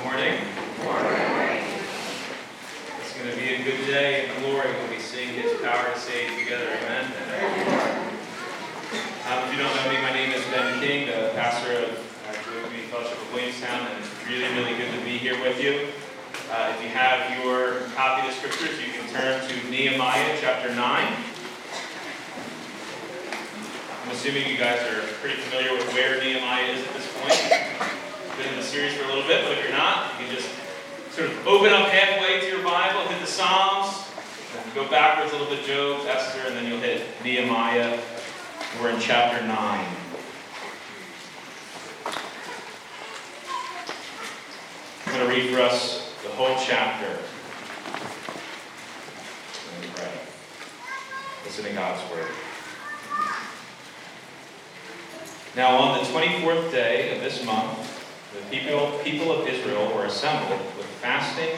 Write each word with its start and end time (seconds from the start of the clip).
Good 0.00 0.06
morning. 0.16 0.40
It's 3.00 3.12
going 3.18 3.28
to 3.28 3.36
be 3.36 3.52
a 3.52 3.62
good 3.62 3.84
day 3.84 4.24
in 4.24 4.40
glory 4.40 4.72
when 4.72 4.88
we 4.88 4.98
sing 4.98 5.28
His 5.28 5.60
power 5.60 5.92
to 5.92 6.00
save 6.00 6.38
together. 6.38 6.72
Amen. 6.72 7.04
Um, 9.28 9.44
if 9.44 9.52
you 9.52 9.58
don't 9.60 9.76
know 9.76 9.92
me, 9.92 10.00
my 10.00 10.14
name 10.14 10.32
is 10.32 10.42
Ben 10.46 10.80
King, 10.80 11.06
the 11.06 11.32
pastor 11.34 11.84
of 11.84 11.90
uh, 11.90 12.32
Fellowship 12.90 13.20
of 13.20 13.34
Williamstown, 13.34 13.88
and 13.88 13.98
it's 14.02 14.08
really, 14.26 14.48
really 14.54 14.74
good 14.78 14.90
to 14.98 15.04
be 15.04 15.18
here 15.18 15.38
with 15.38 15.62
you. 15.62 15.88
Uh, 16.50 16.72
if 16.74 16.82
you 16.82 16.88
have 16.88 17.44
your 17.44 17.80
copy 17.94 18.26
of 18.26 18.32
the 18.32 18.40
scriptures, 18.40 18.80
you 18.80 18.90
can 18.94 19.06
turn 19.10 19.46
to 19.46 19.70
Nehemiah 19.70 20.38
chapter 20.40 20.74
9. 20.74 20.78
I'm 24.02 24.10
assuming 24.10 24.48
you 24.48 24.56
guys 24.56 24.80
are 24.80 25.02
pretty 25.20 25.42
familiar 25.42 25.74
with 25.74 25.92
where 25.92 26.18
Nehemiah 26.18 26.72
is 26.72 26.86
at 26.86 26.94
this 26.94 27.06
point. 27.20 27.89
Been 28.40 28.54
in 28.54 28.56
the 28.56 28.62
series 28.62 28.94
for 28.94 29.04
a 29.04 29.08
little 29.08 29.24
bit, 29.24 29.44
but 29.44 29.52
if 29.52 29.62
you're 29.62 29.76
not, 29.76 30.18
you 30.18 30.24
can 30.24 30.34
just 30.34 30.48
sort 31.10 31.28
of 31.28 31.46
open 31.46 31.74
up 31.74 31.88
halfway 31.88 32.40
to 32.40 32.46
your 32.46 32.64
Bible, 32.64 33.00
hit 33.00 33.20
the 33.20 33.26
Psalms, 33.26 34.08
go 34.74 34.88
backwards 34.88 35.30
a 35.34 35.36
little 35.36 35.54
bit, 35.54 35.66
Job, 35.66 36.06
Esther, 36.06 36.46
and 36.46 36.56
then 36.56 36.66
you'll 36.66 36.80
hit 36.80 37.02
Nehemiah. 37.22 38.00
We're 38.80 38.88
in 38.92 39.00
chapter 39.00 39.46
9. 39.46 39.86
I'm 45.04 45.14
going 45.14 45.28
to 45.28 45.34
read 45.36 45.54
for 45.54 45.60
us 45.60 46.14
the 46.22 46.30
whole 46.30 46.56
chapter. 46.64 47.18
Listen 51.44 51.64
to 51.64 51.72
God's 51.72 52.10
word. 52.10 52.30
Now, 55.54 55.76
on 55.76 55.98
the 55.98 56.04
24th 56.06 56.70
day 56.70 57.14
of 57.14 57.22
this 57.22 57.44
month, 57.44 57.99
the 58.32 58.40
people, 58.50 58.98
people 59.02 59.32
of 59.32 59.48
Israel 59.48 59.92
were 59.94 60.04
assembled 60.04 60.60
with 60.76 60.86
fasting 61.00 61.50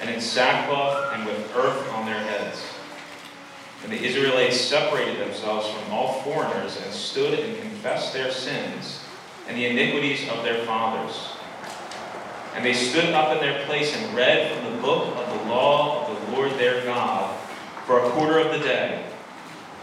and 0.00 0.10
in 0.10 0.20
sackcloth 0.20 1.14
and 1.14 1.26
with 1.26 1.54
earth 1.56 1.92
on 1.92 2.06
their 2.06 2.18
heads. 2.18 2.62
And 3.82 3.92
the 3.92 4.02
Israelites 4.02 4.60
separated 4.60 5.20
themselves 5.20 5.68
from 5.68 5.92
all 5.92 6.20
foreigners 6.22 6.80
and 6.82 6.92
stood 6.92 7.38
and 7.38 7.60
confessed 7.60 8.12
their 8.12 8.30
sins 8.30 9.00
and 9.46 9.56
the 9.56 9.66
iniquities 9.66 10.28
of 10.30 10.42
their 10.42 10.64
fathers. 10.64 11.32
And 12.54 12.64
they 12.64 12.72
stood 12.72 13.12
up 13.12 13.32
in 13.36 13.38
their 13.38 13.64
place 13.66 13.94
and 13.94 14.16
read 14.16 14.50
from 14.50 14.72
the 14.72 14.80
book 14.80 15.14
of 15.16 15.28
the 15.28 15.50
law 15.50 16.06
of 16.06 16.20
the 16.20 16.32
Lord 16.32 16.52
their 16.52 16.82
God 16.84 17.38
for 17.84 18.02
a 18.02 18.10
quarter 18.10 18.38
of 18.38 18.58
the 18.58 18.66
day. 18.66 19.04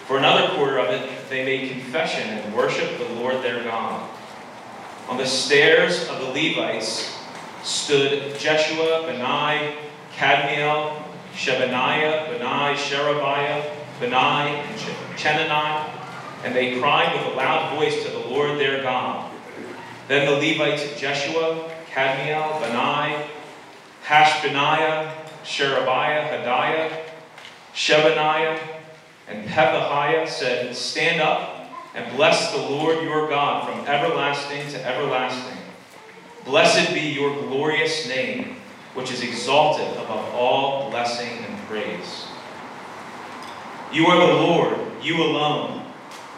For 0.08 0.18
another 0.18 0.54
quarter 0.56 0.80
of 0.80 0.90
it, 0.90 1.10
they 1.30 1.46
made 1.46 1.70
confession 1.70 2.28
and 2.28 2.54
worshiped 2.54 2.98
the 2.98 3.14
Lord 3.14 3.42
their 3.44 3.64
God. 3.64 4.10
On 5.10 5.18
the 5.18 5.26
stairs 5.26 6.08
of 6.10 6.20
the 6.20 6.28
Levites 6.28 7.14
stood 7.62 8.38
Jeshua, 8.40 9.04
Bani, 9.06 9.76
Kadmiel, 10.16 11.04
Shebaniah, 11.34 12.28
Benai, 12.30 12.76
Sherebiah, 12.76 13.76
Bani, 14.00 14.56
and 14.56 14.80
Chenani, 15.18 15.90
and 16.46 16.56
they 16.56 16.80
cried 16.80 17.14
with 17.14 17.34
a 17.34 17.36
loud 17.36 17.76
voice 17.76 18.04
to 18.04 18.12
the 18.12 18.20
Lord 18.20 18.58
their 18.58 18.82
God. 18.82 19.32
Then 20.08 20.26
the 20.26 20.36
Levites 20.36 21.00
Jeshua, 21.00 21.70
Kadmiel, 21.92 22.62
Bani, 22.62 23.26
Hashabneiah, 24.06 25.12
Sherebiah, 25.44 26.30
Hodiah, 26.30 27.06
Shebaniah, 27.74 28.60
and 29.28 29.48
Pethahiah 29.48 30.28
said, 30.28 30.76
Stand 30.76 31.22
up 31.22 31.53
and 31.96 32.16
bless 32.16 32.52
the 32.52 32.62
Lord 32.62 33.04
your 33.04 33.30
God 33.30 33.70
from 33.70 33.86
everlasting 33.88 34.68
to 34.72 34.86
everlasting. 34.86 35.58
Blessed 36.46 36.94
be 36.94 37.02
your 37.02 37.34
glorious 37.44 38.08
name, 38.08 38.58
which 38.94 39.12
is 39.12 39.22
exalted 39.22 39.88
above 39.98 40.34
all 40.34 40.90
blessing 40.90 41.46
and 41.46 41.58
praise. 41.68 42.26
You 43.92 44.08
are 44.08 44.28
the 44.28 44.34
Lord, 44.34 44.78
you 45.02 45.22
alone. 45.22 45.86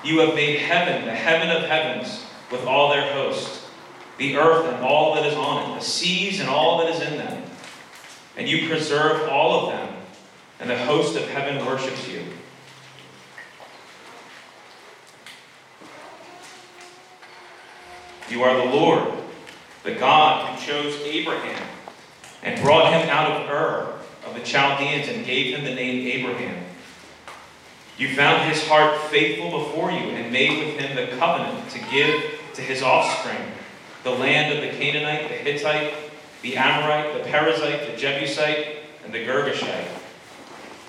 You 0.03 0.19
have 0.19 0.35
made 0.35 0.59
heaven, 0.59 1.05
the 1.05 1.15
heaven 1.15 1.49
of 1.49 1.63
heavens, 1.63 2.25
with 2.51 2.65
all 2.65 2.89
their 2.89 3.13
host, 3.13 3.63
the 4.17 4.37
earth 4.37 4.71
and 4.71 4.83
all 4.83 5.15
that 5.15 5.25
is 5.25 5.33
on 5.35 5.71
it, 5.71 5.75
the 5.75 5.81
seas 5.81 6.39
and 6.39 6.49
all 6.49 6.79
that 6.79 6.89
is 6.93 7.01
in 7.01 7.17
them. 7.17 7.43
And 8.37 8.47
you 8.47 8.67
preserve 8.67 9.29
all 9.29 9.61
of 9.61 9.71
them, 9.71 9.95
and 10.59 10.69
the 10.69 10.77
host 10.77 11.15
of 11.15 11.27
heaven 11.29 11.65
worships 11.65 12.07
you. 12.07 12.23
You 18.29 18.43
are 18.43 18.57
the 18.57 18.73
Lord, 18.73 19.13
the 19.83 19.93
God 19.95 20.57
who 20.57 20.65
chose 20.65 20.99
Abraham 21.01 21.67
and 22.41 22.61
brought 22.61 22.91
him 22.91 23.07
out 23.09 23.31
of 23.31 23.49
Ur 23.49 23.93
of 24.25 24.33
the 24.33 24.41
Chaldeans 24.41 25.07
and 25.07 25.25
gave 25.25 25.55
him 25.55 25.63
the 25.63 25.75
name 25.75 26.07
Abraham. 26.07 26.63
You 27.97 28.15
found 28.15 28.49
his 28.51 28.67
heart 28.67 28.99
faithful 29.09 29.51
before 29.51 29.91
you 29.91 30.09
and 30.09 30.31
made 30.31 30.65
with 30.65 30.77
him 30.79 30.95
the 30.95 31.15
covenant 31.17 31.69
to 31.69 31.79
give 31.91 32.39
to 32.55 32.61
his 32.61 32.81
offspring 32.81 33.51
the 34.03 34.11
land 34.11 34.53
of 34.53 34.61
the 34.61 34.77
Canaanite, 34.77 35.29
the 35.29 35.35
Hittite, 35.35 35.93
the 36.41 36.57
Amorite, 36.57 37.13
the 37.13 37.29
Perizzite, 37.29 37.91
the 37.91 37.97
Jebusite, 37.97 38.77
and 39.03 39.13
the 39.13 39.25
Girgashite. 39.25 39.87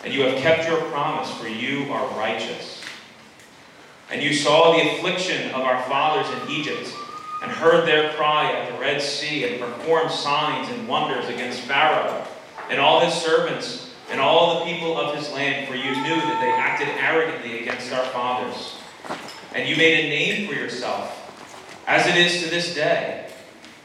And 0.05 0.13
you 0.13 0.23
have 0.23 0.39
kept 0.39 0.69
your 0.69 0.81
promise, 0.91 1.31
for 1.39 1.49
you 1.49 1.93
are 1.93 2.19
righteous. 2.19 2.83
And 4.11 4.23
you 4.23 4.33
saw 4.33 4.73
the 4.73 4.97
affliction 4.97 5.51
of 5.51 5.63
our 5.63 5.83
fathers 5.85 6.27
in 6.43 6.51
Egypt 6.51 6.95
and 7.47 7.55
heard 7.55 7.87
their 7.87 8.12
cry 8.15 8.51
at 8.51 8.73
the 8.73 8.79
Red 8.81 9.01
Sea, 9.01 9.45
and 9.45 9.61
performed 9.61 10.11
signs 10.11 10.69
and 10.69 10.89
wonders 10.89 11.29
against 11.29 11.61
Pharaoh 11.61 12.27
and 12.69 12.81
all 12.81 13.01
his 13.01 13.15
servants 13.15 13.95
and 14.11 14.21
all 14.21 14.59
the 14.59 14.73
people 14.73 14.99
of 14.99 15.17
his 15.17 15.31
land, 15.33 15.69
for 15.69 15.77
you 15.77 15.91
knew 15.91 16.17
that 16.17 16.41
they 16.41 16.51
acted 16.51 16.89
arrogantly 16.89 17.61
against 17.61 17.93
our 17.93 18.05
fathers. 18.07 18.75
And 19.55 19.69
you 19.69 19.77
made 19.77 20.05
a 20.05 20.09
name 20.09 20.49
for 20.49 20.55
yourself, 20.55 21.83
as 21.87 22.07
it 22.09 22.17
is 22.17 22.43
to 22.43 22.51
this 22.51 22.75
day. 22.75 23.31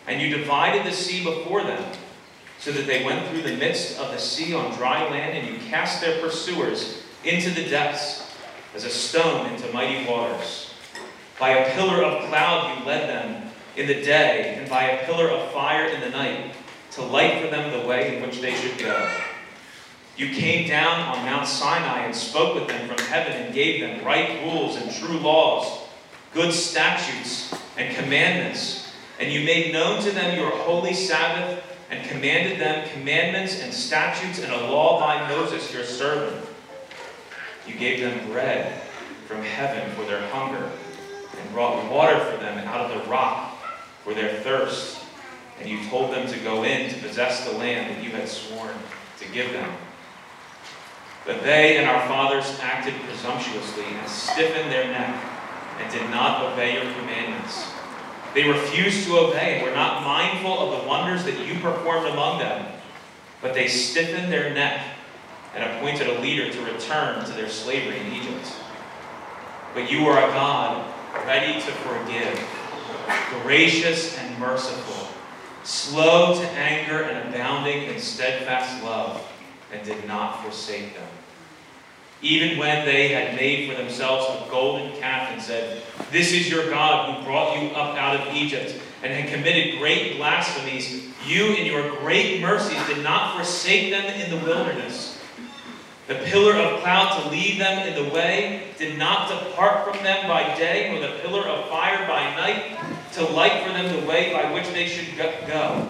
And 0.07 0.19
you 0.19 0.35
divided 0.35 0.85
the 0.85 0.95
sea 0.95 1.23
before 1.23 1.63
them, 1.63 1.83
so 2.59 2.71
that 2.71 2.87
they 2.87 3.03
went 3.03 3.27
through 3.27 3.43
the 3.43 3.57
midst 3.57 3.99
of 3.99 4.11
the 4.11 4.17
sea 4.17 4.55
on 4.55 4.75
dry 4.75 5.07
land, 5.09 5.37
and 5.37 5.47
you 5.47 5.59
cast 5.69 6.01
their 6.01 6.19
pursuers 6.19 7.03
into 7.23 7.51
the 7.51 7.69
depths, 7.69 8.27
as 8.73 8.85
a 8.85 8.89
stone 8.89 9.51
into 9.53 9.71
mighty 9.71 10.09
waters. 10.09 10.73
By 11.39 11.49
a 11.49 11.71
pillar 11.73 12.03
of 12.03 12.27
cloud 12.27 12.79
you 12.79 12.85
led 12.85 13.09
them 13.09 13.50
in 13.75 13.87
the 13.87 14.01
day, 14.01 14.55
and 14.57 14.69
by 14.69 14.83
a 14.83 15.05
pillar 15.05 15.29
of 15.29 15.51
fire 15.51 15.85
in 15.87 16.01
the 16.01 16.09
night, 16.09 16.53
to 16.91 17.01
light 17.01 17.41
for 17.41 17.47
them 17.49 17.71
the 17.71 17.87
way 17.87 18.15
in 18.15 18.21
which 18.21 18.41
they 18.41 18.53
should 18.53 18.77
go. 18.77 19.09
You 20.17 20.29
came 20.35 20.67
down 20.67 20.99
on 20.99 21.25
Mount 21.25 21.47
Sinai 21.47 22.05
and 22.05 22.15
spoke 22.15 22.53
with 22.53 22.67
them 22.67 22.87
from 22.87 22.97
heaven 23.05 23.33
and 23.33 23.53
gave 23.53 23.79
them 23.81 24.05
right 24.05 24.43
rules 24.43 24.75
and 24.75 24.91
true 24.91 25.17
laws, 25.17 25.87
good 26.33 26.53
statutes 26.53 27.53
and 27.77 27.95
commandments. 27.95 28.91
And 29.19 29.31
you 29.31 29.45
made 29.45 29.71
known 29.71 30.01
to 30.03 30.11
them 30.11 30.37
your 30.37 30.49
holy 30.49 30.93
Sabbath 30.93 31.63
and 31.89 32.07
commanded 32.07 32.59
them 32.59 32.87
commandments 32.89 33.61
and 33.61 33.73
statutes 33.73 34.39
and 34.39 34.51
a 34.51 34.69
law 34.69 34.99
by 34.99 35.27
Moses 35.29 35.73
your 35.73 35.83
servant. 35.83 36.45
You 37.65 37.75
gave 37.75 38.01
them 38.01 38.31
bread 38.31 38.81
from 39.27 39.41
heaven 39.41 39.89
for 39.95 40.03
their 40.03 40.27
hunger 40.29 40.69
and 41.39 41.53
brought 41.53 41.89
water 41.89 42.19
for 42.19 42.37
them 42.37 42.57
out 42.67 42.91
of 42.91 43.03
the 43.03 43.09
rock 43.09 43.50
for 44.03 44.13
their 44.13 44.39
thirst. 44.41 44.99
And 45.59 45.69
you 45.69 45.87
told 45.89 46.11
them 46.11 46.27
to 46.27 46.39
go 46.39 46.63
in 46.63 46.89
to 46.89 46.99
possess 46.99 47.47
the 47.47 47.57
land 47.57 47.95
that 47.95 48.03
you 48.03 48.09
had 48.09 48.27
sworn 48.27 48.73
to 49.19 49.27
give 49.29 49.51
them. 49.53 49.71
But 51.25 51.43
they 51.43 51.77
and 51.77 51.87
our 51.87 52.07
fathers 52.07 52.57
acted 52.61 52.95
presumptuously 53.01 53.85
and 53.85 54.09
stiffened 54.09 54.71
their 54.71 54.91
neck 54.91 55.23
and 55.79 55.91
did 55.91 56.09
not 56.09 56.51
obey 56.51 56.73
your 56.73 56.91
commandments. 56.93 57.67
They 58.33 58.47
refused 58.47 59.05
to 59.07 59.17
obey 59.17 59.57
and 59.57 59.63
were 59.63 59.75
not 59.75 60.03
mindful 60.03 60.57
of 60.57 60.81
the 60.81 60.87
wonders 60.87 61.23
that 61.25 61.45
you 61.45 61.59
performed 61.59 62.07
among 62.07 62.39
them. 62.39 62.65
But 63.41 63.53
they 63.53 63.67
stiffened 63.67 64.31
their 64.31 64.53
neck 64.53 64.81
and 65.53 65.63
appointed 65.63 66.07
a 66.07 66.21
leader 66.21 66.51
to 66.51 66.65
return 66.65 67.25
to 67.25 67.31
their 67.33 67.49
slavery 67.49 67.99
in 67.99 68.13
Egypt. 68.13 68.53
But 69.73 69.91
you 69.91 70.07
are 70.07 70.17
a 70.17 70.33
God 70.33 70.91
ready 71.25 71.53
to 71.53 71.71
forgive, 71.71 72.39
gracious 73.51 74.17
and 74.17 74.39
merciful, 74.39 75.09
slow 75.65 76.33
to 76.35 76.49
anger 76.51 77.03
and 77.03 77.27
abounding 77.27 77.83
in 77.83 77.99
steadfast 77.99 78.81
love, 78.81 79.29
and 79.73 79.85
did 79.85 80.07
not 80.07 80.41
forsake 80.41 80.93
them. 80.93 81.09
Even 82.21 82.57
when 82.57 82.85
they 82.85 83.09
had 83.09 83.35
made 83.35 83.69
for 83.69 83.75
themselves 83.75 84.25
a 84.25 84.49
golden 84.49 84.97
calf 85.01 85.33
and 85.33 85.41
said, 85.41 85.83
This 86.11 86.31
is 86.31 86.49
your 86.49 86.69
God 86.69 87.13
who 87.13 87.25
brought 87.25 87.61
you 87.61 87.67
up 87.71 87.97
out 87.97 88.25
of 88.25 88.33
Egypt, 88.33 88.73
and 89.03 89.11
had 89.11 89.29
committed 89.29 89.79
great 89.79 90.15
blasphemies, 90.15 91.07
you 91.27 91.47
in 91.47 91.65
your 91.65 91.97
great 91.97 92.39
mercies 92.39 92.81
did 92.87 93.03
not 93.03 93.35
forsake 93.35 93.91
them 93.91 94.05
in 94.05 94.29
the 94.29 94.45
wilderness 94.45 95.10
the 96.07 96.15
pillar 96.15 96.55
of 96.55 96.81
cloud 96.81 97.21
to 97.21 97.29
lead 97.29 97.59
them 97.59 97.87
in 97.87 98.03
the 98.03 98.13
way 98.13 98.73
did 98.77 98.97
not 98.97 99.29
depart 99.29 99.85
from 99.85 100.03
them 100.03 100.27
by 100.27 100.43
day, 100.55 100.91
nor 100.91 100.99
the 100.99 101.19
pillar 101.19 101.47
of 101.47 101.69
fire 101.69 102.07
by 102.07 102.23
night 102.35 102.77
to 103.13 103.23
light 103.23 103.63
for 103.63 103.69
them 103.69 104.01
the 104.01 104.07
way 104.07 104.33
by 104.33 104.51
which 104.51 104.67
they 104.69 104.87
should 104.87 105.15
go. 105.17 105.89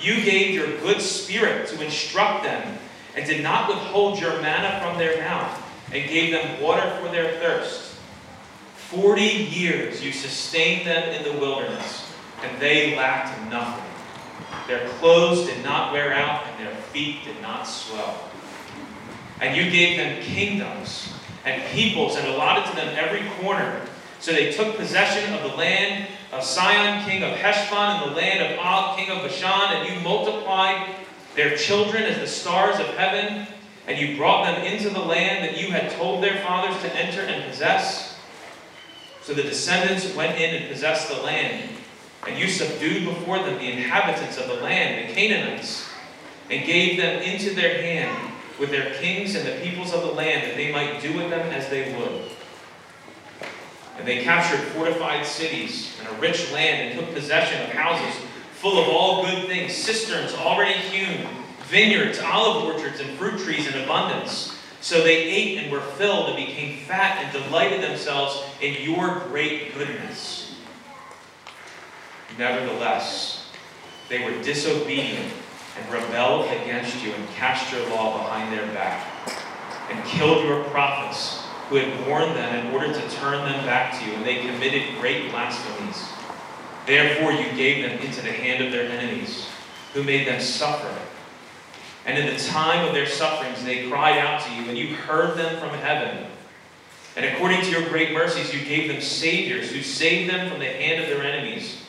You 0.00 0.22
gave 0.22 0.54
your 0.54 0.78
good 0.80 1.00
spirit 1.00 1.68
to 1.68 1.82
instruct 1.82 2.44
them, 2.44 2.78
and 3.14 3.24
did 3.26 3.42
not 3.42 3.68
withhold 3.68 4.20
your 4.20 4.42
manna 4.42 4.78
from 4.80 4.98
their 4.98 5.18
mouth, 5.18 5.62
and 5.92 6.08
gave 6.08 6.32
them 6.32 6.60
water 6.60 6.90
for 7.00 7.08
their 7.08 7.38
thirst. 7.40 7.94
Forty 8.74 9.22
years 9.22 10.04
you 10.04 10.12
sustained 10.12 10.86
them 10.86 11.08
in 11.14 11.22
the 11.24 11.40
wilderness, 11.40 12.12
and 12.42 12.60
they 12.60 12.96
lacked 12.96 13.50
nothing. 13.50 13.84
Their 14.66 14.88
clothes 14.98 15.46
did 15.46 15.64
not 15.64 15.92
wear 15.92 16.12
out, 16.12 16.44
and 16.46 16.66
their 16.66 16.74
feet 16.76 17.24
did 17.24 17.40
not 17.40 17.62
swell. 17.62 18.25
And 19.40 19.56
you 19.56 19.70
gave 19.70 19.98
them 19.98 20.22
kingdoms 20.22 21.12
and 21.44 21.62
peoples, 21.70 22.16
and 22.16 22.26
allotted 22.26 22.68
to 22.70 22.76
them 22.76 22.94
every 22.98 23.28
corner. 23.40 23.80
So 24.18 24.32
they 24.32 24.52
took 24.52 24.76
possession 24.76 25.32
of 25.34 25.42
the 25.42 25.56
land 25.56 26.08
of 26.32 26.42
Sihon, 26.42 27.08
king 27.08 27.22
of 27.22 27.38
Heshbon, 27.38 28.02
and 28.02 28.10
the 28.10 28.16
land 28.16 28.52
of 28.52 28.58
Og, 28.58 28.98
king 28.98 29.10
of 29.10 29.22
Bashan, 29.22 29.76
and 29.76 29.88
you 29.88 30.00
multiplied 30.00 30.94
their 31.36 31.56
children 31.56 32.02
as 32.02 32.18
the 32.18 32.26
stars 32.26 32.80
of 32.80 32.86
heaven, 32.96 33.46
and 33.86 33.98
you 33.98 34.16
brought 34.16 34.46
them 34.46 34.64
into 34.64 34.90
the 34.90 35.00
land 35.00 35.44
that 35.44 35.56
you 35.56 35.70
had 35.70 35.92
told 35.92 36.24
their 36.24 36.42
fathers 36.42 36.80
to 36.82 36.96
enter 36.96 37.20
and 37.20 37.48
possess. 37.48 38.18
So 39.22 39.32
the 39.32 39.42
descendants 39.42 40.12
went 40.14 40.40
in 40.40 40.54
and 40.54 40.72
possessed 40.72 41.08
the 41.08 41.22
land, 41.22 41.68
and 42.26 42.38
you 42.38 42.48
subdued 42.48 43.04
before 43.04 43.38
them 43.38 43.58
the 43.58 43.70
inhabitants 43.70 44.38
of 44.38 44.48
the 44.48 44.54
land, 44.54 45.08
the 45.08 45.14
Canaanites, 45.14 45.88
and 46.50 46.64
gave 46.64 46.96
them 46.96 47.22
into 47.22 47.54
their 47.54 47.82
hand 47.82 48.32
with 48.58 48.70
their 48.70 48.94
kings 48.94 49.34
and 49.34 49.46
the 49.46 49.60
peoples 49.60 49.92
of 49.92 50.02
the 50.02 50.12
land, 50.12 50.48
that 50.48 50.56
they 50.56 50.72
might 50.72 51.00
do 51.00 51.16
with 51.16 51.30
them 51.30 51.52
as 51.52 51.68
they 51.68 51.94
would. 51.96 52.22
And 53.98 54.06
they 54.06 54.22
captured 54.22 54.60
fortified 54.68 55.24
cities 55.24 55.96
and 55.98 56.08
a 56.08 56.20
rich 56.20 56.52
land 56.52 56.90
and 56.90 57.00
took 57.00 57.14
possession 57.14 57.62
of 57.62 57.70
houses 57.70 58.14
full 58.52 58.82
of 58.82 58.88
all 58.88 59.24
good 59.24 59.46
things, 59.46 59.74
cisterns 59.74 60.34
already 60.34 60.74
hewn, 60.74 61.26
vineyards, 61.68 62.18
olive 62.18 62.64
orchards, 62.64 63.00
and 63.00 63.10
fruit 63.18 63.38
trees 63.40 63.66
in 63.66 63.82
abundance. 63.82 64.58
So 64.80 65.02
they 65.02 65.24
ate 65.24 65.58
and 65.58 65.72
were 65.72 65.80
filled 65.80 66.28
and 66.28 66.36
became 66.36 66.78
fat 66.84 67.22
and 67.22 67.32
delighted 67.32 67.82
themselves 67.82 68.42
in 68.60 68.82
your 68.82 69.20
great 69.28 69.74
goodness. 69.74 70.54
Nevertheless, 72.38 73.50
they 74.08 74.24
were 74.24 74.42
disobedient 74.42 75.32
and 75.78 75.92
rebelled 75.92 76.46
against 76.50 77.02
you 77.02 77.12
and 77.12 77.28
cast 77.30 77.72
your 77.72 77.88
law 77.90 78.18
behind 78.18 78.52
their 78.52 78.66
back 78.72 79.06
and 79.90 80.04
killed 80.04 80.44
your 80.44 80.64
prophets 80.64 81.42
who 81.68 81.76
had 81.76 82.06
warned 82.06 82.36
them 82.36 82.66
in 82.66 82.72
order 82.72 82.92
to 82.92 83.10
turn 83.16 83.44
them 83.44 83.64
back 83.66 83.98
to 83.98 84.06
you, 84.06 84.14
and 84.14 84.24
they 84.24 84.40
committed 84.40 84.82
great 85.00 85.30
blasphemies. 85.30 86.08
Therefore, 86.86 87.32
you 87.32 87.50
gave 87.56 87.82
them 87.82 87.98
into 87.98 88.22
the 88.22 88.30
hand 88.30 88.64
of 88.64 88.70
their 88.70 88.88
enemies, 88.88 89.48
who 89.92 90.04
made 90.04 90.28
them 90.28 90.40
suffer. 90.40 90.96
And 92.04 92.16
in 92.16 92.32
the 92.32 92.40
time 92.40 92.86
of 92.86 92.94
their 92.94 93.06
sufferings, 93.06 93.64
they 93.64 93.88
cried 93.88 94.18
out 94.18 94.42
to 94.42 94.54
you, 94.54 94.68
and 94.68 94.78
you 94.78 94.94
heard 94.94 95.36
them 95.36 95.58
from 95.58 95.70
heaven. 95.70 96.26
And 97.16 97.24
according 97.24 97.62
to 97.62 97.70
your 97.70 97.88
great 97.88 98.12
mercies, 98.12 98.54
you 98.54 98.64
gave 98.64 98.88
them 98.88 99.00
saviors 99.00 99.72
who 99.72 99.82
saved 99.82 100.30
them 100.30 100.48
from 100.48 100.60
the 100.60 100.66
hand 100.66 101.02
of 101.02 101.08
their 101.08 101.24
enemies. 101.24 101.82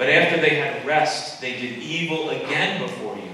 But 0.00 0.08
after 0.08 0.40
they 0.40 0.54
had 0.54 0.86
rest, 0.86 1.42
they 1.42 1.60
did 1.60 1.78
evil 1.78 2.30
again 2.30 2.80
before 2.80 3.16
you. 3.16 3.28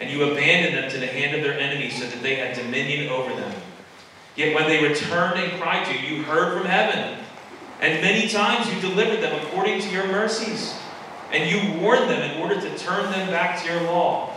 And 0.00 0.10
you 0.10 0.24
abandoned 0.24 0.76
them 0.76 0.90
to 0.90 0.98
the 0.98 1.06
hand 1.06 1.36
of 1.36 1.44
their 1.44 1.56
enemies 1.56 2.00
so 2.00 2.08
that 2.08 2.22
they 2.24 2.34
had 2.34 2.56
dominion 2.56 3.08
over 3.08 3.32
them. 3.32 3.54
Yet 4.34 4.52
when 4.52 4.66
they 4.66 4.82
returned 4.82 5.38
and 5.38 5.60
cried 5.60 5.86
to 5.86 5.92
you, 5.92 6.16
you 6.16 6.22
heard 6.24 6.58
from 6.58 6.66
heaven. 6.66 7.24
And 7.80 8.02
many 8.02 8.28
times 8.28 8.68
you 8.68 8.80
delivered 8.80 9.20
them 9.20 9.40
according 9.40 9.80
to 9.82 9.88
your 9.90 10.08
mercies. 10.08 10.74
And 11.30 11.48
you 11.48 11.80
warned 11.80 12.10
them 12.10 12.32
in 12.32 12.40
order 12.42 12.60
to 12.60 12.78
turn 12.78 13.08
them 13.12 13.30
back 13.30 13.62
to 13.62 13.72
your 13.72 13.82
law. 13.82 14.34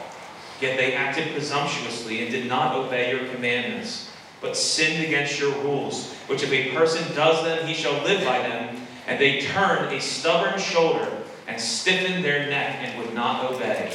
Yet 0.62 0.78
they 0.78 0.94
acted 0.94 1.34
presumptuously 1.34 2.22
and 2.22 2.30
did 2.30 2.46
not 2.46 2.76
obey 2.76 3.10
your 3.10 3.28
commandments, 3.34 4.12
but 4.40 4.56
sinned 4.56 5.04
against 5.04 5.40
your 5.40 5.54
rules, 5.64 6.14
which 6.28 6.44
if 6.44 6.54
a 6.54 6.76
person 6.76 7.12
does 7.16 7.44
them, 7.44 7.66
he 7.66 7.74
shall 7.74 8.04
live 8.04 8.24
by 8.24 8.38
them. 8.38 8.86
And 9.08 9.20
they 9.20 9.42
turned 9.42 9.92
a 9.92 10.00
stubborn 10.00 10.60
shoulder 10.60 11.10
and 11.50 11.60
stiffened 11.60 12.24
their 12.24 12.48
neck 12.48 12.78
and 12.82 12.98
would 13.00 13.14
not 13.16 13.52
obey. 13.52 13.92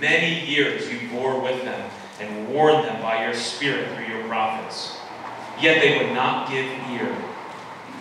Many 0.00 0.46
years 0.46 0.90
you 0.90 1.08
bore 1.10 1.40
with 1.40 1.64
them 1.64 1.90
and 2.20 2.48
warned 2.48 2.86
them 2.86 3.02
by 3.02 3.24
your 3.24 3.34
Spirit 3.34 3.92
through 3.94 4.06
your 4.06 4.26
prophets. 4.28 4.96
Yet 5.60 5.82
they 5.82 5.98
would 5.98 6.14
not 6.14 6.48
give 6.48 6.64
ear. 6.92 7.16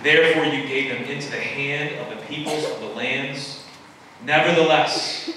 Therefore 0.04 0.45
you 0.45 0.68
gave 0.68 0.92
them 0.92 1.04
into 1.10 1.31
the 1.31 1.39
hand 1.39 1.95
of 1.95 2.16
the 2.16 2.25
peoples 2.28 2.63
of 2.69 2.80
the 2.80 2.88
lands. 2.88 3.63
Nevertheless, 4.24 5.31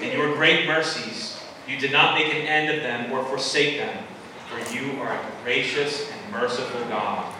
in 0.00 0.12
your 0.12 0.34
great 0.34 0.66
mercies, 0.66 1.38
you 1.68 1.78
did 1.78 1.92
not 1.92 2.14
make 2.14 2.32
an 2.32 2.46
end 2.46 2.74
of 2.74 2.82
them 2.82 3.12
or 3.12 3.24
forsake 3.24 3.78
them, 3.78 4.04
for 4.48 4.74
you 4.74 5.00
are 5.02 5.12
a 5.12 5.30
gracious 5.42 6.10
and 6.10 6.32
merciful 6.32 6.80
God. 6.88 7.34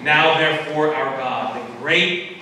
Now, 0.00 0.38
therefore, 0.38 0.94
our 0.94 1.16
God, 1.16 1.56
the 1.56 1.78
great, 1.78 2.38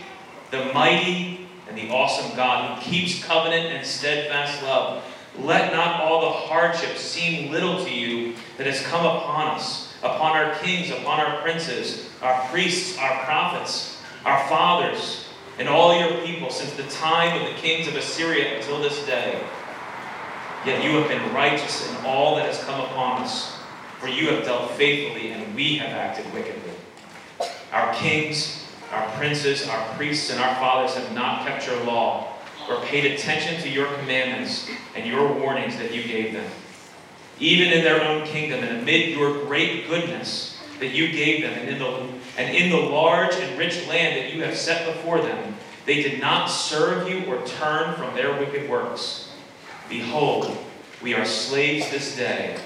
the 0.50 0.72
mighty, 0.72 1.37
the 1.78 1.94
awesome 1.94 2.36
God 2.36 2.78
who 2.78 2.90
keeps 2.90 3.24
covenant 3.24 3.66
and 3.66 3.86
steadfast 3.86 4.62
love, 4.62 5.04
let 5.38 5.72
not 5.72 6.00
all 6.00 6.20
the 6.20 6.30
hardships 6.30 7.00
seem 7.00 7.52
little 7.52 7.84
to 7.84 7.90
you 7.90 8.34
that 8.56 8.66
has 8.66 8.82
come 8.82 9.06
upon 9.06 9.48
us, 9.48 9.94
upon 10.02 10.36
our 10.36 10.54
kings, 10.56 10.90
upon 10.90 11.20
our 11.20 11.40
princes, 11.40 12.08
our 12.22 12.40
priests, 12.48 12.98
our 12.98 13.24
prophets, 13.24 14.02
our 14.24 14.48
fathers, 14.48 15.26
and 15.58 15.68
all 15.68 15.98
your 15.98 16.24
people 16.24 16.50
since 16.50 16.72
the 16.74 16.84
time 16.94 17.40
of 17.40 17.48
the 17.48 17.60
kings 17.60 17.86
of 17.86 17.94
Assyria 17.94 18.56
until 18.56 18.80
this 18.80 19.04
day. 19.06 19.40
Yet 20.66 20.82
you 20.82 20.90
have 20.96 21.08
been 21.08 21.32
righteous 21.32 21.88
in 21.88 22.04
all 22.04 22.36
that 22.36 22.46
has 22.46 22.62
come 22.64 22.80
upon 22.80 23.22
us, 23.22 23.56
for 24.00 24.08
you 24.08 24.28
have 24.30 24.44
dealt 24.44 24.72
faithfully, 24.72 25.30
and 25.30 25.54
we 25.54 25.76
have 25.76 25.90
acted 25.90 26.32
wickedly. 26.32 26.72
Our 27.72 27.94
kings, 27.94 28.57
our 28.92 29.08
princes, 29.16 29.68
our 29.68 29.94
priests, 29.94 30.30
and 30.30 30.40
our 30.40 30.54
fathers 30.56 30.94
have 30.94 31.12
not 31.14 31.46
kept 31.46 31.66
your 31.66 31.82
law 31.84 32.34
or 32.68 32.80
paid 32.82 33.12
attention 33.12 33.60
to 33.62 33.68
your 33.68 33.86
commandments 33.98 34.68
and 34.94 35.06
your 35.06 35.32
warnings 35.32 35.76
that 35.76 35.94
you 35.94 36.02
gave 36.02 36.32
them. 36.32 36.50
Even 37.40 37.72
in 37.72 37.84
their 37.84 38.02
own 38.02 38.26
kingdom 38.26 38.62
and 38.64 38.78
amid 38.78 39.10
your 39.10 39.44
great 39.44 39.88
goodness 39.88 40.60
that 40.80 40.88
you 40.88 41.10
gave 41.10 41.42
them, 41.42 41.52
and 41.52 41.68
in 41.68 41.78
the, 41.78 42.08
and 42.36 42.56
in 42.56 42.70
the 42.70 42.76
large 42.76 43.34
and 43.34 43.58
rich 43.58 43.86
land 43.88 44.16
that 44.16 44.32
you 44.32 44.42
have 44.42 44.56
set 44.56 44.86
before 44.86 45.20
them, 45.20 45.54
they 45.86 46.02
did 46.02 46.20
not 46.20 46.46
serve 46.46 47.08
you 47.08 47.24
or 47.26 47.44
turn 47.46 47.94
from 47.94 48.14
their 48.14 48.38
wicked 48.38 48.68
works. 48.68 49.32
Behold, 49.88 50.56
we 51.02 51.14
are 51.14 51.24
slaves 51.24 51.90
this 51.90 52.16
day. 52.16 52.58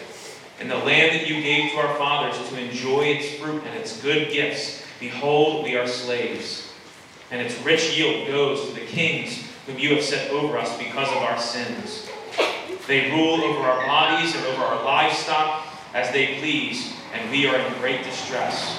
In 0.61 0.68
the 0.68 0.76
land 0.76 1.14
that 1.14 1.28
you 1.28 1.40
gave 1.42 1.73
to 1.73 1.78
our 1.78 1.96
fathers 1.96 2.37
to 2.49 2.61
enjoy 2.61 3.02
its 3.02 3.38
fruit 3.38 3.62
and 3.64 3.78
its 3.78 4.00
good 4.02 4.32
gifts, 4.32 4.81
behold, 5.02 5.64
we 5.64 5.76
are 5.76 5.87
slaves. 5.87 6.73
And 7.32 7.40
its 7.40 7.61
rich 7.64 7.99
yield 7.99 8.28
goes 8.28 8.68
to 8.68 8.75
the 8.75 8.87
kings 8.87 9.42
whom 9.66 9.78
you 9.78 9.97
have 9.97 10.04
set 10.04 10.30
over 10.30 10.56
us 10.56 10.78
because 10.78 11.09
of 11.09 11.16
our 11.16 11.38
sins. 11.38 12.09
They 12.87 13.11
rule 13.11 13.42
over 13.42 13.61
our 13.61 13.85
bodies 13.85 14.35
and 14.35 14.44
over 14.47 14.62
our 14.62 14.85
livestock 14.85 15.66
as 15.92 16.11
they 16.12 16.38
please, 16.38 16.92
and 17.12 17.30
we 17.30 17.47
are 17.47 17.56
in 17.56 17.73
great 17.80 18.04
distress. 18.04 18.78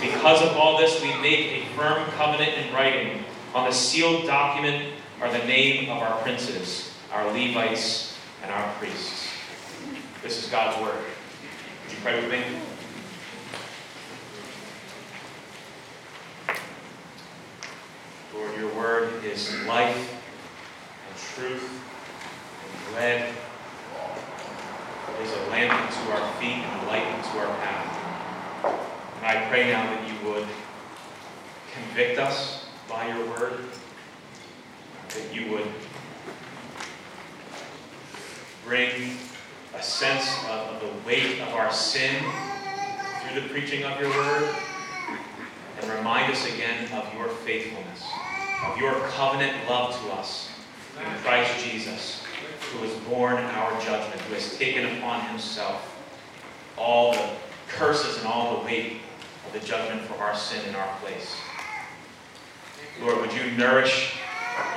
Because 0.00 0.42
of 0.42 0.56
all 0.56 0.76
this, 0.78 1.00
we 1.00 1.14
make 1.22 1.46
a 1.46 1.66
firm 1.76 2.04
covenant 2.10 2.52
in 2.58 2.74
writing. 2.74 3.24
On 3.54 3.66
the 3.66 3.72
sealed 3.72 4.26
document 4.26 4.92
are 5.22 5.32
the 5.32 5.44
name 5.46 5.88
of 5.88 5.98
our 5.98 6.20
princes, 6.20 6.92
our 7.10 7.24
Levites, 7.32 8.14
and 8.42 8.52
our 8.52 8.70
priests. 8.74 9.28
This 10.22 10.44
is 10.44 10.50
God's 10.50 10.80
word. 10.82 10.94
Would 10.94 11.92
you 11.92 11.98
pray 12.02 12.20
with 12.20 12.30
me? 12.30 12.67
Lord, 18.34 18.58
your 18.58 18.74
word 18.74 19.24
is 19.24 19.54
life 19.64 19.96
and 21.08 21.18
truth 21.34 21.82
and 22.62 22.94
bread. 22.94 23.34
It 25.18 25.22
is 25.22 25.32
a 25.32 25.50
lamp 25.50 25.72
unto 25.72 26.10
our 26.10 26.32
feet 26.34 26.62
and 26.62 26.82
a 26.82 26.86
light 26.86 27.06
unto 27.06 27.38
our 27.38 27.56
path. 27.56 27.88
And 29.16 29.26
I 29.26 29.48
pray 29.48 29.70
now 29.70 29.82
that 29.84 30.06
you 30.06 30.28
would 30.28 30.46
convict 31.72 32.18
us 32.18 32.66
by 32.86 33.08
your 33.08 33.26
word, 33.28 33.64
that 35.08 35.34
you 35.34 35.50
would 35.52 35.68
bring 38.64 39.16
a 39.74 39.82
sense 39.82 40.28
of, 40.50 40.74
of 40.74 40.80
the 40.82 41.08
weight 41.08 41.40
of 41.40 41.48
our 41.54 41.72
sin 41.72 42.22
through 43.22 43.40
the 43.40 43.48
preaching 43.48 43.84
of 43.84 43.98
your 43.98 44.10
word, 44.10 44.54
and 45.80 45.90
remind 45.92 46.32
us 46.32 46.46
again 46.52 46.90
of 46.92 47.12
your 47.14 47.28
faithfulness 47.28 48.04
of 48.66 48.78
your 48.78 48.94
covenant 49.10 49.56
love 49.68 49.94
to 50.02 50.12
us 50.12 50.50
in 50.98 51.18
Christ 51.22 51.64
Jesus, 51.64 52.24
who 52.72 52.78
has 52.78 52.92
borne 53.04 53.36
our 53.36 53.80
judgment, 53.80 54.20
who 54.22 54.34
has 54.34 54.56
taken 54.58 54.98
upon 54.98 55.24
himself 55.28 55.96
all 56.76 57.12
the 57.12 57.30
curses 57.68 58.18
and 58.18 58.26
all 58.26 58.58
the 58.58 58.64
weight 58.64 58.98
of 59.46 59.52
the 59.52 59.66
judgment 59.66 60.02
for 60.02 60.14
our 60.14 60.34
sin 60.34 60.64
in 60.68 60.74
our 60.74 60.96
place. 60.96 61.36
Lord, 63.00 63.20
would 63.20 63.32
you 63.32 63.52
nourish 63.52 64.16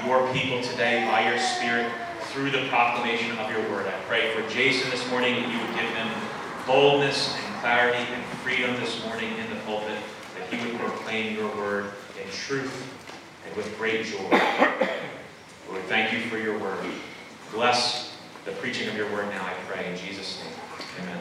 your 0.05 0.31
people 0.31 0.61
today 0.61 1.07
by 1.09 1.27
your 1.27 1.39
Spirit 1.39 1.91
through 2.31 2.51
the 2.51 2.67
proclamation 2.69 3.35
of 3.39 3.49
your 3.49 3.61
word. 3.71 3.87
I 3.87 3.99
pray 4.07 4.33
for 4.33 4.47
Jason 4.47 4.89
this 4.91 5.09
morning 5.09 5.35
that 5.35 5.51
you 5.51 5.57
would 5.57 5.75
give 5.75 5.89
him 5.95 6.07
boldness 6.67 7.35
and 7.35 7.55
clarity 7.59 8.07
and 8.13 8.23
freedom 8.39 8.75
this 8.75 9.03
morning 9.03 9.35
in 9.37 9.49
the 9.49 9.59
pulpit, 9.61 9.97
that 10.37 10.53
he 10.53 10.71
would 10.71 10.79
proclaim 11.11 11.35
your 11.35 11.53
word 11.57 11.91
in 12.23 12.31
truth 12.31 12.87
and 13.45 13.53
with 13.57 13.77
great 13.77 14.05
joy. 14.05 14.17
Lord, 15.67 15.83
thank 15.89 16.13
you 16.13 16.21
for 16.29 16.37
your 16.37 16.57
word. 16.57 16.85
Bless 17.51 18.15
the 18.45 18.53
preaching 18.53 18.87
of 18.87 18.95
your 18.95 19.11
word 19.11 19.27
now, 19.29 19.43
I 19.43 19.53
pray, 19.67 19.91
in 19.91 19.97
Jesus' 19.97 20.41
name. 20.41 20.53
Amen. 21.01 21.19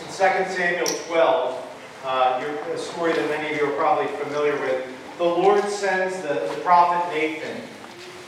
In 0.00 0.06
2 0.06 0.54
Samuel 0.56 0.86
12, 1.06 1.59
uh, 2.04 2.42
a 2.72 2.78
story 2.78 3.12
that 3.12 3.28
many 3.28 3.54
of 3.54 3.60
you 3.60 3.66
are 3.66 3.76
probably 3.76 4.06
familiar 4.18 4.58
with, 4.60 4.86
the 5.18 5.24
Lord 5.24 5.62
sends 5.64 6.16
the, 6.22 6.34
the 6.54 6.60
prophet 6.62 7.14
Nathan 7.14 7.60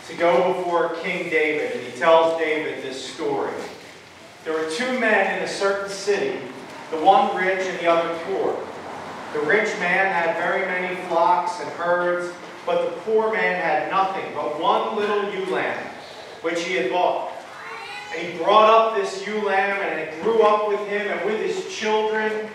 to 0.08 0.16
go 0.16 0.52
before 0.52 0.90
King 0.96 1.30
David, 1.30 1.72
and 1.72 1.86
he 1.86 1.98
tells 1.98 2.38
David 2.38 2.82
this 2.82 3.14
story. 3.14 3.52
There 4.44 4.52
were 4.52 4.68
two 4.70 4.98
men 4.98 5.38
in 5.38 5.44
a 5.44 5.48
certain 5.48 5.88
city, 5.88 6.38
the 6.90 6.98
one 6.98 7.34
rich 7.36 7.66
and 7.66 7.78
the 7.78 7.86
other 7.86 8.18
poor. 8.24 8.58
The 9.32 9.40
rich 9.40 9.68
man 9.78 10.12
had 10.12 10.36
very 10.36 10.66
many 10.66 10.94
flocks 11.06 11.60
and 11.60 11.70
herds, 11.70 12.34
but 12.66 12.84
the 12.84 13.00
poor 13.00 13.32
man 13.32 13.54
had 13.62 13.90
nothing 13.90 14.34
but 14.34 14.60
one 14.60 14.96
little 14.96 15.32
ewe 15.32 15.46
lamb, 15.46 15.82
which 16.42 16.62
he 16.64 16.74
had 16.74 16.90
bought. 16.90 17.32
And 18.14 18.26
he 18.26 18.36
brought 18.36 18.68
up 18.68 18.96
this 18.96 19.26
ewe 19.26 19.46
lamb, 19.46 19.80
and 19.80 19.98
it 19.98 20.22
grew 20.22 20.42
up 20.42 20.68
with 20.68 20.80
him 20.88 21.08
and 21.08 21.24
with 21.24 21.40
his 21.40 21.74
children, 21.74 22.50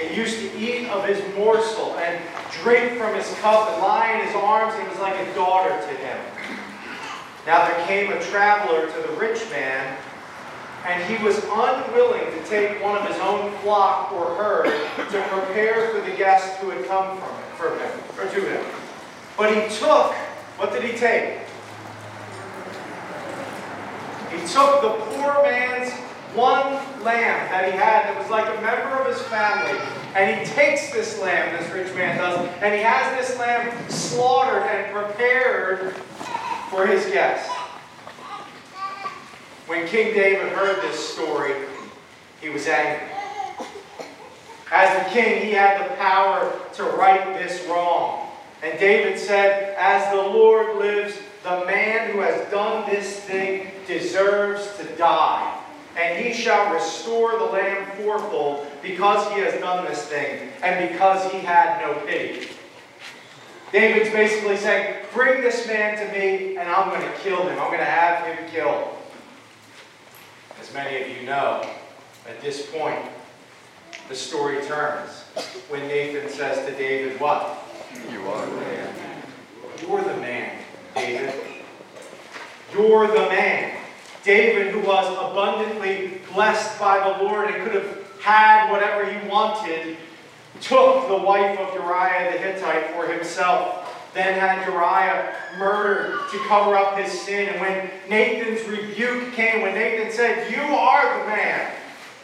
and 0.00 0.16
used 0.16 0.38
to 0.38 0.58
eat 0.58 0.88
of 0.88 1.06
his 1.06 1.22
morsel 1.36 1.96
and 1.98 2.20
drink 2.62 2.98
from 2.98 3.14
his 3.14 3.32
cup 3.40 3.68
and 3.70 3.82
lie 3.82 4.12
in 4.12 4.26
his 4.26 4.34
arms. 4.34 4.74
He 4.78 4.88
was 4.88 4.98
like 4.98 5.18
a 5.18 5.34
daughter 5.34 5.70
to 5.70 5.94
him. 5.96 6.18
Now 7.46 7.66
there 7.68 7.86
came 7.86 8.12
a 8.12 8.20
traveler 8.24 8.86
to 8.86 9.08
the 9.08 9.14
rich 9.14 9.48
man, 9.50 9.96
and 10.86 11.02
he 11.04 11.22
was 11.24 11.38
unwilling 11.44 12.24
to 12.24 12.44
take 12.46 12.82
one 12.82 12.96
of 12.96 13.06
his 13.06 13.18
own 13.18 13.52
flock 13.58 14.12
or 14.12 14.34
herd 14.36 14.66
to 14.66 15.22
prepare 15.28 15.88
for 15.90 16.00
the 16.08 16.16
guest 16.16 16.58
who 16.58 16.70
had 16.70 16.84
come 16.86 17.18
from 17.18 17.40
for 17.60 17.78
him, 17.78 17.90
or 18.18 18.24
to 18.32 18.40
him. 18.40 18.64
But 19.36 19.54
he 19.54 19.60
took, 19.76 20.14
what 20.56 20.72
did 20.72 20.82
he 20.82 20.96
take? 20.96 21.40
He 24.30 24.38
took 24.48 24.80
the 24.80 24.90
poor 25.10 25.42
man's 25.42 25.92
one 26.34 26.72
lamb 27.04 27.48
that 27.50 27.64
he 27.64 27.72
had 27.72 28.04
that 28.04 28.18
was 28.18 28.30
like 28.30 28.46
a 28.46 28.60
member 28.60 28.96
of 28.96 29.06
his 29.06 29.22
family. 29.26 29.78
And 30.14 30.38
he 30.38 30.54
takes 30.54 30.92
this 30.92 31.20
lamb, 31.20 31.56
this 31.56 31.72
rich 31.72 31.94
man 31.94 32.18
does, 32.18 32.48
and 32.60 32.74
he 32.74 32.80
has 32.80 33.16
this 33.16 33.38
lamb 33.38 33.90
slaughtered 33.90 34.62
and 34.64 34.92
prepared 34.92 35.94
for 36.70 36.86
his 36.86 37.06
guest. 37.06 37.48
When 39.66 39.86
King 39.86 40.14
David 40.14 40.52
heard 40.52 40.82
this 40.82 40.98
story, 41.12 41.54
he 42.40 42.48
was 42.48 42.66
angry. 42.66 43.06
As 44.72 45.04
the 45.04 45.10
king, 45.10 45.44
he 45.44 45.52
had 45.52 45.84
the 45.84 45.94
power 45.96 46.60
to 46.74 46.84
right 46.84 47.38
this 47.38 47.66
wrong. 47.66 48.28
And 48.62 48.78
David 48.78 49.18
said, 49.18 49.74
As 49.78 50.12
the 50.12 50.22
Lord 50.22 50.76
lives, 50.76 51.18
the 51.42 51.64
man 51.66 52.12
who 52.12 52.20
has 52.20 52.48
done 52.50 52.88
this 52.88 53.20
thing 53.20 53.70
deserves 53.86 54.76
to 54.78 54.84
die. 54.96 55.59
And 55.96 56.24
he 56.24 56.32
shall 56.32 56.72
restore 56.72 57.38
the 57.38 57.44
lamb 57.44 57.86
fourfold 57.96 58.66
because 58.82 59.32
he 59.32 59.40
has 59.40 59.58
done 59.60 59.84
this 59.86 60.04
thing 60.06 60.50
and 60.62 60.88
because 60.88 61.30
he 61.32 61.38
had 61.38 61.80
no 61.84 61.94
pity. 62.06 62.48
David's 63.72 64.10
basically 64.10 64.56
saying, 64.56 65.04
Bring 65.12 65.42
this 65.42 65.66
man 65.66 65.98
to 65.98 66.18
me 66.18 66.56
and 66.56 66.68
I'm 66.68 66.88
going 66.90 67.02
to 67.02 67.18
kill 67.18 67.42
him. 67.42 67.58
I'm 67.58 67.68
going 67.68 67.78
to 67.78 67.84
have 67.84 68.26
him 68.26 68.50
killed. 68.50 68.88
As 70.60 70.72
many 70.74 71.02
of 71.02 71.08
you 71.08 71.26
know, 71.26 71.68
at 72.28 72.40
this 72.40 72.70
point, 72.70 72.98
the 74.08 74.14
story 74.14 74.60
turns 74.66 75.22
when 75.68 75.86
Nathan 75.86 76.28
says 76.28 76.66
to 76.66 76.76
David, 76.76 77.20
What? 77.20 77.58
You 78.10 78.20
are 78.28 78.46
the 78.46 78.56
man. 78.56 78.94
You're 79.80 80.02
the 80.02 80.16
man, 80.18 80.58
David. 80.94 81.34
You're 82.72 83.06
the 83.08 83.28
man. 83.28 83.79
David, 84.24 84.72
who 84.72 84.80
was 84.80 85.06
abundantly 85.08 86.20
blessed 86.32 86.78
by 86.78 86.98
the 86.98 87.24
Lord 87.24 87.50
and 87.50 87.64
could 87.64 87.74
have 87.74 88.20
had 88.20 88.70
whatever 88.70 89.10
he 89.10 89.28
wanted, 89.28 89.96
took 90.60 91.08
the 91.08 91.16
wife 91.16 91.58
of 91.58 91.74
Uriah 91.74 92.32
the 92.32 92.38
Hittite 92.38 92.90
for 92.90 93.10
himself. 93.10 93.86
Then 94.12 94.38
had 94.38 94.66
Uriah 94.66 95.34
murdered 95.56 96.28
to 96.30 96.38
cover 96.48 96.76
up 96.76 96.98
his 96.98 97.12
sin. 97.12 97.48
And 97.48 97.60
when 97.60 97.90
Nathan's 98.08 98.66
rebuke 98.68 99.32
came, 99.32 99.62
when 99.62 99.74
Nathan 99.74 100.12
said, 100.12 100.50
You 100.50 100.60
are 100.60 101.20
the 101.20 101.26
man, 101.26 101.72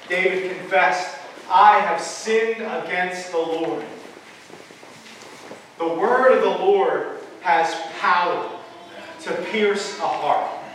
David 0.08 0.56
confessed, 0.58 1.16
I 1.48 1.78
have 1.78 2.00
sinned 2.00 2.60
against 2.60 3.30
the 3.30 3.38
Lord. 3.38 3.84
The 5.78 5.88
word 5.88 6.32
of 6.32 6.42
the 6.42 6.64
Lord 6.64 7.20
has 7.42 7.72
power 8.00 8.50
to 9.22 9.32
pierce 9.50 9.98
a 9.98 10.08
heart. 10.08 10.65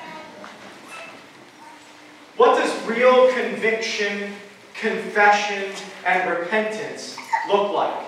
What 2.42 2.58
does 2.58 2.88
real 2.88 3.32
conviction, 3.34 4.34
confession, 4.74 5.72
and 6.04 6.28
repentance 6.28 7.16
look 7.48 7.72
like? 7.72 8.04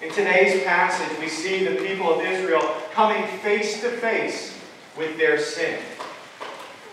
In 0.00 0.10
today's 0.10 0.64
passage, 0.64 1.18
we 1.20 1.28
see 1.28 1.66
the 1.66 1.76
people 1.86 2.14
of 2.14 2.24
Israel 2.24 2.62
coming 2.94 3.26
face 3.40 3.82
to 3.82 3.90
face 3.90 4.58
with 4.96 5.18
their 5.18 5.38
sin. 5.38 5.80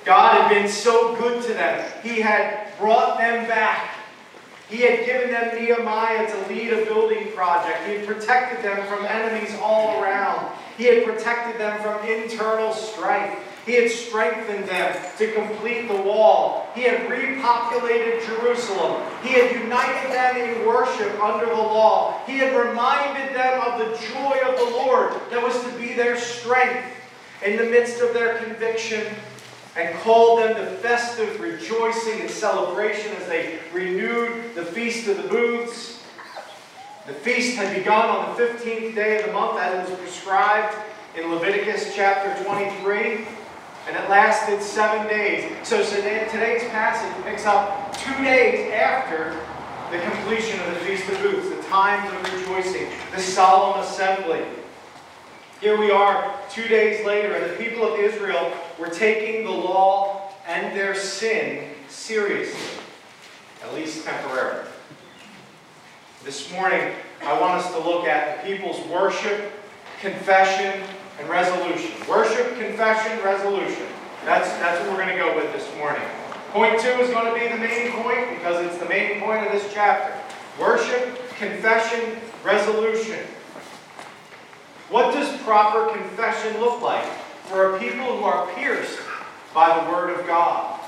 God 0.03 0.41
had 0.41 0.50
been 0.50 0.67
so 0.67 1.15
good 1.15 1.41
to 1.43 1.53
them. 1.53 1.89
He 2.03 2.19
had 2.19 2.77
brought 2.77 3.17
them 3.17 3.48
back. 3.48 3.95
He 4.69 4.81
had 4.81 5.05
given 5.05 5.31
them 5.31 5.63
Nehemiah 5.63 6.29
to 6.29 6.53
lead 6.53 6.74
a 6.74 6.83
building 6.83 7.31
project. 7.31 7.88
He 7.88 7.93
had 7.93 8.05
protected 8.05 8.65
them 8.65 8.86
from 8.88 9.05
enemies 9.05 9.57
all 9.62 10.03
around. 10.03 10.53
He 10.77 10.88
had 10.88 11.05
protected 11.05 11.57
them 11.57 11.81
from 11.81 12.05
internal 12.05 12.74
strife. 12.74 13.45
He 13.70 13.76
had 13.76 13.92
strengthened 13.92 14.68
them 14.68 14.98
to 15.20 15.32
complete 15.32 15.88
the 15.88 16.02
wall. 16.02 16.68
He 16.74 16.82
had 16.82 17.02
repopulated 17.08 18.26
Jerusalem. 18.26 19.04
He 19.22 19.30
had 19.30 19.62
united 19.62 20.12
them 20.12 20.38
in 20.38 20.66
worship 20.66 21.22
under 21.22 21.46
the 21.46 21.52
law. 21.52 22.20
He 22.26 22.40
had 22.40 22.56
reminded 22.56 23.36
them 23.36 23.62
of 23.62 23.78
the 23.78 24.08
joy 24.08 24.40
of 24.44 24.58
the 24.58 24.76
Lord 24.76 25.14
that 25.30 25.44
was 25.44 25.64
to 25.64 25.72
be 25.78 25.94
their 25.94 26.18
strength 26.18 26.84
in 27.46 27.58
the 27.58 27.66
midst 27.66 28.02
of 28.02 28.12
their 28.12 28.40
conviction 28.40 29.06
and 29.76 29.96
called 30.00 30.40
them 30.40 30.56
to 30.56 30.66
festive 30.78 31.40
rejoicing 31.40 32.22
and 32.22 32.30
celebration 32.32 33.16
as 33.18 33.28
they 33.28 33.60
renewed 33.72 34.56
the 34.56 34.66
Feast 34.66 35.08
of 35.08 35.22
the 35.22 35.30
Booths. 35.30 36.04
The 37.06 37.14
feast 37.14 37.56
had 37.56 37.76
begun 37.76 38.10
on 38.10 38.36
the 38.36 38.44
15th 38.44 38.96
day 38.96 39.20
of 39.20 39.28
the 39.28 39.32
month 39.32 39.60
as 39.60 39.88
it 39.88 39.92
was 39.92 40.00
prescribed 40.00 40.76
in 41.16 41.32
Leviticus 41.32 41.94
chapter 41.96 42.44
23 42.44 43.28
and 43.89 43.98
it 43.98 44.08
lasted 44.08 44.62
seven 44.62 45.08
days. 45.08 45.51
So 45.67 45.84
today's 45.84 46.62
passage 46.69 47.25
picks 47.25 47.48
up 47.48 47.98
two 47.98 48.24
days 48.24 48.72
after 48.72 49.36
the 49.91 50.00
completion 50.03 50.60
of 50.60 50.75
the 50.75 50.79
Feast 50.81 51.10
of 51.10 51.19
Booths, 51.24 51.50
the 51.50 51.63
times 51.69 52.08
of 52.13 52.34
rejoicing, 52.34 52.88
the 53.15 53.19
solemn 53.19 53.79
assembly. 53.84 54.46
Here 55.60 55.75
we 55.75 55.89
are 55.89 56.39
two 56.51 56.67
days 56.67 57.03
later, 57.03 57.34
and 57.34 57.51
the 57.51 57.55
people 57.55 57.91
of 57.91 58.00
Israel 58.00 58.53
were 58.77 58.89
taking 58.89 59.43
the 59.43 59.51
law 59.51 60.34
and 60.48 60.77
their 60.77 60.93
sin 60.93 61.72
seriously, 61.88 62.84
at 63.63 63.74
least 63.74 64.05
temporarily. 64.05 64.69
This 66.24 66.51
morning, 66.51 66.93
I 67.25 67.41
want 67.41 67.53
us 67.53 67.72
to 67.74 67.79
look 67.79 68.05
at 68.05 68.43
the 68.43 68.55
people's 68.55 68.86
worship, 68.86 69.51
confession, 70.00 70.84
and 71.20 71.30
resolution. 71.30 71.92
Worship, 72.08 72.58
confession, 72.58 73.24
resolution. 73.24 73.86
That's, 74.26 74.50
that's 74.60 74.80
what 74.82 74.92
we're 74.92 75.06
going 75.06 75.18
to 75.18 75.24
go 75.24 75.36
with 75.36 75.52
this 75.54 75.68
morning. 75.78 76.02
Point 76.52 76.80
two 76.80 76.90
is 76.90 77.10
going 77.12 77.32
to 77.32 77.40
be 77.40 77.48
the 77.48 77.58
main 77.58 77.92
point 78.04 78.30
because 78.30 78.66
it's 78.66 78.78
the 78.78 78.90
main 78.90 79.20
point 79.20 79.46
of 79.46 79.52
this 79.52 79.72
chapter. 79.74 80.18
Worship, 80.60 81.16
confession, 81.36 82.18
resolution. 82.44 83.20
What 84.90 85.14
does 85.14 85.40
proper 85.44 85.96
confession 85.96 86.60
look 86.60 86.82
like 86.82 87.06
for 87.46 87.76
a 87.76 87.80
people 87.80 88.18
who 88.18 88.24
are 88.24 88.48
pierced 88.54 89.00
by 89.54 89.80
the 89.80 89.92
Word 89.92 90.20
of 90.20 90.26
God? 90.26 90.80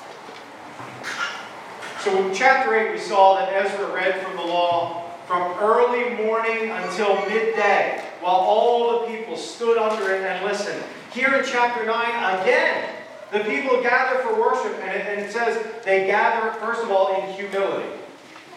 So 2.00 2.18
in 2.26 2.34
chapter 2.34 2.74
8, 2.74 2.94
we 2.94 2.98
saw 2.98 3.36
that 3.36 3.54
Ezra 3.54 3.94
read 3.94 4.26
from 4.26 4.36
the 4.38 4.44
law 4.44 5.12
from 5.28 5.54
early 5.60 6.16
morning 6.16 6.72
until 6.72 7.16
midday 7.28 8.11
while 8.22 8.36
all 8.36 9.02
the 9.02 9.08
people 9.08 9.36
stood 9.36 9.78
under 9.78 10.12
it 10.12 10.22
and 10.22 10.46
listened. 10.46 10.82
Here 11.12 11.34
in 11.34 11.44
chapter 11.46 11.86
9, 11.86 12.42
again, 12.42 12.96
the 13.32 13.40
people 13.40 13.82
gather 13.82 14.20
for 14.20 14.40
worship, 14.40 14.78
and 14.82 14.92
it, 14.92 15.08
and 15.08 15.22
it 15.22 15.32
says 15.32 15.66
they 15.84 16.06
gather, 16.06 16.52
first 16.60 16.84
of 16.84 16.92
all, 16.92 17.22
in 17.22 17.34
humility, 17.34 17.90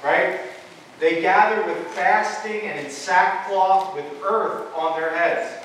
right? 0.03 0.41
They 1.01 1.21
gather 1.21 1.65
with 1.67 1.87
fasting 1.89 2.63
and 2.63 2.87
in 2.87 2.91
sackcloth 2.91 3.95
with 3.95 4.05
earth 4.23 4.73
on 4.75 4.99
their 5.01 5.17
heads. 5.17 5.65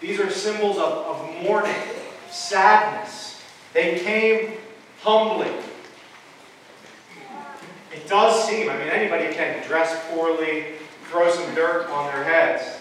These 0.00 0.20
are 0.20 0.30
symbols 0.30 0.78
of, 0.78 0.92
of 1.06 1.42
mourning, 1.42 1.74
sadness. 2.30 3.42
They 3.72 3.98
came 3.98 4.58
humbly. 5.02 5.50
It 7.92 8.08
does 8.08 8.48
seem, 8.48 8.70
I 8.70 8.78
mean, 8.78 8.88
anybody 8.88 9.34
can 9.34 9.66
dress 9.66 9.96
poorly, 10.10 10.76
throw 11.10 11.30
some 11.30 11.54
dirt 11.54 11.88
on 11.90 12.06
their 12.06 12.24
heads, 12.24 12.79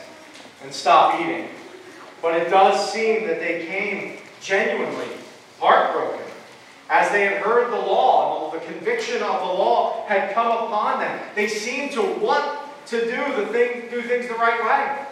and 0.64 0.74
stop 0.74 1.20
eating. 1.20 1.48
But 2.22 2.36
it 2.36 2.50
does 2.50 2.92
seem 2.92 3.28
that 3.28 3.40
they 3.40 3.66
came 3.66 4.18
genuinely 4.42 5.08
heartbroken 5.60 6.26
as 6.90 7.12
they 7.12 7.26
had 7.26 7.38
heard 7.38 7.72
the 7.72 7.78
law 7.78 8.24
and 8.24 8.44
all 8.44 8.52
the 8.52 8.60
conviction 8.66 9.22
of 9.22 9.40
the 9.40 9.54
law 9.54 10.06
had 10.08 10.34
come 10.34 10.48
upon 10.48 11.00
them. 11.00 11.20
They 11.36 11.48
seemed 11.48 11.92
to 11.94 12.02
want 12.02 12.60
to 12.88 13.02
do 13.02 13.36
the 13.36 13.46
thing, 13.52 13.90
do 13.90 14.02
things 14.02 14.28
the 14.28 14.34
right 14.34 14.64
way. 14.64 15.06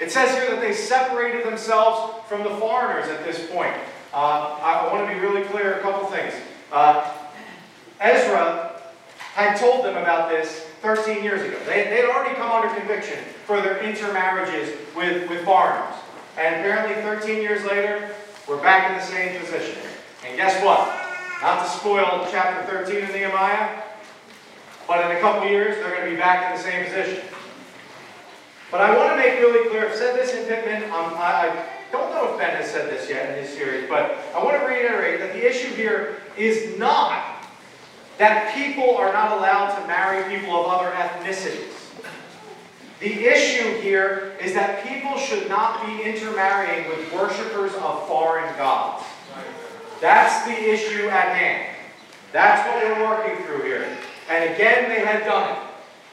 It 0.00 0.12
says 0.12 0.30
here 0.36 0.50
that 0.50 0.60
they 0.60 0.72
separated 0.72 1.44
themselves 1.44 2.14
from 2.28 2.44
the 2.44 2.50
foreigners 2.50 3.08
at 3.08 3.24
this 3.24 3.50
point. 3.50 3.74
Uh, 4.12 4.58
I 4.62 4.92
want 4.92 5.08
to 5.08 5.14
be 5.14 5.20
really 5.20 5.42
clear 5.48 5.74
a 5.74 5.80
couple 5.80 6.06
things. 6.06 6.34
Uh, 6.70 7.10
Ezra 8.00 8.80
had 9.34 9.56
told 9.56 9.84
them 9.84 9.96
about 9.96 10.28
this 10.28 10.68
13 10.84 11.24
years 11.24 11.40
ago. 11.40 11.58
They, 11.64 11.84
they 11.84 11.96
had 11.96 12.04
already 12.04 12.34
come 12.36 12.52
under 12.52 12.68
conviction 12.78 13.18
for 13.46 13.60
their 13.62 13.82
intermarriages 13.82 14.76
with, 14.94 15.28
with 15.30 15.42
foreigners. 15.44 15.94
And 16.38 16.56
apparently, 16.56 17.02
13 17.02 17.40
years 17.40 17.64
later, 17.64 18.14
we're 18.46 18.62
back 18.62 18.90
in 18.90 18.98
the 18.98 19.02
same 19.02 19.40
position. 19.40 19.78
And 20.26 20.36
guess 20.36 20.62
what? 20.62 20.86
Not 21.40 21.64
to 21.64 21.70
spoil 21.70 22.28
chapter 22.30 22.70
13 22.70 23.04
of 23.04 23.10
Nehemiah, 23.10 23.82
but 24.86 25.10
in 25.10 25.16
a 25.16 25.20
couple 25.20 25.48
years, 25.48 25.76
they're 25.76 25.96
going 25.96 26.04
to 26.04 26.10
be 26.10 26.16
back 26.16 26.50
in 26.50 26.56
the 26.58 26.62
same 26.62 26.84
position. 26.84 27.24
But 28.70 28.82
I 28.82 28.96
want 28.96 29.12
to 29.12 29.16
make 29.16 29.38
really 29.40 29.68
clear, 29.70 29.88
I've 29.88 29.96
said 29.96 30.16
this 30.16 30.34
in 30.34 30.44
Pitman, 30.46 30.84
um, 30.90 31.14
I, 31.16 31.48
I 31.48 31.66
don't 31.92 32.10
know 32.10 32.32
if 32.32 32.38
Ben 32.38 32.56
has 32.56 32.70
said 32.70 32.90
this 32.90 33.08
yet 33.08 33.30
in 33.30 33.44
his 33.44 33.54
series, 33.54 33.88
but 33.88 34.18
I 34.34 34.42
want 34.42 34.60
to 34.60 34.66
reiterate 34.66 35.20
that 35.20 35.32
the 35.32 35.48
issue 35.48 35.68
here 35.74 36.20
is 36.36 36.78
not 36.78 37.33
that 38.18 38.54
people 38.54 38.96
are 38.96 39.12
not 39.12 39.32
allowed 39.32 39.78
to 39.80 39.86
marry 39.86 40.36
people 40.36 40.54
of 40.54 40.66
other 40.66 40.90
ethnicities. 40.90 41.72
The 43.00 43.26
issue 43.26 43.80
here 43.80 44.32
is 44.40 44.54
that 44.54 44.86
people 44.86 45.18
should 45.18 45.48
not 45.48 45.84
be 45.84 46.02
intermarrying 46.02 46.88
with 46.88 47.12
worshippers 47.12 47.74
of 47.74 48.06
foreign 48.06 48.56
gods. 48.56 49.04
That's 50.00 50.46
the 50.46 50.72
issue 50.72 51.08
at 51.08 51.36
hand. 51.36 51.76
That's 52.32 52.66
what 52.68 52.82
we're 52.82 53.08
working 53.08 53.44
through 53.44 53.62
here. 53.62 53.86
And 54.30 54.54
again, 54.54 54.88
they 54.88 55.04
had 55.04 55.24
done 55.24 55.56
it. 55.56 55.58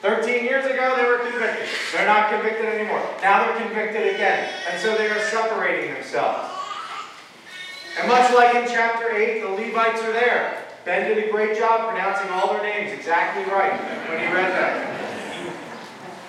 13 0.01 0.43
years 0.43 0.65
ago, 0.65 0.95
they 0.97 1.05
were 1.05 1.19
convicted. 1.19 1.67
They're 1.93 2.07
not 2.07 2.31
convicted 2.31 2.65
anymore. 2.65 3.07
Now 3.21 3.45
they're 3.45 3.65
convicted 3.65 4.15
again. 4.15 4.51
And 4.69 4.81
so 4.81 4.95
they 4.97 5.09
are 5.09 5.19
separating 5.29 5.93
themselves. 5.93 6.49
And 7.99 8.07
much 8.07 8.33
like 8.33 8.55
in 8.55 8.67
chapter 8.67 9.11
8, 9.11 9.41
the 9.41 9.49
Levites 9.49 10.01
are 10.01 10.13
there. 10.13 10.60
Ben 10.85 11.07
did 11.07 11.27
a 11.27 11.31
great 11.31 11.57
job 11.57 11.89
pronouncing 11.89 12.29
all 12.31 12.53
their 12.53 12.63
names 12.63 12.91
exactly 12.91 13.43
right 13.51 13.79
when 14.09 14.19
he 14.19 14.25
read 14.33 14.51
that. 14.51 14.97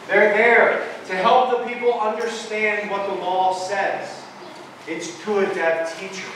They're 0.09 0.37
there 0.37 0.89
to 1.07 1.15
help 1.15 1.59
the 1.59 1.73
people 1.73 1.99
understand 1.99 2.91
what 2.91 3.09
the 3.09 3.15
law 3.15 3.55
says. 3.55 4.23
It's 4.87 5.25
good 5.25 5.55
to 5.55 5.61
have 5.61 5.99
teachers. 5.99 6.27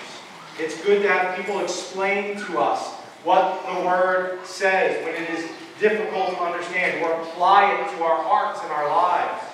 It's 0.59 0.83
good 0.83 1.03
to 1.03 1.09
have 1.09 1.37
people 1.37 1.61
explain 1.61 2.39
to 2.47 2.59
us 2.59 2.95
what 3.23 3.63
the 3.67 3.87
Word 3.87 4.47
says 4.47 5.05
when 5.05 5.15
it 5.15 5.29
is 5.31 5.51
difficult 5.79 6.31
to 6.31 6.41
understand 6.41 7.05
or 7.05 7.21
apply 7.21 7.73
it 7.73 7.97
to 7.97 8.05
our 8.05 8.23
hearts 8.23 8.61
and 8.63 8.73
our 8.73 8.89
lives. 8.89 9.45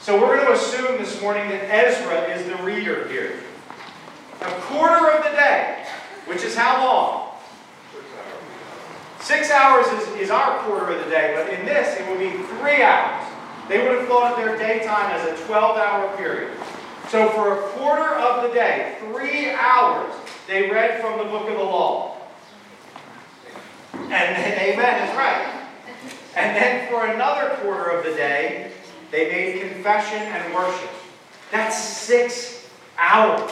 So 0.00 0.20
we're 0.20 0.36
going 0.36 0.46
to 0.46 0.52
assume 0.52 0.98
this 0.98 1.20
morning 1.20 1.48
that 1.50 1.62
Ezra 1.64 2.22
is 2.34 2.46
the 2.46 2.56
reader 2.64 3.06
here. 3.08 3.40
A 4.40 4.50
quarter 4.62 5.10
of 5.10 5.22
the 5.22 5.30
day, 5.30 5.84
which 6.28 6.44
is 6.44 6.54
how 6.54 6.84
long? 6.84 7.28
Six 9.20 9.50
hours 9.50 9.86
is, 9.88 10.08
is 10.16 10.30
our 10.30 10.58
quarter 10.60 10.92
of 10.92 11.04
the 11.04 11.10
day, 11.10 11.34
but 11.34 11.52
in 11.52 11.66
this 11.66 11.98
it 11.98 12.08
would 12.08 12.18
be 12.18 12.30
three 12.44 12.82
hours. 12.82 13.26
They 13.68 13.78
would 13.78 13.98
have 13.98 14.08
thought 14.08 14.32
of 14.32 14.38
their 14.38 14.56
daytime 14.56 15.10
as 15.10 15.26
a 15.28 15.44
12 15.44 15.76
hour 15.76 16.16
period. 16.16 16.56
So 17.08 17.28
for 17.30 17.58
a 17.58 17.62
quarter 17.70 18.14
of 18.14 18.42
the 18.42 18.54
day, 18.54 18.96
three 19.00 19.50
hours, 19.50 20.14
they 20.46 20.70
read 20.70 21.00
from 21.00 21.18
the 21.18 21.24
book 21.24 21.48
of 21.48 21.56
the 21.56 21.62
law. 21.64 22.16
And 23.94 24.12
amen 24.12 25.08
is 25.08 25.16
right. 25.16 25.66
And 26.36 26.56
then 26.56 26.88
for 26.88 27.06
another 27.06 27.56
quarter 27.56 27.90
of 27.90 28.04
the 28.04 28.12
day, 28.12 28.72
they 29.10 29.30
made 29.30 29.72
confession 29.72 30.18
and 30.18 30.54
worship. 30.54 30.90
That's 31.50 31.76
six 31.76 32.68
hours. 32.98 33.50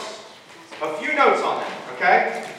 A 0.81 0.93
few 0.97 1.13
notes 1.13 1.41
on 1.41 1.59
that, 1.59 1.71
okay? 1.95 2.56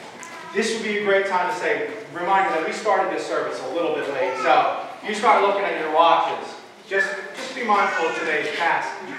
This 0.53 0.73
would 0.73 0.83
be 0.83 0.99
a 0.99 1.05
great 1.05 1.27
time 1.27 1.53
to 1.53 1.59
say, 1.59 1.91
reminder 2.13 2.49
that 2.55 2.65
we 2.65 2.73
started 2.73 3.13
this 3.15 3.25
service 3.25 3.61
a 3.63 3.69
little 3.73 3.93
bit 3.93 4.09
late. 4.13 4.35
So 4.37 4.87
you 5.07 5.13
start 5.13 5.43
looking 5.43 5.63
at 5.63 5.79
your 5.79 5.93
watches. 5.93 6.55
Just, 6.87 7.07
just 7.35 7.55
be 7.55 7.63
mindful 7.63 8.07
of 8.07 8.17
today's 8.17 8.55
passage. 8.57 9.15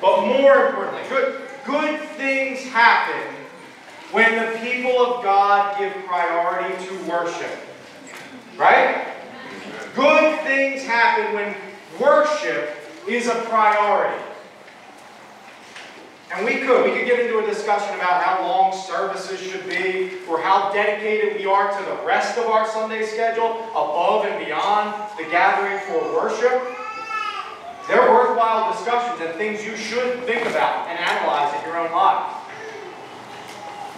But 0.00 0.26
more 0.26 0.66
importantly, 0.66 1.02
good, 1.10 1.42
good 1.66 2.00
things 2.16 2.60
happen 2.60 3.34
when 4.12 4.36
the 4.36 4.58
people 4.60 4.98
of 5.04 5.22
God 5.22 5.78
give 5.78 5.92
priority 6.06 6.82
to 6.86 6.94
worship. 7.04 7.58
Right? 8.56 9.06
Good 9.94 10.40
things 10.40 10.82
happen 10.82 11.34
when 11.34 11.54
worship 12.00 12.70
is 13.06 13.26
a 13.26 13.34
priority. 13.34 14.29
And 16.32 16.44
we 16.44 16.60
could. 16.60 16.84
We 16.84 16.96
could 16.96 17.06
get 17.06 17.18
into 17.18 17.38
a 17.38 17.46
discussion 17.46 17.92
about 17.96 18.22
how 18.22 18.46
long 18.46 18.72
services 18.72 19.40
should 19.40 19.68
be, 19.68 20.18
or 20.28 20.40
how 20.40 20.72
dedicated 20.72 21.36
we 21.38 21.46
are 21.46 21.76
to 21.76 21.84
the 21.84 22.06
rest 22.06 22.38
of 22.38 22.46
our 22.46 22.68
Sunday 22.68 23.04
schedule, 23.04 23.64
above 23.70 24.26
and 24.26 24.44
beyond 24.44 24.94
the 25.18 25.24
gathering 25.24 25.80
for 25.86 26.14
worship. 26.14 26.62
They're 27.88 28.08
worthwhile 28.12 28.72
discussions 28.72 29.20
and 29.20 29.34
things 29.34 29.64
you 29.64 29.76
should 29.76 30.22
think 30.22 30.46
about 30.46 30.86
and 30.86 30.98
analyze 31.00 31.52
in 31.58 31.68
your 31.68 31.78
own 31.78 31.90
life. 31.90 32.36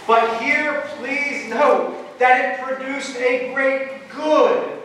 But 0.06 0.40
here, 0.40 0.84
please 0.96 1.50
note 1.50 2.18
that 2.18 2.58
it 2.58 2.64
produced 2.64 3.16
a 3.16 3.52
great 3.52 4.08
good 4.08 4.80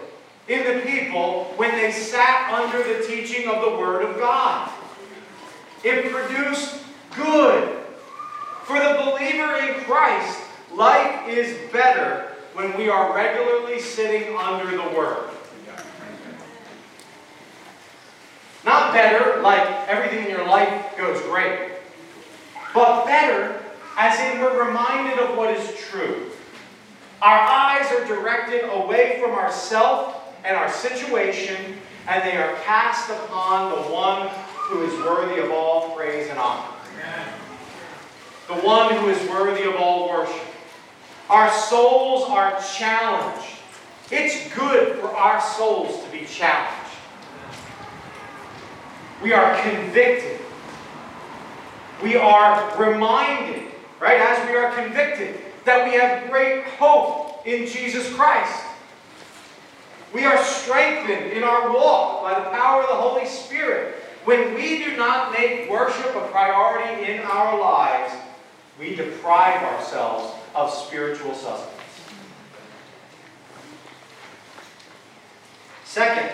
in 0.50 0.64
the 0.66 0.82
people 0.86 1.54
when 1.56 1.72
they 1.72 1.94
sat 1.94 2.52
under 2.54 2.78
the 2.84 3.06
teaching 3.08 3.48
of 3.48 3.62
the 3.64 3.78
Word 3.78 4.04
of 4.04 4.18
God. 4.18 4.70
It 5.84 6.12
produced 6.12 6.82
good. 7.18 7.78
For 8.64 8.80
the 8.80 9.02
believer 9.04 9.56
in 9.58 9.84
Christ, 9.86 10.40
life 10.74 11.28
is 11.28 11.58
better 11.72 12.34
when 12.54 12.76
we 12.78 12.90
are 12.90 13.16
regularly 13.16 13.80
sitting 13.80 14.36
under 14.38 14.72
the 14.72 14.96
Word. 14.96 15.30
Not 18.66 18.92
better, 18.94 19.42
like 19.42 19.66
everything 19.88 20.26
in 20.26 20.30
your 20.32 20.46
life 20.46 20.98
goes 20.98 21.22
great, 21.22 21.72
but 22.74 23.06
better 23.06 23.64
as 23.98 24.20
in 24.20 24.42
we're 24.42 24.68
reminded 24.68 25.20
of 25.20 25.38
what 25.38 25.56
is 25.56 25.80
true. 25.90 26.30
Our 27.22 27.40
eyes 27.40 27.92
are 27.92 28.06
directed 28.06 28.70
away 28.70 29.20
from 29.22 29.32
ourself 29.32 30.36
and 30.44 30.56
our 30.56 30.70
situation, 30.70 31.78
and 32.08 32.24
they 32.24 32.38
are 32.38 32.54
cast 32.64 33.10
upon 33.10 33.72
the 33.72 33.82
one 33.90 34.28
who 34.54 34.84
is 34.84 34.94
worthy 35.04 35.42
of 35.42 35.52
all 35.52 35.96
praise 35.96 36.30
and 36.30 36.38
honor. 36.38 36.77
The 38.48 38.56
one 38.56 38.96
who 38.96 39.10
is 39.10 39.30
worthy 39.30 39.64
of 39.64 39.76
all 39.76 40.10
worship. 40.10 40.42
Our 41.30 41.52
souls 41.52 42.30
are 42.30 42.60
challenged. 42.76 43.48
It's 44.10 44.54
good 44.54 44.98
for 45.00 45.10
our 45.10 45.42
souls 45.42 46.04
to 46.06 46.12
be 46.12 46.26
challenged. 46.26 46.74
We 49.22 49.34
are 49.34 49.62
convicted. 49.62 50.40
We 52.02 52.16
are 52.16 52.78
reminded 52.78 53.68
right? 54.00 54.20
As 54.20 54.48
we 54.50 54.56
are 54.56 54.74
convicted 54.74 55.40
that 55.66 55.86
we 55.86 55.98
have 55.98 56.30
great 56.30 56.64
hope 56.80 57.46
in 57.46 57.68
Jesus 57.68 58.14
Christ. 58.14 58.64
We 60.14 60.24
are 60.24 60.42
strengthened 60.42 61.32
in 61.32 61.44
our 61.44 61.72
walk 61.74 62.24
by 62.24 62.40
the 62.40 62.50
power 62.52 62.84
of 62.84 62.90
the 62.90 62.96
Holy 62.96 63.26
Spirit. 63.26 63.96
When 64.28 64.56
we 64.56 64.80
do 64.80 64.98
not 64.98 65.32
make 65.32 65.70
worship 65.70 66.14
a 66.14 66.28
priority 66.28 67.10
in 67.10 67.22
our 67.22 67.58
lives, 67.58 68.14
we 68.78 68.94
deprive 68.94 69.64
ourselves 69.64 70.34
of 70.54 70.70
spiritual 70.70 71.34
sustenance. 71.34 71.72
Second, 75.86 76.30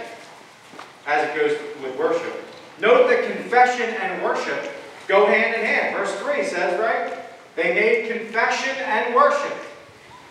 as 1.05 1.29
it 1.29 1.35
goes 1.35 1.55
with 1.83 1.95
worship, 1.99 2.33
note 2.81 3.09
that 3.09 3.31
confession 3.31 3.87
and 4.01 4.23
worship 4.23 4.71
go 5.07 5.27
hand 5.27 5.53
in 5.53 5.63
hand. 5.63 5.95
Verse 5.95 6.15
3 6.15 6.43
says, 6.45 6.79
right? 6.79 7.15
They 7.55 7.75
made 7.75 8.11
confession 8.11 8.75
and 8.85 9.13
worship. 9.13 9.55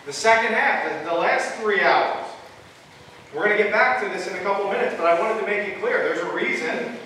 The 0.05 0.11
second 0.11 0.53
half, 0.53 1.05
the, 1.05 1.13
last 1.13 1.55
three 1.61 1.79
hours. 1.79 2.25
We're 3.33 3.45
going 3.45 3.55
to 3.55 3.63
get 3.63 3.71
back 3.71 4.03
to 4.03 4.09
this 4.09 4.27
in 4.27 4.35
a 4.35 4.41
couple 4.41 4.69
minutes, 4.69 4.95
but 4.97 5.05
I 5.05 5.17
wanted 5.17 5.39
to 5.39 5.47
make 5.47 5.65
it 5.65 5.79
clear. 5.79 5.99
There's 6.03 6.19
a 6.19 6.35
reason 6.35 6.97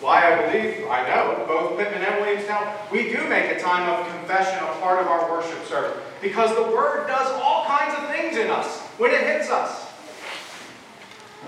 why 0.00 0.32
I 0.32 0.46
believe, 0.46 0.86
I 0.86 1.08
know, 1.08 1.44
both 1.46 1.76
Pitman 1.76 2.02
and 2.02 2.20
Williamstown, 2.20 2.72
we 2.92 3.10
do 3.10 3.28
make 3.28 3.50
a 3.50 3.60
time 3.60 3.88
of 3.88 4.06
confession 4.14 4.58
a 4.62 4.80
part 4.80 5.00
of 5.00 5.08
our 5.08 5.30
worship 5.30 5.64
service. 5.66 5.98
Because 6.22 6.54
the 6.54 6.62
Word 6.62 7.06
does 7.08 7.30
all 7.42 7.64
kinds 7.66 7.98
of 7.98 8.08
things 8.08 8.36
in 8.36 8.48
us 8.48 8.80
when 8.98 9.10
it 9.10 9.22
hits 9.22 9.50
us. 9.50 9.86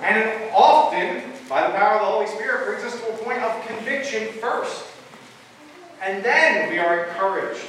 And 0.02 0.18
it 0.18 0.52
often, 0.52 1.32
by 1.48 1.66
the 1.66 1.74
power 1.74 1.94
of 1.94 2.00
the 2.00 2.06
Holy 2.06 2.26
Spirit, 2.26 2.66
brings 2.66 2.84
us 2.84 3.00
to 3.00 3.08
a 3.08 3.16
point 3.18 3.38
of 3.38 3.66
conviction 3.66 4.28
first. 4.34 4.86
And 6.02 6.24
then 6.24 6.70
we 6.70 6.78
are 6.78 7.04
encouraged. 7.04 7.64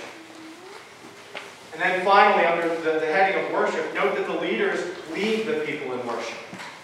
And 1.74 1.82
then 1.82 2.04
finally, 2.04 2.46
under 2.46 2.68
the, 2.82 3.00
the 3.00 3.06
heading 3.06 3.46
of 3.46 3.52
worship, 3.52 3.94
note 3.94 4.16
that 4.16 4.28
the 4.28 4.40
leaders 4.42 4.80
lead 5.14 5.46
the 5.46 5.64
people 5.66 5.94
in 5.94 6.06
worship. 6.08 6.38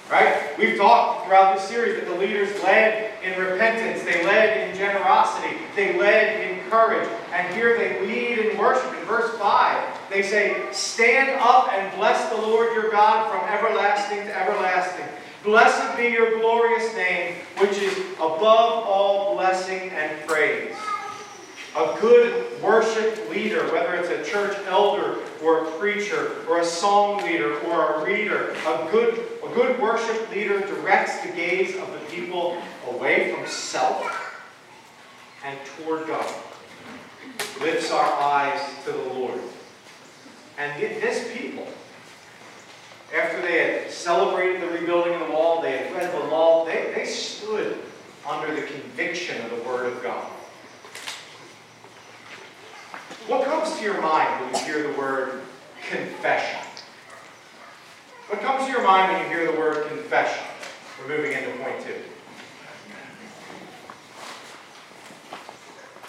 Right? 0.10 0.58
We've 0.58 0.78
talked 0.78 1.26
throughout 1.26 1.58
this 1.58 1.68
series 1.68 2.00
that 2.00 2.06
the 2.08 2.16
leaders 2.16 2.50
led 2.64 3.12
in 3.22 3.38
repentance, 3.38 4.04
they 4.06 4.24
led 4.26 4.70
in 4.70 4.78
generosity, 4.78 5.58
they 5.76 6.00
led 6.00 6.50
in 6.50 6.70
courage, 6.70 7.10
and 7.34 7.54
here 7.54 7.78
they 7.78 8.06
lead 8.06 8.40
in 8.40 8.58
worship. 8.58 8.90
In 8.98 9.06
verse 9.06 9.38
5, 9.38 10.10
they 10.10 10.22
say, 10.22 10.66
Stand 10.72 11.38
up 11.42 11.74
and 11.74 11.94
bless 11.98 12.30
the 12.30 12.38
Lord 12.38 12.74
your 12.74 12.90
God 12.90 13.30
from 13.30 13.50
everlasting 13.50 14.20
to 14.20 14.38
everlasting. 14.38 15.06
Blessed 15.44 15.98
be 15.98 16.04
your 16.04 16.40
glorious 16.40 16.94
name, 16.96 17.36
which 17.58 17.78
is 17.78 17.98
above 18.16 18.86
all 18.86 19.36
blessing 19.36 19.90
and 19.90 20.26
praise. 20.26 20.74
A 21.76 21.98
good 22.02 22.62
worship 22.62 23.30
leader, 23.30 23.72
whether 23.72 23.96
it's 23.96 24.10
a 24.10 24.30
church 24.30 24.58
elder 24.68 25.18
or 25.44 25.68
a 25.68 25.72
preacher 25.72 26.44
or 26.50 26.60
a 26.60 26.66
song 26.66 27.24
leader 27.24 27.60
or 27.62 27.96
a 27.96 28.06
reader, 28.06 28.56
a 28.66 28.88
good, 28.92 29.24
a 29.48 29.54
good 29.54 29.80
worship 29.80 30.30
leader 30.32 30.60
directs 30.60 31.22
the 31.22 31.32
gaze 31.32 31.76
of 31.78 31.92
the 31.92 32.00
people 32.10 32.58
away 32.90 33.34
from 33.34 33.46
self 33.48 34.36
and 35.46 35.58
toward 35.78 36.08
God. 36.08 36.34
Lifts 37.62 37.92
our 37.92 38.14
eyes 38.22 38.62
to 38.86 38.92
the 38.92 39.04
Lord. 39.14 39.40
And 40.58 40.82
this 40.82 41.32
people, 41.38 41.68
after 43.16 43.42
they 43.42 43.60
had 43.60 43.92
celebrated 43.92 44.62
the 44.62 44.68
rebuilding 44.68 45.14
of 45.14 45.28
the 45.28 45.34
wall, 45.34 45.62
they 45.62 45.78
had 45.78 45.94
read 45.94 46.12
the 46.14 46.26
law, 46.28 46.66
they, 46.66 46.92
they 46.96 47.06
stood 47.06 47.78
under 48.28 48.54
the 48.54 48.64
conviction 48.64 49.40
of 49.46 49.52
the 49.52 49.70
Word 49.70 49.94
of 49.94 50.04
God. 50.04 50.26
What 53.28 53.46
comes 53.46 53.76
to 53.78 53.84
your 53.84 54.02
mind 54.02 54.46
when 54.46 54.56
you 54.56 54.66
hear 54.66 54.92
the 54.92 54.98
word 54.98 55.42
confession? 55.90 56.67
What 58.28 58.42
comes 58.42 58.66
to 58.66 58.72
your 58.72 58.84
mind 58.84 59.14
when 59.14 59.22
you 59.22 59.28
hear 59.30 59.50
the 59.50 59.58
word 59.58 59.88
confession? 59.88 60.44
We're 61.00 61.16
moving 61.16 61.32
into 61.32 61.50
point 61.64 61.80
two. 61.80 61.96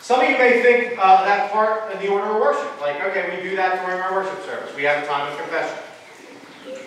Some 0.00 0.22
of 0.22 0.28
you 0.28 0.36
may 0.36 0.60
think 0.60 0.98
uh, 0.98 1.24
that 1.24 1.52
part 1.52 1.92
of 1.92 2.00
the 2.00 2.08
order 2.08 2.26
of 2.26 2.40
worship. 2.40 2.80
Like, 2.80 3.00
okay, 3.04 3.36
we 3.36 3.48
do 3.48 3.54
that 3.54 3.86
during 3.86 4.00
our 4.00 4.14
worship 4.14 4.44
service. 4.44 4.74
We 4.74 4.82
have 4.82 5.04
a 5.04 5.06
time 5.06 5.30
of 5.30 5.38
confession. 5.38 5.78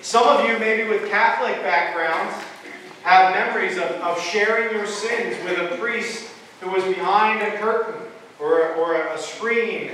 Some 0.02 0.28
of 0.28 0.46
you, 0.46 0.60
maybe 0.60 0.90
with 0.90 1.10
Catholic 1.10 1.62
backgrounds, 1.62 2.36
have 3.04 3.34
memories 3.34 3.78
of, 3.78 3.90
of 4.02 4.20
sharing 4.22 4.76
your 4.76 4.86
sins 4.86 5.42
with 5.46 5.58
a 5.58 5.78
priest 5.78 6.30
who 6.60 6.72
was 6.72 6.84
behind 6.84 7.42
a 7.42 7.58
curtain 7.58 8.02
or, 8.38 8.74
or 8.74 8.96
a 8.96 9.18
screen 9.18 9.92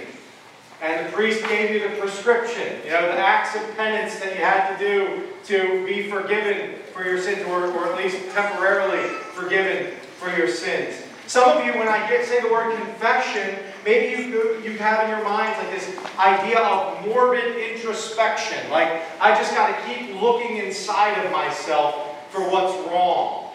and 0.82 1.08
the 1.08 1.12
priest 1.12 1.48
gave 1.48 1.72
you 1.72 1.90
the 1.90 1.96
prescription, 1.96 2.78
you 2.86 2.92
know, 2.92 3.02
the 3.02 3.18
acts 3.18 3.56
of 3.56 3.76
penance 3.76 4.20
that 4.20 4.36
you 4.36 4.44
had 4.44 4.78
to 4.78 4.80
do 4.80 5.24
to 5.46 5.86
be 5.86 6.10
forgiven 6.10 6.76
for 6.94 7.04
your 7.04 7.20
sins, 7.20 7.46
or, 7.48 7.66
or 7.66 7.88
at 7.88 7.98
least 7.98 8.18
temporarily 8.32 9.08
forgiven 9.34 9.92
for 10.20 10.30
your 10.38 10.48
sins. 10.48 11.04
Some 11.26 11.58
of 11.58 11.66
you, 11.66 11.74
when 11.74 11.88
I 11.88 12.08
get 12.08 12.26
say 12.26 12.42
the 12.42 12.48
word 12.48 12.78
confession, 12.78 13.60
maybe 13.84 14.30
you, 14.30 14.62
you 14.64 14.78
have 14.78 15.04
in 15.04 15.10
your 15.10 15.24
minds 15.24 15.58
like 15.58 15.72
this 15.72 16.18
idea 16.18 16.60
of 16.60 17.06
morbid 17.06 17.58
introspection. 17.58 18.70
Like, 18.70 19.02
I 19.20 19.36
just 19.36 19.54
got 19.54 19.68
to 19.68 19.94
keep 19.94 20.22
looking 20.22 20.58
inside 20.58 21.24
of 21.26 21.32
myself 21.32 22.32
for 22.32 22.42
what's 22.50 22.74
wrong. 22.88 23.52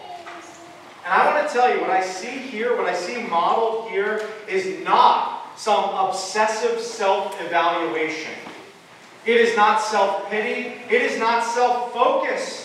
And 1.03 1.13
I 1.13 1.33
want 1.33 1.47
to 1.47 1.53
tell 1.53 1.73
you, 1.73 1.81
what 1.81 1.89
I 1.89 2.03
see 2.03 2.37
here, 2.37 2.77
what 2.77 2.87
I 2.87 2.95
see 2.95 3.23
modeled 3.23 3.89
here, 3.89 4.29
is 4.47 4.83
not 4.83 5.32
some 5.55 5.83
obsessive 5.93 6.79
self 6.79 7.39
evaluation. 7.41 8.33
It 9.25 9.37
is 9.37 9.55
not 9.55 9.81
self 9.81 10.29
pity, 10.29 10.81
it 10.89 11.01
is 11.01 11.19
not 11.19 11.43
self 11.43 11.93
focus. 11.93 12.63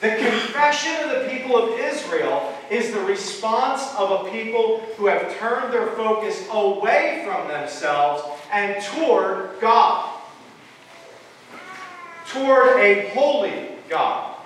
The 0.00 0.16
confession 0.16 1.10
of 1.10 1.10
the 1.10 1.28
people 1.28 1.56
of 1.56 1.78
Israel 1.78 2.54
is 2.70 2.90
the 2.90 3.00
response 3.00 3.82
of 3.98 4.26
a 4.26 4.30
people 4.30 4.78
who 4.96 5.06
have 5.06 5.36
turned 5.36 5.74
their 5.74 5.88
focus 5.88 6.46
away 6.50 7.22
from 7.26 7.48
themselves 7.48 8.22
and 8.50 8.82
toward 8.82 9.60
God, 9.60 10.18
toward 12.28 12.78
a 12.78 13.10
holy 13.10 13.72
God. 13.90 14.36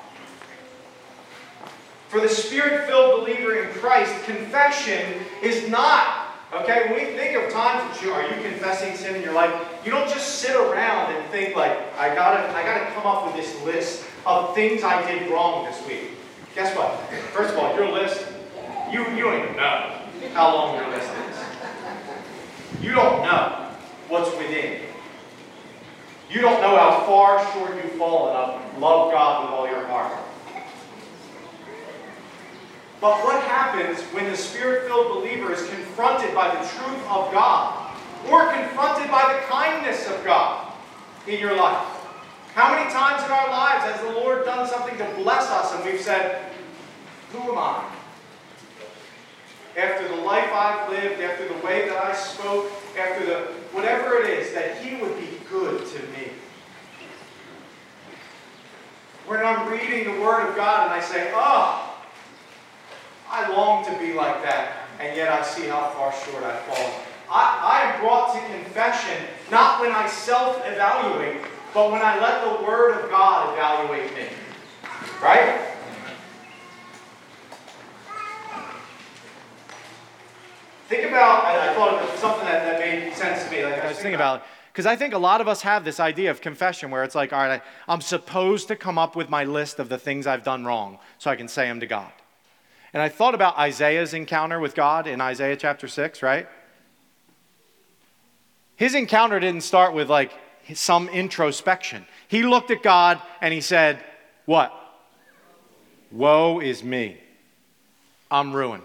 For 2.08 2.20
the 2.20 2.28
spirit 2.28 2.88
filled 2.88 3.20
believer 3.20 3.54
in 3.54 3.68
Christ, 3.74 4.24
confession 4.24 5.20
is 5.40 5.68
not 5.68 6.23
Okay, 6.52 6.90
when 6.90 6.94
we 6.94 7.18
think 7.18 7.36
of 7.36 7.52
times 7.52 7.82
that 7.90 8.02
you 8.02 8.12
are 8.12 8.22
you 8.22 8.42
confessing 8.48 8.96
sin 8.96 9.16
in 9.16 9.22
your 9.22 9.32
life, 9.32 9.52
you 9.84 9.90
don't 9.90 10.08
just 10.08 10.38
sit 10.38 10.54
around 10.54 11.12
and 11.12 11.30
think 11.30 11.56
like, 11.56 11.72
I 11.98 12.14
gotta, 12.14 12.48
I 12.54 12.62
gotta 12.62 12.92
come 12.92 13.06
up 13.06 13.26
with 13.26 13.34
this 13.34 13.60
list 13.64 14.04
of 14.24 14.54
things 14.54 14.84
I 14.84 15.04
did 15.10 15.30
wrong 15.30 15.64
this 15.64 15.84
week. 15.86 16.12
Guess 16.54 16.76
what? 16.76 17.00
First 17.32 17.54
of 17.54 17.58
all, 17.58 17.74
your 17.74 17.90
list, 17.90 18.24
you, 18.92 19.00
you 19.10 19.24
don't 19.24 19.42
even 19.42 19.56
know 19.56 20.00
how 20.32 20.54
long 20.54 20.76
your 20.76 20.88
list 20.90 21.10
is. 21.10 22.82
You 22.82 22.92
don't 22.92 23.22
know 23.22 23.70
what's 24.08 24.30
within. 24.36 24.82
You 26.30 26.40
don't 26.40 26.60
know 26.60 26.76
how 26.76 27.04
far 27.06 27.44
short 27.52 27.74
you've 27.76 27.92
fallen 27.92 28.36
of 28.36 28.78
love 28.78 29.12
God 29.12 29.44
with 29.44 29.52
all 29.54 29.66
your 29.66 29.86
heart. 29.86 30.12
But 33.00 33.22
what 33.24 33.42
happens 33.44 34.00
when 34.12 34.24
the 34.30 34.36
spirit 34.36 34.86
filled 34.86 35.14
believer 35.14 35.52
is 35.52 35.68
confronted 35.68 36.34
by 36.34 36.48
the 36.48 36.68
truth 36.68 37.02
of 37.08 37.32
God 37.32 37.94
or 38.30 38.50
confronted 38.52 39.10
by 39.10 39.34
the 39.34 39.52
kindness 39.52 40.08
of 40.08 40.24
God 40.24 40.72
in 41.26 41.38
your 41.38 41.56
life? 41.56 41.86
How 42.54 42.72
many 42.72 42.88
times 42.90 43.24
in 43.24 43.30
our 43.32 43.50
lives 43.50 43.84
has 43.84 44.00
the 44.00 44.12
Lord 44.20 44.44
done 44.44 44.68
something 44.68 44.96
to 44.98 45.04
bless 45.16 45.50
us 45.50 45.74
and 45.74 45.84
we've 45.84 46.00
said, 46.00 46.52
Who 47.32 47.50
am 47.50 47.58
I? 47.58 47.84
After 49.76 50.06
the 50.06 50.22
life 50.22 50.50
I've 50.52 50.88
lived, 50.88 51.20
after 51.20 51.48
the 51.48 51.66
way 51.66 51.88
that 51.88 51.98
I 51.98 52.14
spoke, 52.14 52.70
after 52.96 53.26
the 53.26 53.38
whatever 53.72 54.22
it 54.22 54.30
is, 54.30 54.54
that 54.54 54.78
He 54.78 54.94
would 55.02 55.18
be 55.18 55.28
good 55.50 55.84
to 55.84 55.98
me. 56.12 56.30
When 59.26 59.40
I'm 59.44 59.68
reading 59.68 60.04
the 60.04 60.20
Word 60.20 60.48
of 60.48 60.54
God 60.54 60.84
and 60.84 60.94
I 60.94 61.00
say, 61.00 61.32
Oh, 61.34 61.83
I 63.34 63.50
long 63.50 63.84
to 63.86 63.98
be 63.98 64.12
like 64.12 64.44
that, 64.44 64.86
and 65.00 65.16
yet 65.16 65.28
I 65.28 65.42
see 65.42 65.66
how 65.66 65.90
far 65.90 66.12
short 66.12 66.44
I've 66.44 66.60
fallen. 66.60 66.92
I, 67.28 67.58
I 67.64 67.92
am 67.92 68.00
brought 68.00 68.32
to 68.32 68.40
confession 68.54 69.26
not 69.50 69.80
when 69.80 69.90
I 69.90 70.06
self 70.06 70.62
evaluate, 70.64 71.42
but 71.74 71.90
when 71.90 72.00
I 72.00 72.20
let 72.20 72.44
the 72.44 72.64
Word 72.64 73.02
of 73.02 73.10
God 73.10 73.52
evaluate 73.52 74.14
me. 74.14 74.28
Right? 75.20 75.72
Think 80.88 81.08
about, 81.08 81.44
I, 81.44 81.70
I 81.70 81.74
thought 81.74 81.94
of 81.94 82.16
something 82.20 82.44
that, 82.44 82.62
that 82.64 82.78
made 82.78 83.12
sense 83.14 83.44
to 83.46 83.50
me. 83.50 83.64
Like 83.64 83.82
I 83.82 83.88
was 83.88 83.96
thinking 83.96 84.14
about 84.14 84.44
because 84.72 84.86
I 84.86 84.94
think 84.94 85.12
a 85.12 85.18
lot 85.18 85.40
of 85.40 85.48
us 85.48 85.62
have 85.62 85.84
this 85.84 85.98
idea 85.98 86.30
of 86.30 86.40
confession 86.40 86.92
where 86.92 87.02
it's 87.02 87.16
like, 87.16 87.32
all 87.32 87.40
right, 87.40 87.62
I'm 87.88 88.00
supposed 88.00 88.68
to 88.68 88.76
come 88.76 88.96
up 88.96 89.16
with 89.16 89.28
my 89.28 89.42
list 89.42 89.80
of 89.80 89.88
the 89.88 89.98
things 89.98 90.26
I've 90.26 90.44
done 90.44 90.64
wrong 90.64 90.98
so 91.18 91.30
I 91.30 91.36
can 91.36 91.48
say 91.48 91.66
them 91.66 91.80
to 91.80 91.86
God. 91.86 92.12
And 92.94 93.02
I 93.02 93.08
thought 93.08 93.34
about 93.34 93.58
Isaiah's 93.58 94.14
encounter 94.14 94.60
with 94.60 94.76
God 94.76 95.08
in 95.08 95.20
Isaiah 95.20 95.56
chapter 95.56 95.88
6, 95.88 96.22
right? 96.22 96.46
His 98.76 98.94
encounter 98.94 99.40
didn't 99.40 99.62
start 99.62 99.94
with 99.94 100.08
like 100.08 100.32
some 100.74 101.08
introspection. 101.08 102.06
He 102.28 102.44
looked 102.44 102.70
at 102.70 102.84
God 102.84 103.20
and 103.40 103.52
he 103.52 103.60
said, 103.60 104.02
What? 104.46 104.72
Woe 106.12 106.60
is 106.60 106.84
me. 106.84 107.18
I'm 108.30 108.52
ruined. 108.52 108.84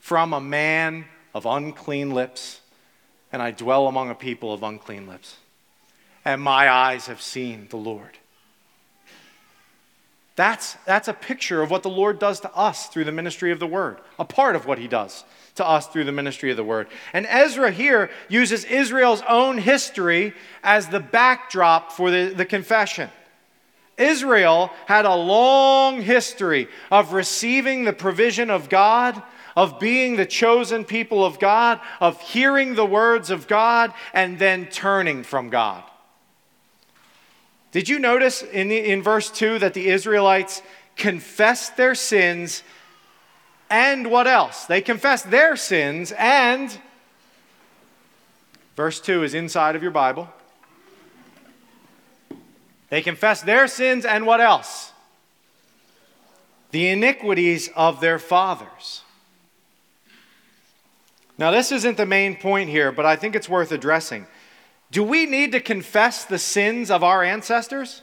From 0.00 0.32
a 0.32 0.40
man 0.40 1.04
of 1.34 1.46
unclean 1.46 2.10
lips, 2.10 2.60
and 3.32 3.40
I 3.40 3.52
dwell 3.52 3.86
among 3.86 4.10
a 4.10 4.14
people 4.14 4.52
of 4.52 4.64
unclean 4.64 5.06
lips. 5.06 5.36
And 6.24 6.42
my 6.42 6.68
eyes 6.68 7.06
have 7.06 7.22
seen 7.22 7.68
the 7.70 7.76
Lord. 7.76 8.18
That's, 10.36 10.74
that's 10.84 11.08
a 11.08 11.12
picture 11.12 11.62
of 11.62 11.70
what 11.70 11.82
the 11.82 11.90
Lord 11.90 12.18
does 12.18 12.40
to 12.40 12.54
us 12.54 12.88
through 12.88 13.04
the 13.04 13.12
ministry 13.12 13.52
of 13.52 13.60
the 13.60 13.66
Word, 13.66 13.98
a 14.18 14.24
part 14.24 14.56
of 14.56 14.66
what 14.66 14.78
He 14.78 14.88
does 14.88 15.24
to 15.56 15.66
us 15.66 15.86
through 15.86 16.04
the 16.04 16.12
ministry 16.12 16.50
of 16.50 16.56
the 16.56 16.64
word. 16.64 16.88
And 17.12 17.26
Ezra 17.26 17.70
here 17.70 18.10
uses 18.28 18.64
Israel's 18.64 19.22
own 19.28 19.58
history 19.58 20.34
as 20.62 20.88
the 20.88 21.00
backdrop 21.00 21.92
for 21.92 22.10
the, 22.10 22.34
the 22.34 22.44
confession. 22.44 23.10
Israel 23.96 24.70
had 24.86 25.04
a 25.04 25.14
long 25.14 26.02
history 26.02 26.68
of 26.90 27.12
receiving 27.12 27.84
the 27.84 27.92
provision 27.92 28.50
of 28.50 28.68
God, 28.68 29.22
of 29.54 29.78
being 29.78 30.16
the 30.16 30.26
chosen 30.26 30.84
people 30.84 31.24
of 31.24 31.38
God, 31.38 31.80
of 32.00 32.20
hearing 32.20 32.74
the 32.74 32.86
words 32.86 33.30
of 33.30 33.46
God, 33.46 33.94
and 34.12 34.36
then 34.36 34.66
turning 34.66 35.22
from 35.22 35.48
God. 35.48 35.84
Did 37.74 37.88
you 37.88 37.98
notice 37.98 38.42
in, 38.42 38.68
the, 38.68 38.76
in 38.76 39.02
verse 39.02 39.32
2 39.32 39.58
that 39.58 39.74
the 39.74 39.88
Israelites 39.88 40.62
confessed 40.94 41.76
their 41.76 41.96
sins 41.96 42.62
and 43.68 44.12
what 44.12 44.28
else? 44.28 44.66
They 44.66 44.80
confessed 44.80 45.28
their 45.28 45.56
sins 45.56 46.12
and, 46.16 46.78
verse 48.76 49.00
2 49.00 49.24
is 49.24 49.34
inside 49.34 49.74
of 49.74 49.82
your 49.82 49.90
Bible. 49.90 50.28
They 52.90 53.02
confessed 53.02 53.44
their 53.44 53.66
sins 53.66 54.04
and 54.04 54.24
what 54.24 54.40
else? 54.40 54.92
The 56.70 56.90
iniquities 56.90 57.70
of 57.74 58.00
their 58.00 58.20
fathers. 58.20 59.02
Now, 61.36 61.50
this 61.50 61.72
isn't 61.72 61.96
the 61.96 62.06
main 62.06 62.36
point 62.36 62.70
here, 62.70 62.92
but 62.92 63.04
I 63.04 63.16
think 63.16 63.34
it's 63.34 63.48
worth 63.48 63.72
addressing. 63.72 64.28
Do 64.94 65.02
we 65.02 65.26
need 65.26 65.50
to 65.50 65.60
confess 65.60 66.24
the 66.24 66.38
sins 66.38 66.88
of 66.88 67.02
our 67.02 67.24
ancestors? 67.24 68.00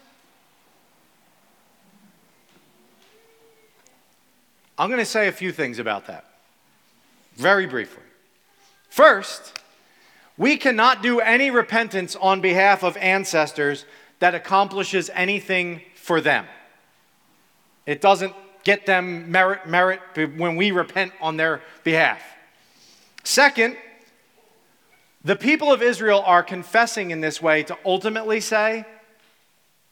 I'm 4.78 4.90
going 4.90 5.00
to 5.00 5.06
say 5.06 5.30
a 5.30 5.32
few 5.32 5.54
things 5.54 5.80
about 5.80 6.08
that 6.08 6.26
very 7.36 7.66
briefly. 7.66 8.04
First, 8.90 9.58
we 10.38 10.58
cannot 10.58 11.02
do 11.02 11.22
any 11.22 11.50
repentance 11.50 12.18
on 12.18 12.42
behalf 12.42 12.84
of 12.84 12.98
ancestors 12.98 13.86
that 14.20 14.36
accomplishes 14.36 15.10
anything 15.14 15.84
for 15.96 16.20
them. 16.20 16.46
It 17.86 18.02
doesn't 18.02 18.34
get 18.66 18.86
them 18.86 19.32
merit, 19.32 19.66
merit 19.66 20.02
when 20.36 20.58
we 20.58 20.72
repent 20.72 21.14
on 21.22 21.38
their 21.38 21.62
behalf. 21.86 22.22
Second, 23.24 23.78
the 25.24 25.36
people 25.36 25.72
of 25.72 25.82
Israel 25.82 26.24
are 26.26 26.44
confessing 26.44 27.12
in 27.12 27.22
this 27.22 27.42
way 27.42 27.64
to 27.64 27.78
ultimately 27.86 28.42
say, 28.42 28.86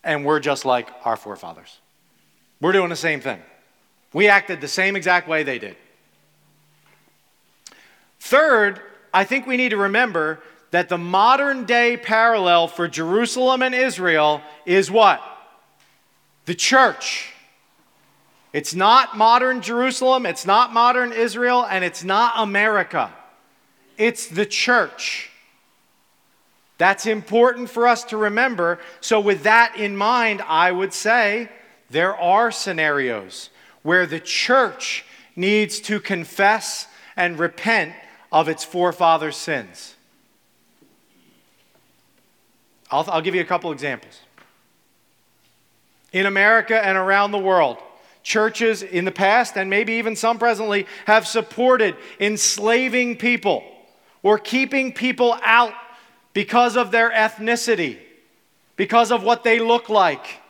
and 0.03 0.25
we're 0.25 0.39
just 0.39 0.65
like 0.65 0.89
our 1.05 1.15
forefathers. 1.15 1.79
We're 2.61 2.71
doing 2.71 2.89
the 2.89 2.95
same 2.95 3.21
thing. 3.21 3.41
We 4.11 4.27
acted 4.27 4.59
the 4.59 4.67
same 4.67 4.95
exact 4.95 5.27
way 5.27 5.43
they 5.43 5.59
did. 5.59 5.75
Third, 8.19 8.81
I 9.13 9.23
think 9.23 9.45
we 9.45 9.55
need 9.55 9.69
to 9.69 9.77
remember 9.77 10.41
that 10.71 10.89
the 10.89 10.97
modern 10.97 11.65
day 11.65 11.97
parallel 11.97 12.67
for 12.67 12.87
Jerusalem 12.87 13.61
and 13.61 13.73
Israel 13.73 14.41
is 14.65 14.91
what? 14.91 15.21
The 16.45 16.55
church. 16.55 17.33
It's 18.51 18.73
not 18.73 19.15
modern 19.15 19.61
Jerusalem, 19.61 20.25
it's 20.25 20.45
not 20.45 20.73
modern 20.73 21.13
Israel, 21.13 21.65
and 21.65 21.83
it's 21.83 22.03
not 22.03 22.33
America. 22.37 23.13
It's 23.99 24.27
the 24.27 24.45
church. 24.45 25.29
That's 26.79 27.05
important 27.05 27.69
for 27.69 27.85
us 27.85 28.05
to 28.05 28.17
remember. 28.17 28.79
So, 29.01 29.19
with 29.19 29.43
that 29.43 29.75
in 29.75 29.97
mind, 29.97 30.41
I 30.41 30.71
would 30.71 30.93
say 30.93 31.49
there 31.89 32.15
are 32.15 32.49
scenarios 32.49 33.49
where 33.83 34.05
the 34.07 34.21
church 34.21 35.03
needs 35.35 35.81
to 35.81 35.99
confess 35.99 36.87
and 37.17 37.37
repent 37.37 37.93
of 38.31 38.47
its 38.47 38.63
forefathers' 38.63 39.35
sins. 39.35 39.95
I'll, 42.89 43.05
I'll 43.09 43.21
give 43.21 43.35
you 43.35 43.41
a 43.41 43.45
couple 43.45 43.71
examples. 43.73 44.21
In 46.13 46.25
America 46.25 46.83
and 46.83 46.97
around 46.97 47.31
the 47.31 47.37
world, 47.37 47.77
churches 48.23 48.81
in 48.81 49.03
the 49.03 49.11
past 49.11 49.57
and 49.57 49.69
maybe 49.69 49.93
even 49.93 50.15
some 50.15 50.39
presently 50.39 50.87
have 51.05 51.27
supported 51.27 51.97
enslaving 52.21 53.17
people 53.17 53.63
or 54.23 54.37
keeping 54.37 54.93
people 54.93 55.37
out 55.43 55.73
because 56.33 56.77
of 56.77 56.91
their 56.91 57.11
ethnicity, 57.11 57.97
because 58.75 59.11
of 59.11 59.23
what 59.23 59.43
they 59.43 59.59
look 59.59 59.89
like. 59.89 60.41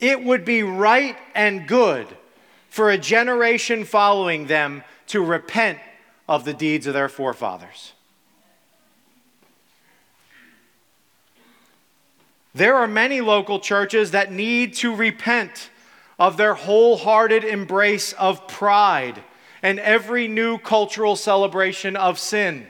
It 0.00 0.22
would 0.22 0.44
be 0.44 0.62
right 0.62 1.16
and 1.34 1.66
good 1.66 2.06
for 2.68 2.90
a 2.90 2.98
generation 2.98 3.84
following 3.84 4.46
them 4.46 4.84
to 5.08 5.24
repent 5.24 5.78
of 6.28 6.44
the 6.44 6.54
deeds 6.54 6.86
of 6.86 6.94
their 6.94 7.08
forefathers. 7.08 7.92
There 12.54 12.76
are 12.76 12.88
many 12.88 13.20
local 13.20 13.60
churches 13.60 14.10
that 14.12 14.32
need 14.32 14.74
to 14.74 14.94
repent 14.94 15.70
of 16.18 16.36
their 16.36 16.54
wholehearted 16.54 17.44
embrace 17.44 18.12
of 18.14 18.48
pride 18.48 19.22
and 19.62 19.78
every 19.80 20.28
new 20.28 20.58
cultural 20.58 21.16
celebration 21.16 21.96
of 21.96 22.18
sin. 22.18 22.66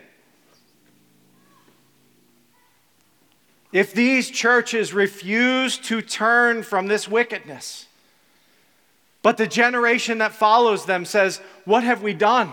If 3.73 3.93
these 3.93 4.31
churches 4.31 4.95
refuse 4.95 5.77
to 5.79 6.01
turn 6.01 6.63
from 6.63 6.87
this 6.87 7.07
wickedness, 7.07 7.87
but 9.23 9.37
the 9.37 9.47
generation 9.47 10.19
that 10.19 10.33
follows 10.33 10.87
them 10.87 11.05
says, 11.05 11.41
What 11.65 11.85
have 11.85 12.03
we 12.03 12.15
done? 12.15 12.51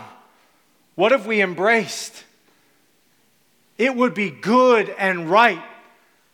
What 0.95 1.11
have 1.11 1.25
we 1.25 1.41
embraced? 1.41 2.23
It 3.77 3.95
would 3.95 4.13
be 4.13 4.29
good 4.29 4.89
and 4.97 5.29
right 5.29 5.63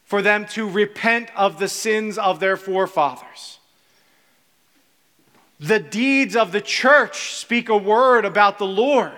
for 0.03 0.21
them 0.21 0.45
to 0.45 0.69
repent 0.69 1.29
of 1.35 1.59
the 1.59 1.67
sins 1.67 2.17
of 2.17 2.39
their 2.39 2.57
forefathers. 2.57 3.59
The 5.61 5.79
deeds 5.79 6.35
of 6.35 6.51
the 6.51 6.59
church 6.59 7.35
speak 7.35 7.69
a 7.69 7.77
word 7.77 8.25
about 8.25 8.57
the 8.57 8.65
Lord. 8.65 9.13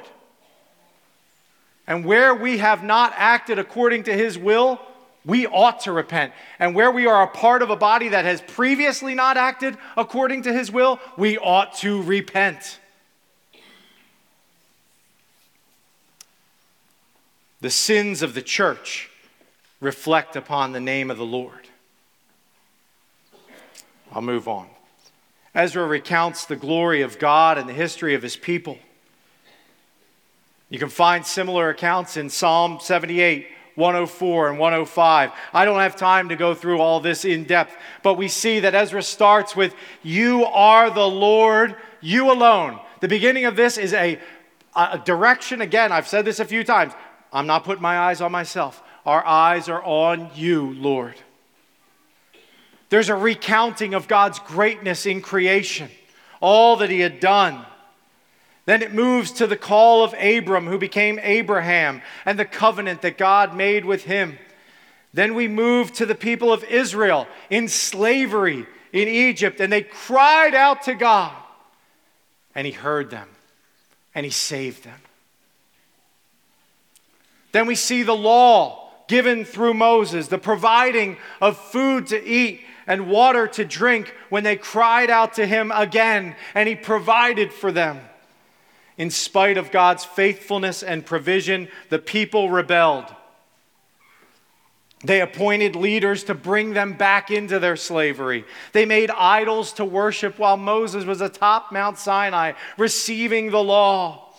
And 1.88 2.03
where 2.03 2.36
we 2.36 2.58
have 2.58 2.84
not 2.84 3.13
acted 3.15 3.60
according 3.60 4.03
to 4.03 4.13
his 4.13 4.38
will, 4.38 4.82
we 5.25 5.47
ought 5.47 5.79
to 5.82 5.93
repent. 5.93 6.34
And 6.60 6.75
where 6.75 6.91
we 6.91 7.06
are 7.06 7.23
a 7.23 7.27
part 7.27 7.62
of 7.62 7.69
a 7.69 7.77
body 7.77 8.10
that 8.10 8.25
has 8.25 8.41
previously 8.41 9.15
not 9.15 9.38
acted 9.38 9.77
according 9.95 10.43
to 10.43 10.51
his 10.53 10.69
will, 10.69 10.99
we 11.17 11.38
ought 11.38 11.75
to 11.77 12.01
repent. 12.03 12.77
The 17.62 17.69
sins 17.69 18.21
of 18.21 18.34
the 18.34 18.41
church 18.41 19.10
reflect 19.79 20.36
upon 20.36 20.73
the 20.73 20.82
name 20.82 21.10
of 21.10 21.17
the 21.17 21.25
Lord. 21.25 21.69
I'll 24.12 24.21
move 24.21 24.49
on. 24.49 24.72
Ezra 25.55 25.85
recounts 25.85 26.45
the 26.45 26.55
glory 26.55 27.01
of 27.01 27.19
God 27.19 27.57
and 27.57 27.69
the 27.69 27.73
history 27.73 28.15
of 28.15 28.23
his 28.23 28.35
people. 28.35 28.77
You 30.69 30.79
can 30.79 30.89
find 30.89 31.23
similar 31.23 31.69
accounts 31.69 32.17
in 32.17 32.29
Psalm 32.29 32.79
78, 32.81 33.47
104, 33.75 34.49
and 34.49 34.59
105. 34.59 35.31
I 35.53 35.65
don't 35.65 35.79
have 35.79 35.95
time 35.95 36.29
to 36.29 36.35
go 36.35 36.55
through 36.55 36.79
all 36.79 36.99
this 36.99 37.25
in 37.25 37.43
depth, 37.43 37.75
but 38.01 38.15
we 38.15 38.27
see 38.27 38.61
that 38.61 38.73
Ezra 38.73 39.03
starts 39.03 39.55
with, 39.55 39.75
You 40.01 40.45
are 40.45 40.89
the 40.89 41.07
Lord, 41.07 41.75
you 42.01 42.31
alone. 42.31 42.79
The 43.01 43.07
beginning 43.07 43.45
of 43.45 43.55
this 43.55 43.77
is 43.77 43.93
a, 43.93 44.19
a 44.75 44.99
direction. 45.05 45.61
Again, 45.61 45.91
I've 45.91 46.07
said 46.07 46.25
this 46.25 46.39
a 46.39 46.45
few 46.45 46.63
times. 46.63 46.93
I'm 47.31 47.45
not 47.45 47.63
putting 47.63 47.81
my 47.81 47.99
eyes 47.99 48.21
on 48.21 48.31
myself. 48.31 48.81
Our 49.05 49.23
eyes 49.23 49.69
are 49.69 49.83
on 49.83 50.31
you, 50.33 50.73
Lord. 50.73 51.15
There's 52.93 53.10
a 53.10 53.15
recounting 53.15 53.95
of 53.95 54.08
God's 54.08 54.38
greatness 54.38 55.08
in 55.08 55.21
creation, 55.21 55.89
all 56.39 56.75
that 56.75 56.91
He 56.91 56.99
had 56.99 57.19
done. 57.19 57.65
Then 58.67 58.84
it 58.84 58.93
moves 58.93 59.32
to 59.32 59.47
the 59.47 59.58
call 59.58 60.03
of 60.03 60.13
Abram, 60.13 60.67
who 60.67 60.77
became 60.77 61.17
Abraham, 61.23 62.03
and 62.23 62.38
the 62.38 62.45
covenant 62.45 63.01
that 63.01 63.17
God 63.17 63.56
made 63.56 63.84
with 63.84 64.03
him. 64.03 64.38
Then 65.12 65.34
we 65.34 65.47
move 65.47 65.91
to 65.93 66.06
the 66.06 66.13
people 66.13 66.53
of 66.53 66.63
Israel 66.65 67.27
in 67.49 67.67
slavery 67.67 68.67
in 68.91 69.08
Egypt, 69.08 69.60
and 69.60 69.73
they 69.73 69.82
cried 69.82 70.53
out 70.53 70.84
to 70.84 70.93
God, 70.93 71.34
and 72.53 72.67
He 72.67 72.73
heard 72.73 73.10
them, 73.10 73.27
and 74.13 74.23
He 74.23 74.32
saved 74.32 74.84
them. 74.84 75.01
Then 77.53 77.65
we 77.65 77.73
see 77.73 78.03
the 78.03 78.13
law 78.13 78.91
given 79.08 79.45
through 79.45 79.73
Moses, 79.73 80.27
the 80.27 80.38
providing 80.38 81.17
of 81.41 81.58
food 81.58 82.06
to 82.10 82.23
eat 82.23 82.62
and 82.87 83.09
water 83.09 83.47
to 83.47 83.65
drink 83.65 84.13
when 84.29 84.43
they 84.43 84.55
cried 84.55 85.09
out 85.09 85.33
to 85.33 85.45
him 85.45 85.71
again, 85.73 86.35
and 86.53 86.67
he 86.67 86.75
provided 86.75 87.53
for 87.53 87.71
them. 87.71 87.99
In 88.97 89.09
spite 89.09 89.57
of 89.57 89.71
God's 89.71 90.05
faithfulness 90.05 90.83
and 90.83 91.05
provision, 91.05 91.67
the 91.89 91.99
people 91.99 92.49
rebelled. 92.49 93.05
They 95.03 95.19
appointed 95.19 95.75
leaders 95.75 96.23
to 96.25 96.33
bring 96.33 96.73
them 96.73 96.93
back 96.93 97.29
into 97.29 97.59
their 97.59 97.75
slavery. 97.75 98.45
They 98.71 98.85
made 98.85 99.11
idols 99.11 99.73
to 99.73 99.85
worship 99.85 100.39
while 100.39 100.55
Moses 100.55 101.03
was 101.03 101.19
atop 101.19 101.71
Mount 101.71 101.97
Sinai 101.97 102.53
receiving 102.77 103.51
the 103.51 103.63
law. 103.63 104.33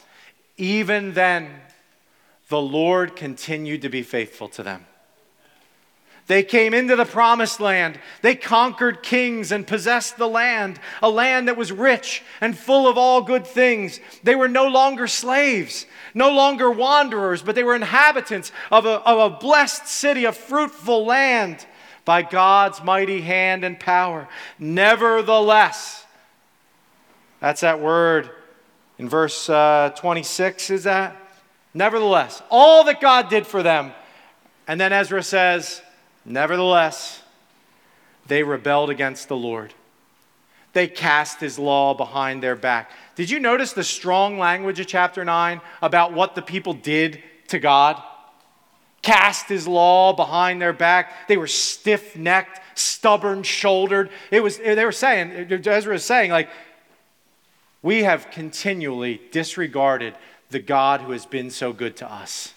even 0.57 1.13
then, 1.15 1.51
the 2.49 2.61
Lord 2.61 3.17
continued 3.17 3.83
to 3.83 3.89
be 3.89 4.03
faithful 4.03 4.49
to 4.51 4.63
them. 4.63 4.87
They 6.27 6.43
came 6.43 6.73
into 6.73 6.97
the 6.97 7.05
promised 7.05 7.61
land. 7.61 7.99
They 8.23 8.35
conquered 8.35 9.03
kings 9.03 9.53
and 9.53 9.67
possessed 9.67 10.17
the 10.17 10.29
land, 10.29 10.81
a 11.03 11.11
land 11.11 11.49
that 11.49 11.57
was 11.57 11.71
rich 11.71 12.23
and 12.41 12.57
full 12.57 12.89
of 12.89 12.97
all 12.97 13.21
good 13.21 13.47
things. 13.47 14.01
They 14.23 14.35
were 14.35 14.49
no 14.49 14.67
longer 14.67 15.07
slaves, 15.07 15.85
no 16.15 16.31
longer 16.31 16.71
wanderers, 16.71 17.43
but 17.43 17.55
they 17.55 17.65
were 17.65 17.75
inhabitants 17.75 18.53
of 18.71 18.87
a, 18.87 19.01
of 19.03 19.33
a 19.33 19.37
blessed 19.37 19.87
city, 19.87 20.25
a 20.25 20.33
fruitful 20.33 21.05
land 21.05 21.67
by 22.07 22.23
God's 22.23 22.83
mighty 22.83 23.21
hand 23.21 23.63
and 23.63 23.79
power. 23.79 24.27
Nevertheless, 24.59 26.07
that's 27.41 27.61
that 27.61 27.81
word 27.81 28.31
in 28.99 29.11
verse 29.11 29.51
uh, 29.51 29.93
26, 29.97 30.71
is 30.71 30.85
that? 30.85 31.17
Nevertheless, 31.75 32.43
all 32.51 32.85
that 32.85 33.01
God 33.01 33.29
did 33.29 33.47
for 33.47 33.63
them. 33.63 33.93
And 34.67 34.81
then 34.81 34.93
Ezra 34.93 35.23
says, 35.23 35.83
Nevertheless, 36.25 37.23
they 38.27 38.43
rebelled 38.43 38.91
against 38.91 39.29
the 39.29 39.37
Lord. 39.37 39.75
They 40.73 40.89
cast 40.89 41.41
his 41.41 41.59
law 41.59 41.95
behind 41.95 42.43
their 42.43 42.57
back. 42.57 42.91
Did 43.15 43.31
you 43.31 43.39
notice 43.39 43.73
the 43.73 43.85
strong 43.85 44.39
language 44.39 44.81
of 44.81 44.87
chapter 44.87 45.25
9 45.25 45.61
about 45.81 46.13
what 46.13 46.35
the 46.35 46.43
people 46.43 46.75
did 46.75 47.23
to 47.49 47.59
God? 47.59 48.03
Cast 49.03 49.49
his 49.49 49.69
law 49.69 50.15
behind 50.15 50.61
their 50.61 50.73
back. 50.73 51.29
They 51.29 51.37
were 51.37 51.47
stiff 51.47 52.17
necked, 52.17 52.61
stubborn 52.77 53.43
shouldered. 53.43 54.11
It 54.31 54.43
was, 54.43 54.59
they 54.59 54.85
were 54.85 54.93
saying, 54.93 55.53
Ezra 55.53 55.93
was 55.93 56.05
saying, 56.05 56.31
like, 56.31 56.49
we 57.83 58.03
have 58.05 58.31
continually 58.31 59.21
disregarded 59.31 60.15
the 60.49 60.59
God 60.59 61.03
who 61.03 61.13
has 61.13 61.27
been 61.27 61.51
so 61.51 61.73
good 61.73 61.97
to 61.99 62.11
us. 62.11 62.55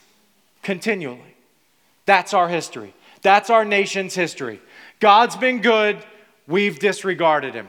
Continually. 0.64 1.36
That's 2.06 2.34
our 2.34 2.48
history. 2.48 2.94
That's 3.28 3.50
our 3.50 3.66
nation's 3.66 4.16
history. 4.16 4.62
God's 5.02 5.36
been 5.36 5.60
good, 5.60 5.98
we've 6.48 6.80
disregarded 6.80 7.54
him. 7.54 7.68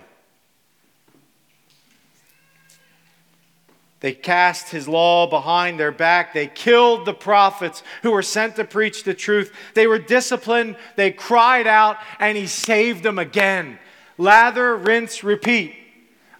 They 3.99 4.12
cast 4.12 4.68
his 4.68 4.87
law 4.87 5.29
behind 5.29 5.81
their 5.81 5.90
back. 5.90 6.33
They 6.33 6.47
killed 6.47 7.07
the 7.07 7.12
prophets 7.12 7.83
who 8.05 8.12
were 8.12 8.23
sent 8.23 8.55
to 8.55 8.64
preach 8.64 9.03
the 9.03 9.14
truth. 9.14 9.53
They 9.75 9.88
were 9.88 9.99
disciplined. 9.99 10.77
They 10.94 11.11
cried 11.11 11.66
out, 11.66 11.97
and 12.21 12.38
he 12.38 12.47
saved 12.47 13.03
them 13.03 13.18
again. 13.18 13.81
Lather, 14.16 14.77
rinse, 14.77 15.25
repeat. 15.25 15.75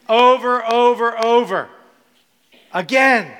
Over, 0.09 0.65
over, 0.65 1.19
over. 1.19 1.69
Again. 2.73 3.33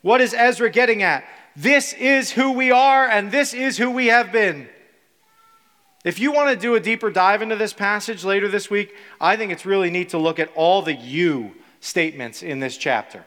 What 0.00 0.20
is 0.20 0.34
Ezra 0.34 0.68
getting 0.68 1.04
at? 1.04 1.24
This 1.54 1.92
is 1.92 2.32
who 2.32 2.50
we 2.50 2.72
are, 2.72 3.06
and 3.06 3.30
this 3.30 3.54
is 3.54 3.78
who 3.78 3.92
we 3.92 4.08
have 4.08 4.32
been. 4.32 4.68
If 6.04 6.18
you 6.18 6.32
want 6.32 6.50
to 6.50 6.56
do 6.56 6.74
a 6.74 6.80
deeper 6.80 7.10
dive 7.10 7.42
into 7.42 7.56
this 7.56 7.72
passage 7.72 8.24
later 8.24 8.48
this 8.48 8.68
week, 8.68 8.94
I 9.20 9.36
think 9.36 9.52
it's 9.52 9.64
really 9.64 9.90
neat 9.90 10.08
to 10.10 10.18
look 10.18 10.40
at 10.40 10.50
all 10.56 10.82
the 10.82 10.94
you 10.94 11.52
statements 11.80 12.42
in 12.42 12.58
this 12.58 12.76
chapter. 12.76 13.24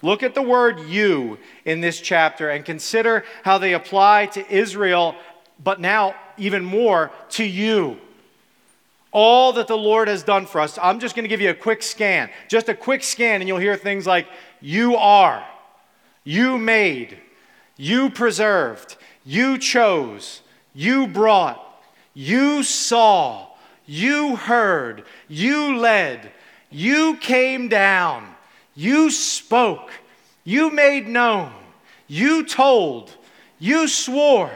Look 0.00 0.22
at 0.22 0.34
the 0.34 0.42
word 0.42 0.80
you 0.80 1.38
in 1.64 1.80
this 1.80 2.00
chapter 2.00 2.50
and 2.50 2.64
consider 2.64 3.24
how 3.42 3.58
they 3.58 3.74
apply 3.74 4.26
to 4.26 4.50
Israel, 4.50 5.16
but 5.62 5.80
now 5.80 6.14
even 6.38 6.64
more 6.64 7.10
to 7.30 7.44
you. 7.44 7.98
All 9.10 9.52
that 9.54 9.66
the 9.66 9.76
Lord 9.76 10.08
has 10.08 10.22
done 10.22 10.46
for 10.46 10.60
us. 10.60 10.78
I'm 10.80 11.00
just 11.00 11.14
going 11.14 11.24
to 11.24 11.28
give 11.28 11.40
you 11.40 11.50
a 11.50 11.54
quick 11.54 11.82
scan. 11.82 12.30
Just 12.46 12.68
a 12.68 12.74
quick 12.74 13.02
scan, 13.02 13.40
and 13.40 13.48
you'll 13.48 13.58
hear 13.58 13.76
things 13.76 14.06
like, 14.06 14.28
You 14.60 14.96
are, 14.96 15.44
you 16.24 16.58
made, 16.58 17.18
you 17.76 18.10
preserved, 18.10 18.96
you 19.24 19.58
chose, 19.58 20.42
you 20.74 21.06
brought, 21.06 21.67
you 22.14 22.62
saw, 22.62 23.48
you 23.86 24.36
heard, 24.36 25.04
you 25.28 25.76
led, 25.76 26.30
you 26.70 27.16
came 27.16 27.68
down, 27.68 28.34
you 28.74 29.10
spoke, 29.10 29.90
you 30.44 30.70
made 30.70 31.08
known, 31.08 31.52
you 32.06 32.44
told, 32.44 33.14
you 33.58 33.88
swore, 33.88 34.52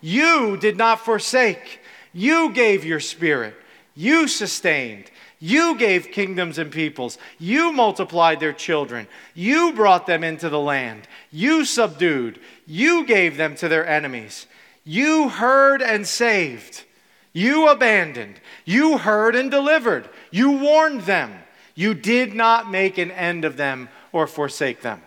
you 0.00 0.56
did 0.56 0.76
not 0.76 1.00
forsake, 1.00 1.80
you 2.12 2.52
gave 2.52 2.84
your 2.84 3.00
spirit, 3.00 3.54
you 3.94 4.28
sustained. 4.28 5.10
You 5.40 5.76
gave 5.76 6.10
kingdoms 6.10 6.56
and 6.56 6.72
peoples. 6.72 7.18
You 7.38 7.70
multiplied 7.70 8.40
their 8.40 8.54
children. 8.54 9.06
You 9.34 9.74
brought 9.74 10.06
them 10.06 10.24
into 10.24 10.48
the 10.48 10.58
land. 10.58 11.06
You 11.30 11.66
subdued. 11.66 12.40
You 12.66 13.04
gave 13.04 13.36
them 13.36 13.54
to 13.56 13.68
their 13.68 13.86
enemies. 13.86 14.46
You 14.84 15.28
heard 15.28 15.82
and 15.82 16.06
saved. 16.06 16.84
You 17.34 17.68
abandoned. 17.68 18.40
You 18.64 18.96
heard 18.96 19.34
and 19.36 19.50
delivered. 19.50 20.08
You 20.30 20.52
warned 20.52 21.02
them. 21.02 21.34
You 21.74 21.92
did 21.92 22.32
not 22.32 22.70
make 22.70 22.96
an 22.96 23.10
end 23.10 23.44
of 23.44 23.56
them 23.56 23.88
or 24.12 24.26
forsake 24.26 24.80
them. 24.80 25.02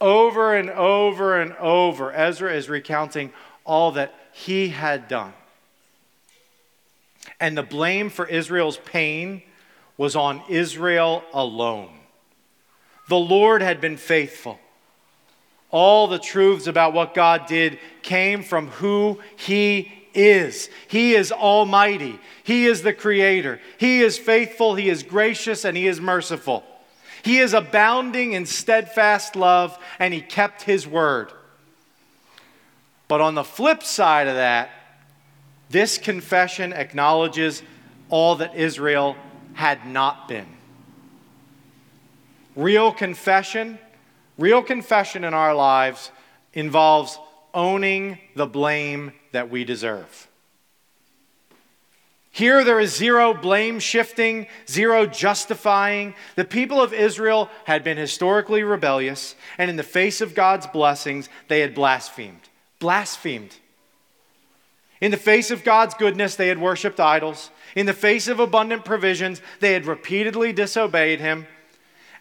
Over 0.00 0.54
and 0.54 0.70
over 0.70 1.38
and 1.38 1.52
over, 1.54 2.12
Ezra 2.12 2.54
is 2.54 2.70
recounting 2.70 3.32
all 3.64 3.92
that 3.92 4.14
he 4.32 4.68
had 4.68 5.08
done. 5.08 5.34
And 7.40 7.58
the 7.58 7.62
blame 7.62 8.08
for 8.08 8.26
Israel's 8.26 8.78
pain 8.78 9.42
was 9.96 10.14
on 10.14 10.42
Israel 10.48 11.24
alone. 11.32 11.90
The 13.08 13.18
Lord 13.18 13.60
had 13.60 13.80
been 13.80 13.96
faithful. 13.96 14.58
All 15.70 16.06
the 16.06 16.18
truths 16.18 16.68
about 16.68 16.92
what 16.92 17.12
God 17.12 17.46
did 17.46 17.78
came 18.02 18.42
from 18.42 18.68
who 18.68 19.20
He 19.36 19.99
is. 20.14 20.68
He 20.88 21.14
is 21.14 21.32
almighty. 21.32 22.18
He 22.42 22.66
is 22.66 22.82
the 22.82 22.92
creator. 22.92 23.60
He 23.78 24.00
is 24.00 24.18
faithful. 24.18 24.74
He 24.74 24.88
is 24.88 25.02
gracious 25.02 25.64
and 25.64 25.76
he 25.76 25.86
is 25.86 26.00
merciful. 26.00 26.64
He 27.22 27.38
is 27.38 27.52
abounding 27.52 28.32
in 28.32 28.46
steadfast 28.46 29.36
love 29.36 29.78
and 29.98 30.14
he 30.14 30.20
kept 30.20 30.62
his 30.62 30.86
word. 30.86 31.32
But 33.08 33.20
on 33.20 33.34
the 33.34 33.44
flip 33.44 33.82
side 33.82 34.28
of 34.28 34.36
that, 34.36 34.70
this 35.68 35.98
confession 35.98 36.72
acknowledges 36.72 37.62
all 38.08 38.36
that 38.36 38.54
Israel 38.54 39.16
had 39.54 39.86
not 39.86 40.28
been. 40.28 40.46
Real 42.56 42.92
confession, 42.92 43.78
real 44.38 44.62
confession 44.62 45.24
in 45.24 45.34
our 45.34 45.54
lives 45.54 46.10
involves 46.52 47.18
owning 47.54 48.18
the 48.34 48.46
blame 48.46 49.12
that 49.32 49.50
we 49.50 49.64
deserve. 49.64 50.28
Here, 52.32 52.62
there 52.62 52.78
is 52.78 52.94
zero 52.94 53.34
blame 53.34 53.80
shifting, 53.80 54.46
zero 54.68 55.04
justifying. 55.04 56.14
The 56.36 56.44
people 56.44 56.80
of 56.80 56.92
Israel 56.92 57.50
had 57.64 57.82
been 57.82 57.96
historically 57.96 58.62
rebellious, 58.62 59.34
and 59.58 59.68
in 59.68 59.76
the 59.76 59.82
face 59.82 60.20
of 60.20 60.34
God's 60.34 60.66
blessings, 60.68 61.28
they 61.48 61.60
had 61.60 61.74
blasphemed. 61.74 62.48
Blasphemed. 62.78 63.56
In 65.00 65.10
the 65.10 65.16
face 65.16 65.50
of 65.50 65.64
God's 65.64 65.94
goodness, 65.94 66.36
they 66.36 66.48
had 66.48 66.58
worshiped 66.58 67.00
idols. 67.00 67.50
In 67.74 67.86
the 67.86 67.92
face 67.92 68.28
of 68.28 68.38
abundant 68.38 68.84
provisions, 68.84 69.40
they 69.58 69.72
had 69.72 69.86
repeatedly 69.86 70.52
disobeyed 70.52 71.20
Him. 71.20 71.46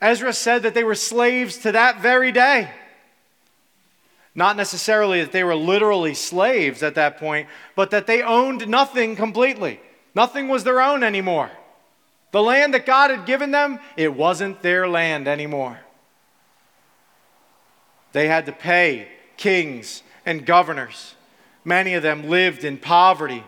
Ezra 0.02 0.34
said 0.34 0.63
that 0.63 0.74
they 0.74 0.84
were 0.84 0.95
slaves 0.95 1.58
to 1.60 1.72
that 1.74 2.02
very 2.02 2.32
day. 2.32 2.72
Not 4.36 4.56
necessarily 4.56 5.22
that 5.22 5.32
they 5.32 5.44
were 5.44 5.56
literally 5.56 6.13
slaves 6.13 6.84
at 6.84 6.96
that 6.96 7.18
point, 7.18 7.48
but 7.76 7.92
that 7.92 8.08
they 8.08 8.22
owned 8.22 8.68
nothing 8.68 9.15
completely. 9.15 9.80
Nothing 10.15 10.48
was 10.48 10.63
their 10.63 10.82
own 10.82 11.04
anymore. 11.04 11.52
The 12.32 12.42
land 12.42 12.74
that 12.74 12.86
God 12.86 13.10
had 13.12 13.26
given 13.26 13.52
them, 13.52 13.80
it 13.98 14.13
wasn't 14.13 14.62
their 14.62 14.88
land 14.88 15.27
anymore. 15.27 15.80
They 18.12 18.27
had 18.27 18.46
to 18.46 18.52
pay 18.52 19.08
kings 19.38 20.04
and 20.25 20.46
governors. 20.46 21.15
Many 21.63 21.94
of 21.94 22.04
them 22.04 22.30
lived 22.30 22.63
in 22.63 22.77
poverty. 22.77 23.44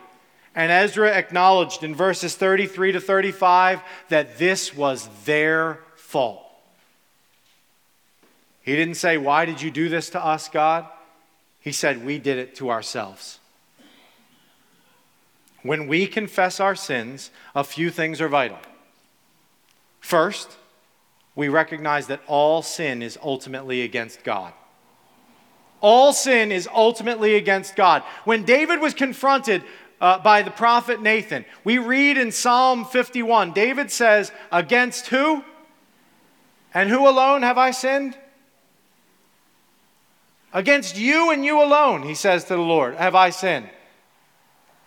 And 0.53 0.71
Ezra 0.71 1.09
acknowledged 1.09 1.83
in 1.83 1.95
verses 1.95 2.35
33 2.35 2.93
to 2.93 2.99
35 2.99 3.81
that 4.09 4.37
this 4.37 4.75
was 4.75 5.07
their 5.25 5.79
fault. 5.95 6.50
He 8.61 8.75
didn't 8.75 8.95
say, 8.95 9.17
Why 9.17 9.45
did 9.45 9.61
you 9.61 9.71
do 9.71 9.89
this 9.89 10.09
to 10.11 10.23
us, 10.23 10.47
God? 10.47 10.85
He 11.59 11.71
said, 11.71 12.05
We 12.05 12.17
did 12.19 12.37
it 12.37 12.55
to 12.55 12.69
ourselves. 12.69 13.39
When 15.63 15.87
we 15.87 16.07
confess 16.07 16.59
our 16.59 16.75
sins, 16.75 17.29
a 17.53 17.63
few 17.63 17.89
things 17.89 18.19
are 18.19 18.27
vital. 18.27 18.57
First, 19.99 20.57
we 21.35 21.49
recognize 21.49 22.07
that 22.07 22.21
all 22.27 22.61
sin 22.61 23.01
is 23.01 23.17
ultimately 23.21 23.83
against 23.83 24.23
God. 24.23 24.53
All 25.79 26.13
sin 26.13 26.51
is 26.51 26.67
ultimately 26.73 27.35
against 27.35 27.75
God. 27.75 28.03
When 28.25 28.43
David 28.43 28.79
was 28.79 28.93
confronted 28.93 29.63
uh, 29.99 30.19
by 30.19 30.41
the 30.41 30.51
prophet 30.51 31.01
Nathan, 31.01 31.45
we 31.63 31.77
read 31.77 32.17
in 32.17 32.31
Psalm 32.31 32.85
51, 32.85 33.53
David 33.53 33.91
says, 33.91 34.31
Against 34.51 35.07
who? 35.07 35.43
And 36.73 36.89
who 36.89 37.07
alone 37.07 37.43
have 37.43 37.57
I 37.57 37.71
sinned? 37.71 38.17
Against 40.53 40.97
you 40.97 41.31
and 41.31 41.45
you 41.45 41.61
alone, 41.61 42.03
he 42.03 42.15
says 42.15 42.43
to 42.45 42.55
the 42.55 42.61
Lord, 42.61 42.95
have 42.95 43.15
I 43.15 43.29
sinned. 43.29 43.69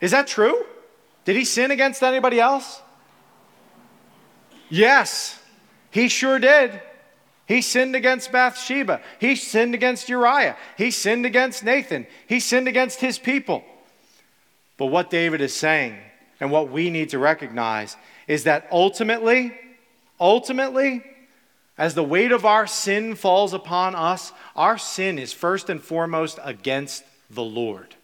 Is 0.00 0.10
that 0.10 0.26
true? 0.26 0.64
Did 1.24 1.36
he 1.36 1.44
sin 1.44 1.70
against 1.70 2.02
anybody 2.02 2.38
else? 2.38 2.82
Yes, 4.68 5.38
he 5.90 6.08
sure 6.08 6.38
did. 6.38 6.80
He 7.46 7.62
sinned 7.62 7.94
against 7.94 8.32
Bathsheba. 8.32 9.00
He 9.18 9.36
sinned 9.36 9.74
against 9.74 10.08
Uriah. 10.08 10.56
He 10.76 10.90
sinned 10.90 11.26
against 11.26 11.62
Nathan. 11.62 12.06
He 12.26 12.40
sinned 12.40 12.68
against 12.68 13.00
his 13.00 13.18
people. 13.18 13.64
But 14.76 14.86
what 14.86 15.10
David 15.10 15.40
is 15.40 15.54
saying 15.54 15.96
and 16.40 16.50
what 16.50 16.70
we 16.70 16.90
need 16.90 17.10
to 17.10 17.18
recognize 17.18 17.96
is 18.26 18.44
that 18.44 18.66
ultimately, 18.72 19.54
ultimately, 20.18 21.04
as 21.76 21.94
the 21.94 22.04
weight 22.04 22.32
of 22.32 22.44
our 22.44 22.66
sin 22.66 23.14
falls 23.14 23.52
upon 23.52 23.94
us, 23.94 24.32
our 24.54 24.78
sin 24.78 25.18
is 25.18 25.32
first 25.32 25.68
and 25.68 25.82
foremost 25.82 26.38
against 26.44 27.04
the 27.30 27.42
Lord. 27.42 27.94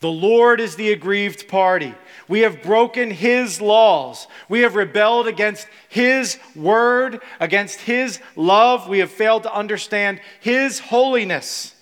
The 0.00 0.10
Lord 0.10 0.60
is 0.60 0.74
the 0.74 0.90
aggrieved 0.90 1.46
party. 1.46 1.94
We 2.26 2.40
have 2.40 2.60
broken 2.60 3.12
His 3.12 3.60
laws. 3.60 4.26
We 4.48 4.62
have 4.62 4.74
rebelled 4.74 5.28
against 5.28 5.68
His 5.88 6.38
word, 6.56 7.22
against 7.38 7.80
His 7.82 8.18
love. 8.34 8.88
We 8.88 8.98
have 8.98 9.12
failed 9.12 9.44
to 9.44 9.54
understand 9.54 10.20
His 10.40 10.80
holiness. 10.80 11.76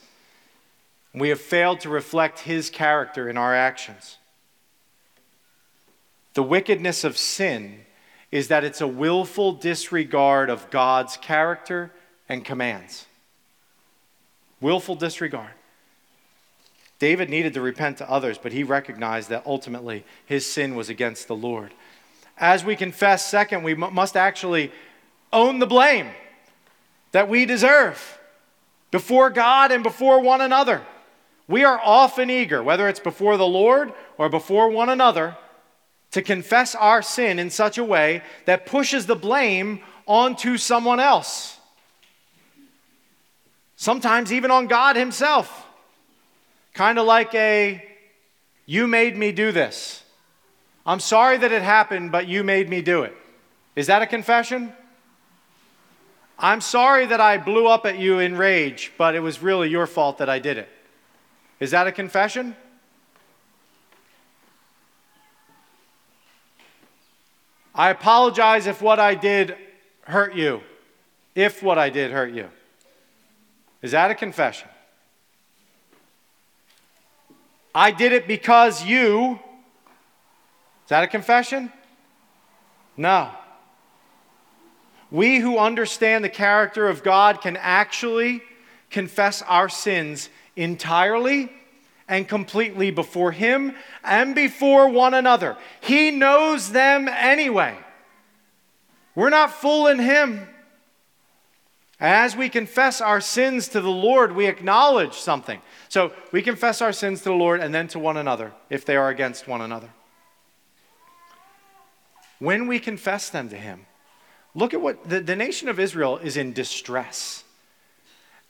We 1.14 1.30
have 1.30 1.40
failed 1.40 1.80
to 1.80 1.88
reflect 1.88 2.40
His 2.40 2.68
character 2.68 3.26
in 3.28 3.38
our 3.38 3.54
actions. 3.54 4.18
The 6.40 6.44
wickedness 6.44 7.04
of 7.04 7.18
sin 7.18 7.80
is 8.32 8.48
that 8.48 8.64
it's 8.64 8.80
a 8.80 8.86
willful 8.86 9.52
disregard 9.52 10.48
of 10.48 10.70
God's 10.70 11.18
character 11.18 11.92
and 12.30 12.42
commands. 12.42 13.04
Willful 14.58 14.94
disregard. 14.94 15.50
David 16.98 17.28
needed 17.28 17.52
to 17.52 17.60
repent 17.60 17.98
to 17.98 18.10
others, 18.10 18.38
but 18.38 18.52
he 18.52 18.62
recognized 18.62 19.28
that 19.28 19.42
ultimately 19.44 20.02
his 20.24 20.50
sin 20.50 20.74
was 20.74 20.88
against 20.88 21.28
the 21.28 21.36
Lord. 21.36 21.74
As 22.38 22.64
we 22.64 22.74
confess, 22.74 23.26
second, 23.26 23.62
we 23.62 23.74
must 23.74 24.16
actually 24.16 24.72
own 25.34 25.58
the 25.58 25.66
blame 25.66 26.08
that 27.12 27.28
we 27.28 27.44
deserve 27.44 28.18
before 28.90 29.28
God 29.28 29.72
and 29.72 29.82
before 29.82 30.22
one 30.22 30.40
another. 30.40 30.80
We 31.46 31.64
are 31.64 31.78
often 31.84 32.30
eager, 32.30 32.62
whether 32.62 32.88
it's 32.88 32.98
before 32.98 33.36
the 33.36 33.46
Lord 33.46 33.92
or 34.16 34.30
before 34.30 34.70
one 34.70 34.88
another, 34.88 35.36
to 36.12 36.22
confess 36.22 36.74
our 36.74 37.02
sin 37.02 37.38
in 37.38 37.50
such 37.50 37.78
a 37.78 37.84
way 37.84 38.22
that 38.46 38.66
pushes 38.66 39.06
the 39.06 39.14
blame 39.14 39.80
onto 40.06 40.56
someone 40.56 41.00
else. 41.00 41.56
Sometimes 43.76 44.32
even 44.32 44.50
on 44.50 44.66
God 44.66 44.96
Himself. 44.96 45.66
Kind 46.74 46.98
of 46.98 47.06
like 47.06 47.34
a, 47.34 47.84
you 48.66 48.86
made 48.86 49.16
me 49.16 49.32
do 49.32 49.52
this. 49.52 50.02
I'm 50.84 51.00
sorry 51.00 51.38
that 51.38 51.52
it 51.52 51.62
happened, 51.62 52.12
but 52.12 52.26
you 52.26 52.42
made 52.42 52.68
me 52.68 52.82
do 52.82 53.02
it. 53.02 53.14
Is 53.76 53.86
that 53.86 54.02
a 54.02 54.06
confession? 54.06 54.72
I'm 56.38 56.60
sorry 56.60 57.06
that 57.06 57.20
I 57.20 57.36
blew 57.36 57.66
up 57.66 57.86
at 57.86 57.98
you 57.98 58.18
in 58.18 58.36
rage, 58.36 58.92
but 58.96 59.14
it 59.14 59.20
was 59.20 59.42
really 59.42 59.68
your 59.68 59.86
fault 59.86 60.18
that 60.18 60.28
I 60.28 60.38
did 60.38 60.58
it. 60.58 60.68
Is 61.60 61.70
that 61.72 61.86
a 61.86 61.92
confession? 61.92 62.56
I 67.74 67.90
apologize 67.90 68.66
if 68.66 68.82
what 68.82 68.98
I 68.98 69.14
did 69.14 69.56
hurt 70.02 70.34
you. 70.34 70.62
If 71.34 71.62
what 71.62 71.78
I 71.78 71.90
did 71.90 72.10
hurt 72.10 72.32
you. 72.32 72.48
Is 73.82 73.92
that 73.92 74.10
a 74.10 74.14
confession? 74.14 74.68
I 77.74 77.92
did 77.92 78.12
it 78.12 78.26
because 78.26 78.84
you. 78.84 79.38
Is 80.84 80.88
that 80.88 81.04
a 81.04 81.06
confession? 81.06 81.72
No. 82.96 83.30
We 85.10 85.38
who 85.38 85.58
understand 85.58 86.24
the 86.24 86.28
character 86.28 86.88
of 86.88 87.02
God 87.02 87.40
can 87.40 87.56
actually 87.56 88.42
confess 88.90 89.42
our 89.42 89.68
sins 89.68 90.28
entirely 90.56 91.50
and 92.10 92.26
completely 92.26 92.90
before 92.90 93.30
Him 93.30 93.74
and 94.02 94.34
before 94.34 94.88
one 94.88 95.14
another. 95.14 95.56
He 95.80 96.10
knows 96.10 96.72
them 96.72 97.08
anyway. 97.08 97.78
We're 99.14 99.30
not 99.30 99.52
fooling 99.52 100.00
Him. 100.00 100.48
As 102.00 102.34
we 102.34 102.48
confess 102.48 103.00
our 103.00 103.20
sins 103.20 103.68
to 103.68 103.80
the 103.80 103.90
Lord, 103.90 104.34
we 104.34 104.46
acknowledge 104.46 105.14
something. 105.14 105.62
So 105.88 106.12
we 106.32 106.42
confess 106.42 106.82
our 106.82 106.92
sins 106.92 107.20
to 107.20 107.28
the 107.28 107.34
Lord 107.34 107.60
and 107.60 107.72
then 107.72 107.86
to 107.88 107.98
one 107.98 108.16
another 108.16 108.52
if 108.70 108.84
they 108.84 108.96
are 108.96 109.08
against 109.08 109.46
one 109.46 109.60
another. 109.60 109.90
When 112.40 112.66
we 112.66 112.80
confess 112.80 113.30
them 113.30 113.50
to 113.50 113.56
Him, 113.56 113.86
look 114.54 114.74
at 114.74 114.80
what 114.80 115.08
the, 115.08 115.20
the 115.20 115.36
nation 115.36 115.68
of 115.68 115.78
Israel 115.78 116.18
is 116.18 116.36
in 116.36 116.54
distress. 116.54 117.44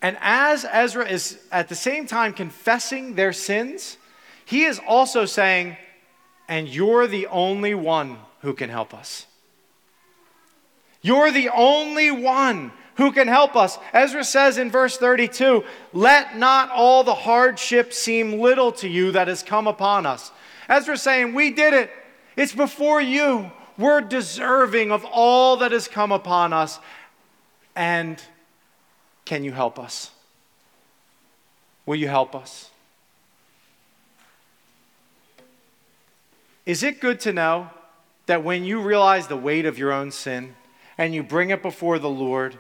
And 0.03 0.17
as 0.21 0.65
Ezra 0.71 1.07
is 1.07 1.39
at 1.53 1.69
the 1.69 1.75
same 1.75 2.07
time 2.07 2.33
confessing 2.33 3.15
their 3.15 3.33
sins, 3.33 3.99
he 4.45 4.65
is 4.65 4.81
also 4.87 5.27
saying, 5.27 5.77
And 6.49 6.69
you're 6.69 7.07
the 7.07 7.27
only 7.27 7.75
one 7.75 8.19
who 8.41 8.55
can 8.55 8.71
help 8.71 8.95
us. 8.95 9.27
You're 11.03 11.31
the 11.31 11.51
only 11.51 12.11
one 12.11 12.73
who 12.97 13.13
can 13.13 13.29
help 13.29 13.57
us. 13.57 13.79
Ezra 13.93 14.25
says 14.25 14.59
in 14.59 14.71
verse 14.71 14.97
32 14.97 15.65
Let 15.93 16.37
not 16.37 16.71
all 16.71 17.05
the 17.05 17.15
hardship 17.15 17.93
seem 17.93 18.41
little 18.41 18.73
to 18.73 18.89
you 18.89 19.13
that 19.13 19.29
has 19.29 19.43
come 19.43 19.67
upon 19.67 20.07
us. 20.07 20.31
Ezra 20.69 20.97
saying, 20.97 21.35
We 21.35 21.51
did 21.51 21.75
it. 21.75 21.91
It's 22.37 22.55
before 22.55 23.01
you. 23.01 23.51
We're 23.79 24.03
deserving 24.03 24.93
of 24.93 25.05
all 25.07 25.59
that 25.59 25.73
has 25.73 25.89
come 25.89 26.13
upon 26.13 26.53
us. 26.53 26.79
And 27.75 28.23
can 29.31 29.45
you 29.45 29.53
help 29.53 29.79
us? 29.79 30.11
Will 31.87 31.95
you 31.95 32.09
help 32.09 32.35
us? 32.35 32.69
Is 36.67 36.83
it 36.83 37.01
good 37.01 37.21
to 37.21 37.33
know 37.33 37.71
that 38.27 38.43
when 38.43 38.65
you 38.65 38.83
realize 38.83 39.29
the 39.29 39.37
weight 39.37 39.67
of 39.67 39.79
your 39.79 39.93
own 39.93 40.11
sin 40.11 40.57
and 40.99 41.15
you 41.15 41.23
bring 41.23 41.51
it 41.51 41.63
before 41.63 42.01
the 42.01 42.11
Lord, 42.11 42.59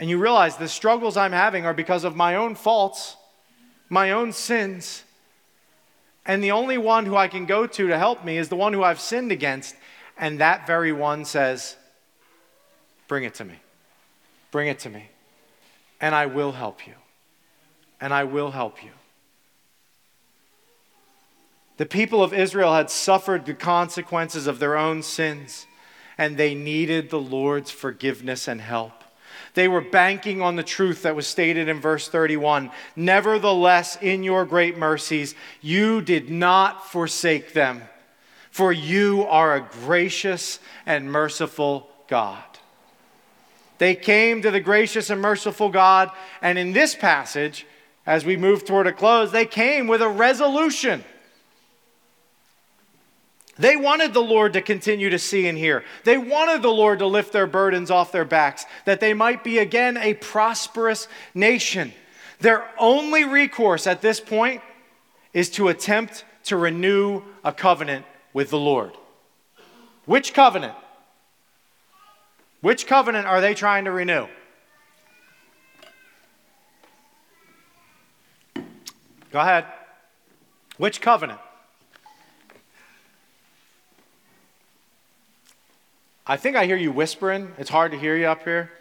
and 0.00 0.10
you 0.10 0.18
realize 0.18 0.56
the 0.56 0.66
struggles 0.66 1.16
I'm 1.16 1.30
having 1.30 1.64
are 1.64 1.72
because 1.72 2.02
of 2.02 2.16
my 2.16 2.34
own 2.34 2.56
faults, 2.56 3.16
my 3.88 4.10
own 4.10 4.32
sins. 4.32 5.04
And 6.26 6.42
the 6.42 6.50
only 6.50 6.78
one 6.78 7.06
who 7.06 7.14
I 7.14 7.28
can 7.28 7.46
go 7.46 7.64
to 7.64 7.86
to 7.86 7.96
help 7.96 8.24
me 8.24 8.38
is 8.38 8.48
the 8.48 8.56
one 8.56 8.72
who 8.72 8.82
I've 8.82 8.98
sinned 8.98 9.30
against. 9.30 9.76
And 10.18 10.40
that 10.40 10.66
very 10.66 10.90
one 10.90 11.24
says, 11.24 11.76
Bring 13.06 13.22
it 13.22 13.34
to 13.34 13.44
me. 13.44 13.54
Bring 14.50 14.66
it 14.66 14.80
to 14.80 14.90
me. 14.90 15.10
And 16.04 16.14
I 16.14 16.26
will 16.26 16.52
help 16.52 16.86
you. 16.86 16.92
And 17.98 18.12
I 18.12 18.24
will 18.24 18.50
help 18.50 18.84
you. 18.84 18.90
The 21.78 21.86
people 21.86 22.22
of 22.22 22.34
Israel 22.34 22.74
had 22.74 22.90
suffered 22.90 23.46
the 23.46 23.54
consequences 23.54 24.46
of 24.46 24.58
their 24.58 24.76
own 24.76 25.02
sins, 25.02 25.66
and 26.18 26.36
they 26.36 26.54
needed 26.54 27.08
the 27.08 27.18
Lord's 27.18 27.70
forgiveness 27.70 28.46
and 28.48 28.60
help. 28.60 28.92
They 29.54 29.66
were 29.66 29.80
banking 29.80 30.42
on 30.42 30.56
the 30.56 30.62
truth 30.62 31.04
that 31.04 31.16
was 31.16 31.26
stated 31.26 31.70
in 31.70 31.80
verse 31.80 32.06
31. 32.06 32.70
Nevertheless, 32.94 33.96
in 34.02 34.22
your 34.22 34.44
great 34.44 34.76
mercies, 34.76 35.34
you 35.62 36.02
did 36.02 36.28
not 36.28 36.86
forsake 36.86 37.54
them, 37.54 37.80
for 38.50 38.74
you 38.74 39.22
are 39.22 39.56
a 39.56 39.66
gracious 39.86 40.58
and 40.84 41.10
merciful 41.10 41.88
God. 42.08 42.53
They 43.78 43.94
came 43.94 44.42
to 44.42 44.50
the 44.50 44.60
gracious 44.60 45.10
and 45.10 45.20
merciful 45.20 45.68
God, 45.68 46.10
and 46.40 46.58
in 46.58 46.72
this 46.72 46.94
passage, 46.94 47.66
as 48.06 48.24
we 48.24 48.36
move 48.36 48.64
toward 48.64 48.86
a 48.86 48.92
close, 48.92 49.32
they 49.32 49.46
came 49.46 49.86
with 49.86 50.02
a 50.02 50.08
resolution. 50.08 51.04
They 53.56 53.76
wanted 53.76 54.12
the 54.12 54.22
Lord 54.22 54.52
to 54.54 54.62
continue 54.62 55.10
to 55.10 55.18
see 55.18 55.46
and 55.46 55.56
hear. 55.56 55.84
They 56.02 56.18
wanted 56.18 56.62
the 56.62 56.72
Lord 56.72 56.98
to 56.98 57.06
lift 57.06 57.32
their 57.32 57.46
burdens 57.46 57.90
off 57.90 58.12
their 58.12 58.24
backs, 58.24 58.66
that 58.84 59.00
they 59.00 59.14
might 59.14 59.44
be 59.44 59.58
again 59.58 59.96
a 59.96 60.14
prosperous 60.14 61.08
nation. 61.34 61.92
Their 62.40 62.68
only 62.78 63.24
recourse 63.24 63.86
at 63.86 64.02
this 64.02 64.20
point 64.20 64.60
is 65.32 65.50
to 65.50 65.68
attempt 65.68 66.24
to 66.44 66.56
renew 66.56 67.22
a 67.42 67.52
covenant 67.52 68.04
with 68.32 68.50
the 68.50 68.58
Lord. 68.58 68.92
Which 70.04 70.34
covenant? 70.34 70.74
Which 72.64 72.86
covenant 72.86 73.26
are 73.26 73.42
they 73.42 73.52
trying 73.52 73.84
to 73.84 73.90
renew? 73.90 74.26
Go 79.30 79.38
ahead. 79.38 79.66
Which 80.78 81.02
covenant? 81.02 81.40
I 86.26 86.38
think 86.38 86.56
I 86.56 86.64
hear 86.64 86.76
you 86.76 86.90
whispering. 86.90 87.52
It's 87.58 87.68
hard 87.68 87.92
to 87.92 87.98
hear 87.98 88.16
you 88.16 88.28
up 88.28 88.44
here. 88.44 88.72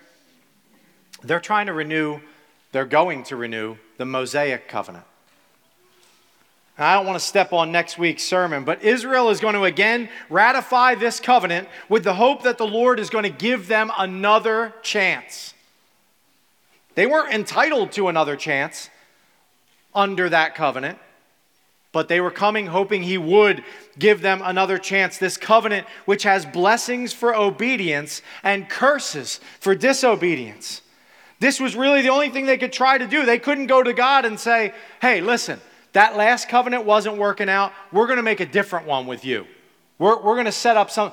they're 1.22 1.42
trying 1.42 1.66
to 1.66 1.74
renew, 1.74 2.22
they're 2.72 2.86
going 2.86 3.24
to 3.24 3.36
renew 3.36 3.76
the 3.98 4.06
Mosaic 4.06 4.70
covenant. 4.70 5.04
I 6.78 6.96
don't 6.96 7.06
want 7.06 7.20
to 7.20 7.26
step 7.26 7.54
on 7.54 7.72
next 7.72 8.00
week's 8.00 8.24
sermon, 8.24 8.64
but 8.64 8.84
Israel 8.84 9.30
is 9.30 9.40
going 9.40 9.54
to 9.54 9.64
again 9.64 10.10
ratify 10.30 10.96
this 10.96 11.20
covenant 11.20 11.68
with 11.88 12.04
the 12.04 12.16
hope 12.16 12.44
that 12.44 12.58
the 12.58 12.66
Lord 12.66 13.00
is 13.00 13.12
going 13.12 13.24
to 13.24 13.30
give 13.30 13.68
them 13.68 13.92
another 13.98 14.74
chance. 14.82 15.54
They 16.96 17.06
weren't 17.06 17.34
entitled 17.34 17.92
to 17.94 18.08
another 18.08 18.36
chance 18.36 18.90
under 19.94 20.30
that 20.30 20.56
covenant, 20.56 20.98
but 21.92 22.08
they 22.08 22.20
were 22.20 22.32
coming 22.32 22.66
hoping 22.66 23.04
He 23.04 23.20
would 23.20 23.64
give 24.00 24.22
them 24.22 24.42
another 24.44 24.80
chance. 24.80 25.20
This 25.20 25.38
covenant, 25.38 25.86
which 26.06 26.24
has 26.24 26.44
blessings 26.44 27.14
for 27.14 27.36
obedience 27.36 28.24
and 28.42 28.68
curses 28.68 29.40
for 29.60 29.76
disobedience. 29.76 30.82
This 31.40 31.60
was 31.60 31.76
really 31.76 32.02
the 32.02 32.10
only 32.10 32.30
thing 32.30 32.48
they 32.48 32.58
could 32.58 32.74
try 32.74 32.98
to 32.98 33.06
do. 33.06 33.26
They 33.26 33.38
couldn't 33.38 33.68
go 33.68 33.84
to 33.84 33.94
God 33.94 34.26
and 34.26 34.40
say, 34.40 34.74
hey, 35.02 35.22
listen, 35.22 35.62
that 35.94 36.18
last 36.18 36.50
covenant 36.50 36.86
wasn't 36.86 37.18
working 37.18 37.50
out. 37.50 37.72
We're 37.92 38.08
going 38.08 38.18
to 38.18 38.24
make 38.24 38.40
a 38.40 38.46
different 38.46 38.86
one 38.86 39.08
with 39.08 39.24
you. 39.24 39.48
We're, 39.98 40.18
we're 40.22 40.36
going 40.36 40.46
to 40.46 40.52
set 40.52 40.76
up 40.76 40.92
some. 40.92 41.12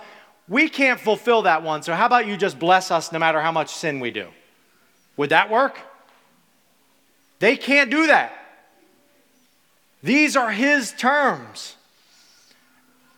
We 0.48 0.68
can't 0.68 0.98
fulfill 0.98 1.42
that 1.42 1.62
one, 1.62 1.82
so 1.82 1.94
how 1.94 2.06
about 2.06 2.26
you 2.26 2.36
just 2.36 2.58
bless 2.58 2.90
us 2.90 3.12
no 3.12 3.18
matter 3.18 3.40
how 3.40 3.52
much 3.52 3.72
sin 3.72 4.00
we 4.00 4.10
do? 4.10 4.28
Would 5.16 5.30
that 5.30 5.50
work? 5.50 5.78
They 7.38 7.56
can't 7.56 7.90
do 7.90 8.08
that. 8.08 8.32
These 10.02 10.36
are 10.36 10.50
his 10.50 10.92
terms. 10.92 11.76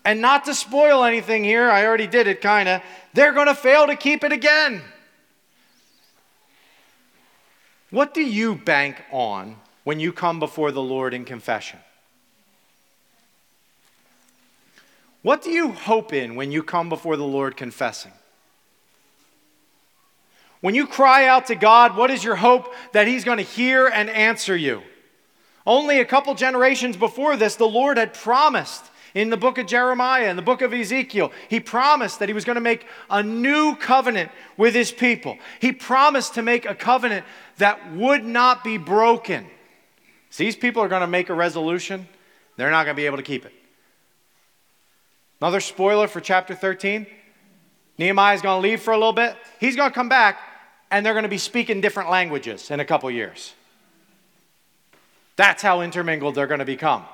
And 0.05 0.21
not 0.21 0.45
to 0.47 0.55
spoil 0.55 1.05
anything 1.05 1.45
here, 1.45 1.71
I 1.71 1.87
already 1.87 2.09
did 2.09 2.27
it 2.27 2.41
kind 2.41 2.69
of, 2.69 2.83
they're 3.15 3.33
going 3.33 3.47
to 3.47 3.55
fail 3.55 3.87
to 3.87 3.97
keep 3.97 4.25
it 4.25 4.33
again. 4.33 4.83
What 7.91 8.15
do 8.15 8.23
you 8.23 8.57
bank 8.57 9.01
on 9.13 9.57
when 9.85 10.01
you 10.01 10.13
come 10.13 10.39
before 10.39 10.73
the 10.73 10.83
Lord 10.83 11.15
in 11.15 11.25
confession? 11.25 11.79
What 15.23 15.43
do 15.43 15.51
you 15.51 15.73
hope 15.73 16.13
in 16.13 16.35
when 16.35 16.51
you 16.51 16.63
come 16.63 16.89
before 16.89 17.17
the 17.17 17.25
Lord 17.25 17.57
confessing? 17.57 18.13
When 20.61 20.75
you 20.75 20.87
cry 20.87 21.27
out 21.27 21.47
to 21.47 21.55
God, 21.55 21.97
what 21.97 22.11
is 22.11 22.23
your 22.23 22.37
hope 22.37 22.73
that 22.93 23.07
He's 23.07 23.25
going 23.25 23.39
to 23.39 23.45
hear 23.45 23.87
and 23.89 24.09
answer 24.09 24.57
you? 24.57 24.83
Only 25.67 26.01
a 26.01 26.05
couple 26.05 26.35
generations 26.35 26.97
before 26.97 27.37
this, 27.37 27.57
the 27.57 27.69
Lord 27.69 27.99
had 27.99 28.15
promised 28.15 28.85
in 29.15 29.29
the 29.29 29.37
book 29.37 29.59
of 29.59 29.67
Jeremiah 29.67 30.25
and 30.25 30.39
the 30.39 30.43
book 30.43 30.63
of 30.63 30.73
Ezekiel, 30.73 31.33
He 31.49 31.61
promised 31.61 32.19
that 32.19 32.29
He 32.29 32.33
was 32.33 32.45
going 32.45 32.55
to 32.55 32.63
make 32.63 32.87
a 33.11 33.23
new 33.23 33.77
covenant 33.77 34.31
with 34.57 34.75
His 34.75 34.91
people. 34.91 35.39
He 35.61 35.73
promised 35.73 36.35
to 36.35 36.43
make 36.43 36.65
a 36.65 36.75
covenant 36.75 37.27
that 37.59 37.93
would 37.93 38.25
not 38.25 38.65
be 38.65 38.79
broken. 38.79 39.47
So 40.33 40.45
these 40.45 40.57
people 40.57 40.83
are 40.83 40.89
going 40.89 41.03
to 41.03 41.07
make 41.07 41.29
a 41.29 41.35
resolution, 41.35 42.09
they're 42.57 42.71
not 42.71 42.85
going 42.85 42.97
to 42.97 43.01
be 43.01 43.05
able 43.05 43.19
to 43.19 43.23
keep 43.23 43.45
it. 43.45 43.53
Another 45.43 45.61
spoiler 45.61 46.09
for 46.09 46.21
chapter 46.21 46.55
13 46.55 47.07
Nehemiah 47.99 48.35
is 48.35 48.41
going 48.41 48.61
to 48.61 48.67
leave 48.67 48.81
for 48.81 48.93
a 48.93 48.97
little 48.97 49.13
bit. 49.13 49.37
He's 49.61 49.77
going 49.77 49.91
to 49.91 49.95
come 49.95 50.09
back, 50.09 50.41
and 50.91 51.05
they're 51.05 51.13
going 51.13 51.25
to 51.25 51.29
be 51.29 51.37
speaking 51.37 51.83
different 51.83 52.09
languages 52.09 52.71
in 52.71 52.81
a 52.81 52.85
couple 52.87 53.11
years. 53.11 53.53
That's 55.37 55.63
how 55.63 55.83
intermingled 55.83 56.35
they're 56.35 56.47
going 56.47 56.61
to 56.61 56.65
become 56.65 57.05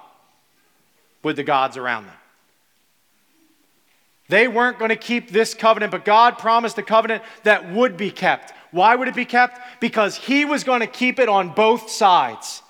with 1.25 1.35
the 1.35 1.43
gods 1.43 1.77
around 1.77 2.07
them. 2.07 2.15
They 4.29 4.47
weren't 4.47 4.79
going 4.79 4.91
to 4.91 4.97
keep 4.97 5.31
this 5.31 5.55
covenant, 5.55 5.91
but 5.91 6.05
God 6.05 6.39
promised 6.39 6.79
a 6.79 6.85
covenant 6.85 7.25
that 7.43 7.73
would 7.73 7.97
be 7.97 8.13
kept. 8.13 8.53
Why 8.71 8.95
would 8.95 9.09
it 9.09 9.17
be 9.17 9.25
kept? 9.25 9.81
Because 9.81 10.15
He 10.17 10.45
was 10.45 10.63
going 10.63 10.81
to 10.81 10.87
keep 10.87 11.19
it 11.19 11.29
on 11.29 11.49
both 11.49 11.91
sides. 11.91 12.63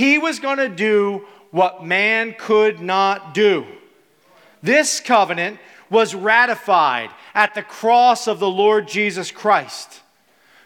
He 0.00 0.16
was 0.16 0.38
going 0.38 0.56
to 0.56 0.70
do 0.70 1.26
what 1.50 1.84
man 1.84 2.34
could 2.38 2.80
not 2.80 3.34
do. 3.34 3.66
This 4.62 4.98
covenant 4.98 5.58
was 5.90 6.14
ratified 6.14 7.10
at 7.34 7.54
the 7.54 7.62
cross 7.62 8.26
of 8.26 8.38
the 8.38 8.48
Lord 8.48 8.88
Jesus 8.88 9.30
Christ, 9.30 10.00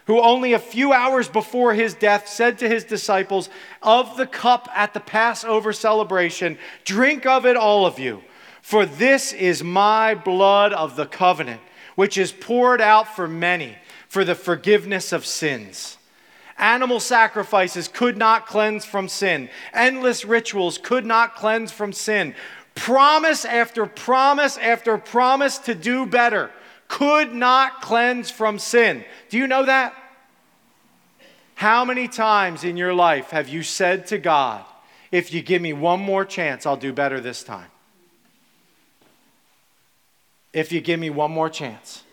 who 0.07 0.21
only 0.21 0.53
a 0.53 0.57
few 0.57 0.93
hours 0.93 1.27
before 1.27 1.73
his 1.73 1.93
death 1.93 2.29
said 2.29 2.59
to 2.59 2.69
his 2.69 2.85
disciples, 2.85 3.49
Of 3.81 4.15
the 4.15 4.25
cup 4.25 4.69
at 4.73 4.93
the 4.93 5.01
Passover 5.01 5.73
celebration, 5.73 6.57
drink 6.85 7.25
of 7.25 7.45
it, 7.45 7.57
all 7.57 7.85
of 7.85 7.99
you, 7.99 8.23
for 8.61 8.85
this 8.85 9.33
is 9.33 9.61
my 9.61 10.15
blood 10.15 10.71
of 10.71 10.95
the 10.95 11.07
covenant, 11.07 11.59
which 11.95 12.17
is 12.17 12.31
poured 12.31 12.79
out 12.79 13.13
for 13.13 13.27
many 13.27 13.75
for 14.07 14.23
the 14.23 14.33
forgiveness 14.33 15.11
of 15.11 15.25
sins. 15.25 15.97
Animal 16.57 16.99
sacrifices 16.99 17.87
could 17.87 18.17
not 18.17 18.47
cleanse 18.47 18.85
from 18.85 19.09
sin. 19.09 19.49
Endless 19.73 20.23
rituals 20.23 20.77
could 20.77 21.05
not 21.05 21.35
cleanse 21.35 21.71
from 21.71 21.91
sin. 21.91 22.33
Promise 22.75 23.45
after 23.45 23.85
promise 23.85 24.57
after 24.57 24.97
promise 24.97 25.57
to 25.59 25.75
do 25.75 26.05
better 26.05 26.51
could 26.87 27.33
not 27.33 27.81
cleanse 27.81 28.29
from 28.29 28.59
sin. 28.59 29.03
Do 29.29 29.37
you 29.37 29.47
know 29.47 29.65
that? 29.65 29.93
How 31.55 31.85
many 31.85 32.07
times 32.07 32.63
in 32.63 32.77
your 32.77 32.93
life 32.93 33.31
have 33.31 33.47
you 33.47 33.63
said 33.63 34.07
to 34.07 34.17
God, 34.17 34.63
if 35.11 35.33
you 35.33 35.41
give 35.41 35.61
me 35.61 35.73
one 35.73 36.01
more 36.01 36.25
chance, 36.25 36.65
I'll 36.65 36.77
do 36.77 36.91
better 36.93 37.19
this 37.21 37.43
time? 37.43 37.69
If 40.51 40.71
you 40.71 40.79
give 40.81 40.99
me 40.99 41.09
one 41.09 41.31
more 41.31 41.49
chance, 41.49 42.03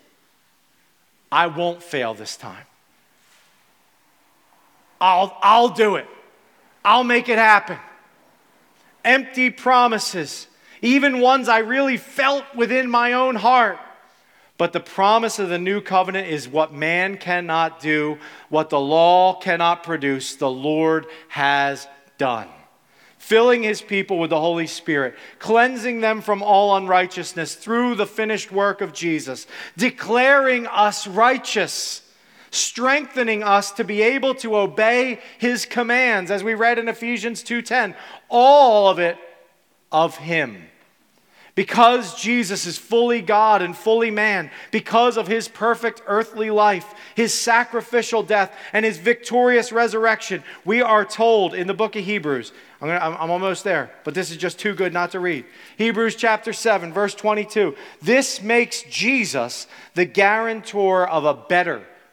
I 1.31 1.47
won't 1.47 1.83
fail 1.83 2.15
this 2.15 2.37
time. 2.37 2.67
I'll, 5.03 5.37
I'll 5.43 5.69
do 5.69 5.97
it. 5.97 6.07
I'll 6.85 7.03
make 7.03 7.29
it 7.29 7.37
happen. 7.37 7.77
Empty 9.05 9.51
promises, 9.51 10.47
even 10.81 11.21
ones 11.21 11.49
I 11.49 11.59
really 11.59 11.97
felt 11.97 12.45
within 12.55 12.89
my 12.89 13.15
own 13.15 13.35
heart. 13.35 13.81
But 14.59 14.73
the 14.73 14.79
promise 14.79 15.41
of 15.41 15.49
the 15.49 15.59
new 15.59 15.81
covenant 15.81 16.29
is 16.29 16.49
what 16.49 16.73
man 16.73 17.17
cannot 17.17 17.81
do, 17.81 18.19
what 18.49 18.71
the 18.71 18.79
law 18.79 19.35
cannot 19.41 19.83
produce, 19.83 20.37
the 20.37 20.51
Lord 20.51 21.07
has 21.27 21.89
done. 22.17 22.47
Filling 23.19 23.65
his 23.65 23.83
people 23.83 24.21
with 24.21 24.31
the 24.31 24.41
Holy 24.41 24.69
Spirit, 24.69 25.17
cleansing 25.41 26.01
them 26.01 26.21
from 26.21 26.45
all 26.45 26.77
unrighteousness 26.77 27.57
through 27.57 27.97
the 27.97 28.07
finished 28.07 28.53
work 28.53 28.81
of 28.81 28.93
Jesus, 28.93 29.49
declaring 29.77 30.69
us 30.69 31.09
righteous 31.09 32.03
strengthening 32.53 33.43
us 33.43 33.73
to 33.73 33.83
be 33.83 34.01
able 34.03 34.35
to 34.37 34.57
obey 34.57 35.19
his 35.39 35.67
commands 35.67 36.31
as 36.31 36.45
we 36.45 36.55
read 36.55 36.79
in 36.79 36.87
Ephesians 36.87 37.43
2:10 37.43 37.97
all 38.29 38.89
of 38.89 39.01
it 39.01 39.19
of 39.91 40.17
him 40.19 40.69
because 41.55 42.15
Jesus 42.15 42.65
is 42.67 42.79
fully 42.79 43.21
God 43.21 43.61
and 43.61 43.77
fully 43.77 44.11
man, 44.11 44.51
because 44.71 45.19
of 45.19 45.27
his 45.27 45.49
perfect 45.49 46.03
earthly 46.07 46.51
life, 46.51 46.95
his 47.15 47.35
sacrificial 47.35 48.23
death, 48.23 48.57
and 48.73 48.85
his 48.87 48.97
victorious 48.97 49.71
resurrection, 49.71 50.43
we 50.65 50.81
are 50.81 51.05
told 51.05 51.53
in 51.53 51.67
the 51.67 51.75
book 51.75 51.95
of 51.95 52.05
Hebrews. 52.05 52.53
I'm, 52.81 52.89
gonna, 52.89 53.17
I'm, 53.17 53.31
almost 53.31 53.65
there, 53.65 53.93
but 54.03 54.15
this 54.15 54.31
is 54.31 54.39
just 54.39 54.59
too 54.59 54.75
good 54.75 54.93
not 54.95 55.11
to 55.11 55.21
read. 55.21 55.45
Hebrews 55.77 56.17
chapter 56.17 56.53
7, 56.55 56.93
verse 56.93 57.15
22. 57.15 57.77
This 58.01 58.41
makes 58.43 58.83
Jesus 58.85 59.67
the 59.95 60.07
guarantor 60.07 61.07
of 61.07 61.25
a 61.25 61.35
better 61.35 61.83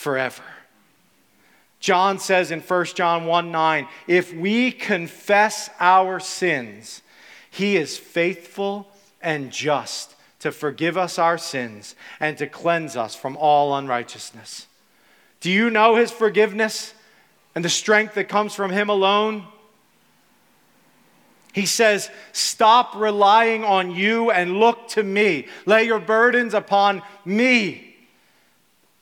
forever. 0.00 0.42
John 1.78 2.18
says 2.18 2.50
in 2.50 2.60
1 2.60 2.84
John 2.86 3.26
1 3.26 3.52
9, 3.52 3.86
if 4.06 4.34
we 4.34 4.72
confess 4.72 5.68
our 5.78 6.18
sins, 6.18 7.02
he 7.50 7.76
is 7.76 7.98
faithful 7.98 8.88
and 9.20 9.50
just 9.50 10.14
to 10.38 10.52
forgive 10.52 10.96
us 10.96 11.18
our 11.18 11.36
sins 11.36 11.94
and 12.18 12.38
to 12.38 12.46
cleanse 12.46 12.96
us 12.96 13.14
from 13.14 13.36
all 13.36 13.76
unrighteousness. 13.76 14.66
Do 15.40 15.50
you 15.50 15.68
know 15.68 15.96
his 15.96 16.10
forgiveness 16.10 16.94
and 17.54 17.62
the 17.62 17.68
strength 17.68 18.14
that 18.14 18.30
comes 18.30 18.54
from 18.54 18.70
him 18.70 18.88
alone? 18.88 19.44
He 21.52 21.66
says, 21.66 22.08
Stop 22.32 22.94
relying 22.96 23.64
on 23.64 23.90
you 23.90 24.30
and 24.30 24.60
look 24.60 24.88
to 24.88 25.02
me. 25.02 25.46
Lay 25.66 25.84
your 25.84 26.00
burdens 26.00 26.54
upon 26.54 27.02
me. 27.26 27.89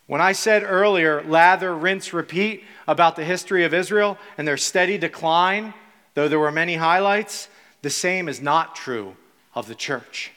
When 0.08 0.22
I 0.22 0.32
said 0.32 0.62
earlier, 0.64 1.22
lather, 1.22 1.76
rinse, 1.76 2.14
repeat 2.14 2.64
about 2.86 3.14
the 3.14 3.24
history 3.24 3.64
of 3.64 3.74
Israel 3.74 4.16
and 4.38 4.48
their 4.48 4.56
steady 4.56 4.96
decline, 4.96 5.74
though 6.14 6.28
there 6.28 6.38
were 6.38 6.50
many 6.50 6.76
highlights, 6.76 7.48
the 7.82 7.90
same 7.90 8.26
is 8.26 8.40
not 8.40 8.74
true 8.74 9.16
of 9.54 9.68
the 9.68 9.74
church. 9.74 10.32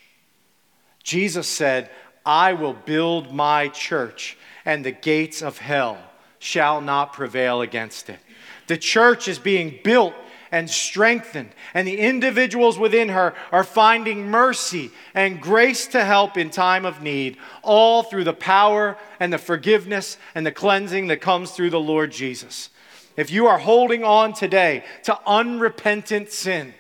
Jesus 1.03 1.47
said, 1.47 1.89
I 2.26 2.51
will 2.51 2.74
build 2.74 3.34
my 3.34 3.69
church, 3.69 4.38
and 4.65 4.84
the 4.84 4.91
gates 4.91 5.41
of 5.41 5.57
hell 5.57 5.97
shall 6.38 6.82
not 6.82 7.13
prevail 7.13 7.61
against 7.61 8.09
it. 8.09 8.19
The 8.67 8.78
church 8.78 9.30
is 9.30 9.39
being 9.39 9.80
built 9.86 10.13
and 10.52 10.70
strengthened, 10.70 11.49
and 11.74 11.88
the 11.88 11.97
individuals 11.97 12.78
within 12.78 13.10
her 13.10 13.34
are 13.52 13.64
finding 13.64 14.30
mercy 14.30 14.91
and 15.14 15.41
grace 15.41 15.88
to 15.88 16.04
help 16.04 16.38
in 16.38 16.49
time 16.49 16.86
of 16.86 17.02
need, 17.02 17.38
all 17.64 18.04
through 18.04 18.26
the 18.26 18.34
power 18.34 18.97
and 19.20 19.32
the 19.32 19.38
forgiveness 19.38 20.18
and 20.36 20.45
the 20.45 20.52
cleansing 20.52 21.08
that 21.08 21.22
comes 21.22 21.52
through 21.52 21.70
the 21.70 21.80
Lord 21.80 22.12
Jesus. 22.12 22.70
If 23.16 23.32
you 23.32 23.47
are 23.47 23.60
holding 23.60 24.04
on 24.04 24.34
today 24.34 24.84
to 25.04 25.18
unrepentant 25.26 26.32
sin, 26.32 26.74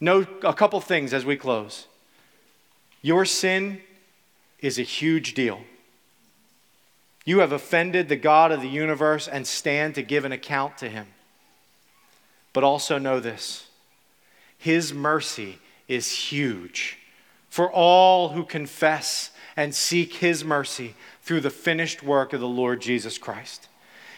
know 0.00 0.26
a 0.42 0.54
couple 0.54 0.80
things 0.80 1.12
as 1.12 1.24
we 1.24 1.36
close. 1.36 1.86
Your 3.02 3.24
sin 3.24 3.80
is 4.60 4.78
a 4.78 4.82
huge 4.82 5.34
deal. 5.34 5.60
You 7.24 7.40
have 7.40 7.52
offended 7.52 8.08
the 8.08 8.16
God 8.16 8.52
of 8.52 8.60
the 8.60 8.68
universe 8.68 9.28
and 9.28 9.46
stand 9.46 9.94
to 9.96 10.02
give 10.02 10.24
an 10.24 10.32
account 10.32 10.78
to 10.78 10.88
him. 10.88 11.06
But 12.52 12.64
also 12.64 12.98
know 12.98 13.20
this 13.20 13.66
His 14.58 14.92
mercy 14.92 15.58
is 15.88 16.10
huge 16.10 16.98
for 17.48 17.70
all 17.70 18.30
who 18.30 18.44
confess 18.44 19.30
and 19.56 19.74
seek 19.74 20.14
His 20.14 20.44
mercy 20.44 20.94
through 21.22 21.40
the 21.40 21.50
finished 21.50 22.02
work 22.02 22.32
of 22.32 22.40
the 22.40 22.48
Lord 22.48 22.80
Jesus 22.80 23.18
Christ. 23.18 23.68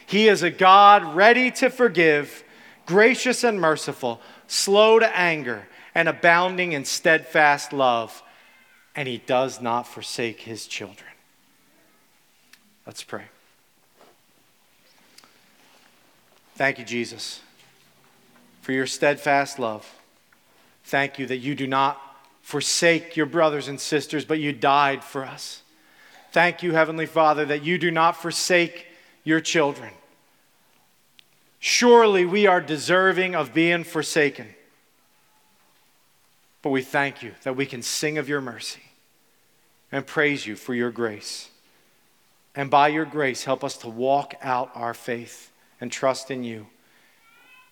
He 0.05 0.27
is 0.27 0.43
a 0.43 0.51
God 0.51 1.15
ready 1.15 1.51
to 1.51 1.69
forgive, 1.69 2.43
gracious 2.85 3.43
and 3.43 3.59
merciful, 3.59 4.21
slow 4.47 4.99
to 4.99 5.17
anger, 5.17 5.67
and 5.93 6.07
abounding 6.07 6.73
in 6.73 6.85
steadfast 6.85 7.73
love, 7.73 8.21
and 8.95 9.07
He 9.07 9.17
does 9.17 9.61
not 9.61 9.87
forsake 9.87 10.41
His 10.41 10.67
children. 10.67 11.09
Let's 12.85 13.03
pray. 13.03 13.25
Thank 16.55 16.79
you, 16.79 16.85
Jesus 16.85 17.41
for 18.65 18.71
your 18.71 18.87
steadfast 18.87 19.59
love. 19.59 19.87
Thank 20.85 21.19
you 21.19 21.27
that 21.27 21.37
you 21.37 21.53
do 21.53 21.67
not 21.67 22.01
forsake 22.41 23.15
your 23.15 23.27
brothers 23.27 23.67
and 23.67 23.79
sisters, 23.79 24.25
but 24.25 24.39
you 24.39 24.53
died 24.53 25.03
for 25.03 25.23
us. 25.23 25.61
Thank 26.31 26.63
you, 26.63 26.71
Heavenly 26.71 27.05
Father, 27.05 27.45
that 27.45 27.63
you 27.63 27.77
do 27.77 27.91
not 27.91 28.17
forsake 28.17 28.87
your 29.23 29.39
children. 29.39 29.91
Surely 31.59 32.25
we 32.25 32.47
are 32.47 32.59
deserving 32.59 33.35
of 33.35 33.53
being 33.53 33.83
forsaken. 33.83 34.47
But 36.63 36.71
we 36.71 36.81
thank 36.81 37.21
you 37.21 37.33
that 37.43 37.55
we 37.55 37.67
can 37.67 37.83
sing 37.83 38.17
of 38.17 38.27
your 38.27 38.41
mercy 38.41 38.81
and 39.91 40.07
praise 40.07 40.47
you 40.47 40.55
for 40.55 40.73
your 40.73 40.89
grace. 40.89 41.51
And 42.55 42.71
by 42.71 42.87
your 42.87 43.05
grace, 43.05 43.43
help 43.43 43.63
us 43.63 43.77
to 43.77 43.87
walk 43.89 44.33
out 44.41 44.71
our 44.73 44.95
faith 44.95 45.51
and 45.79 45.91
trust 45.91 46.31
in 46.31 46.43
you 46.43 46.65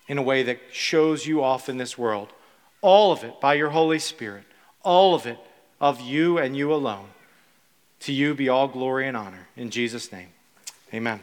in 0.06 0.18
a 0.18 0.22
way 0.22 0.42
that 0.42 0.60
shows 0.72 1.26
you 1.26 1.42
off 1.42 1.68
in 1.68 1.78
this 1.78 1.96
world. 1.96 2.28
All 2.80 3.12
of 3.12 3.24
it 3.24 3.40
by 3.40 3.54
your 3.54 3.70
Holy 3.70 3.98
Spirit. 3.98 4.44
All 4.82 5.14
of 5.14 5.26
it 5.26 5.38
of 5.80 6.00
you 6.00 6.38
and 6.38 6.56
you 6.56 6.72
alone. 6.72 7.08
To 8.00 8.12
you 8.12 8.34
be 8.34 8.48
all 8.48 8.68
glory 8.68 9.08
and 9.08 9.16
honor. 9.16 9.48
In 9.56 9.70
Jesus' 9.70 10.12
name, 10.12 10.28
amen. 10.92 11.20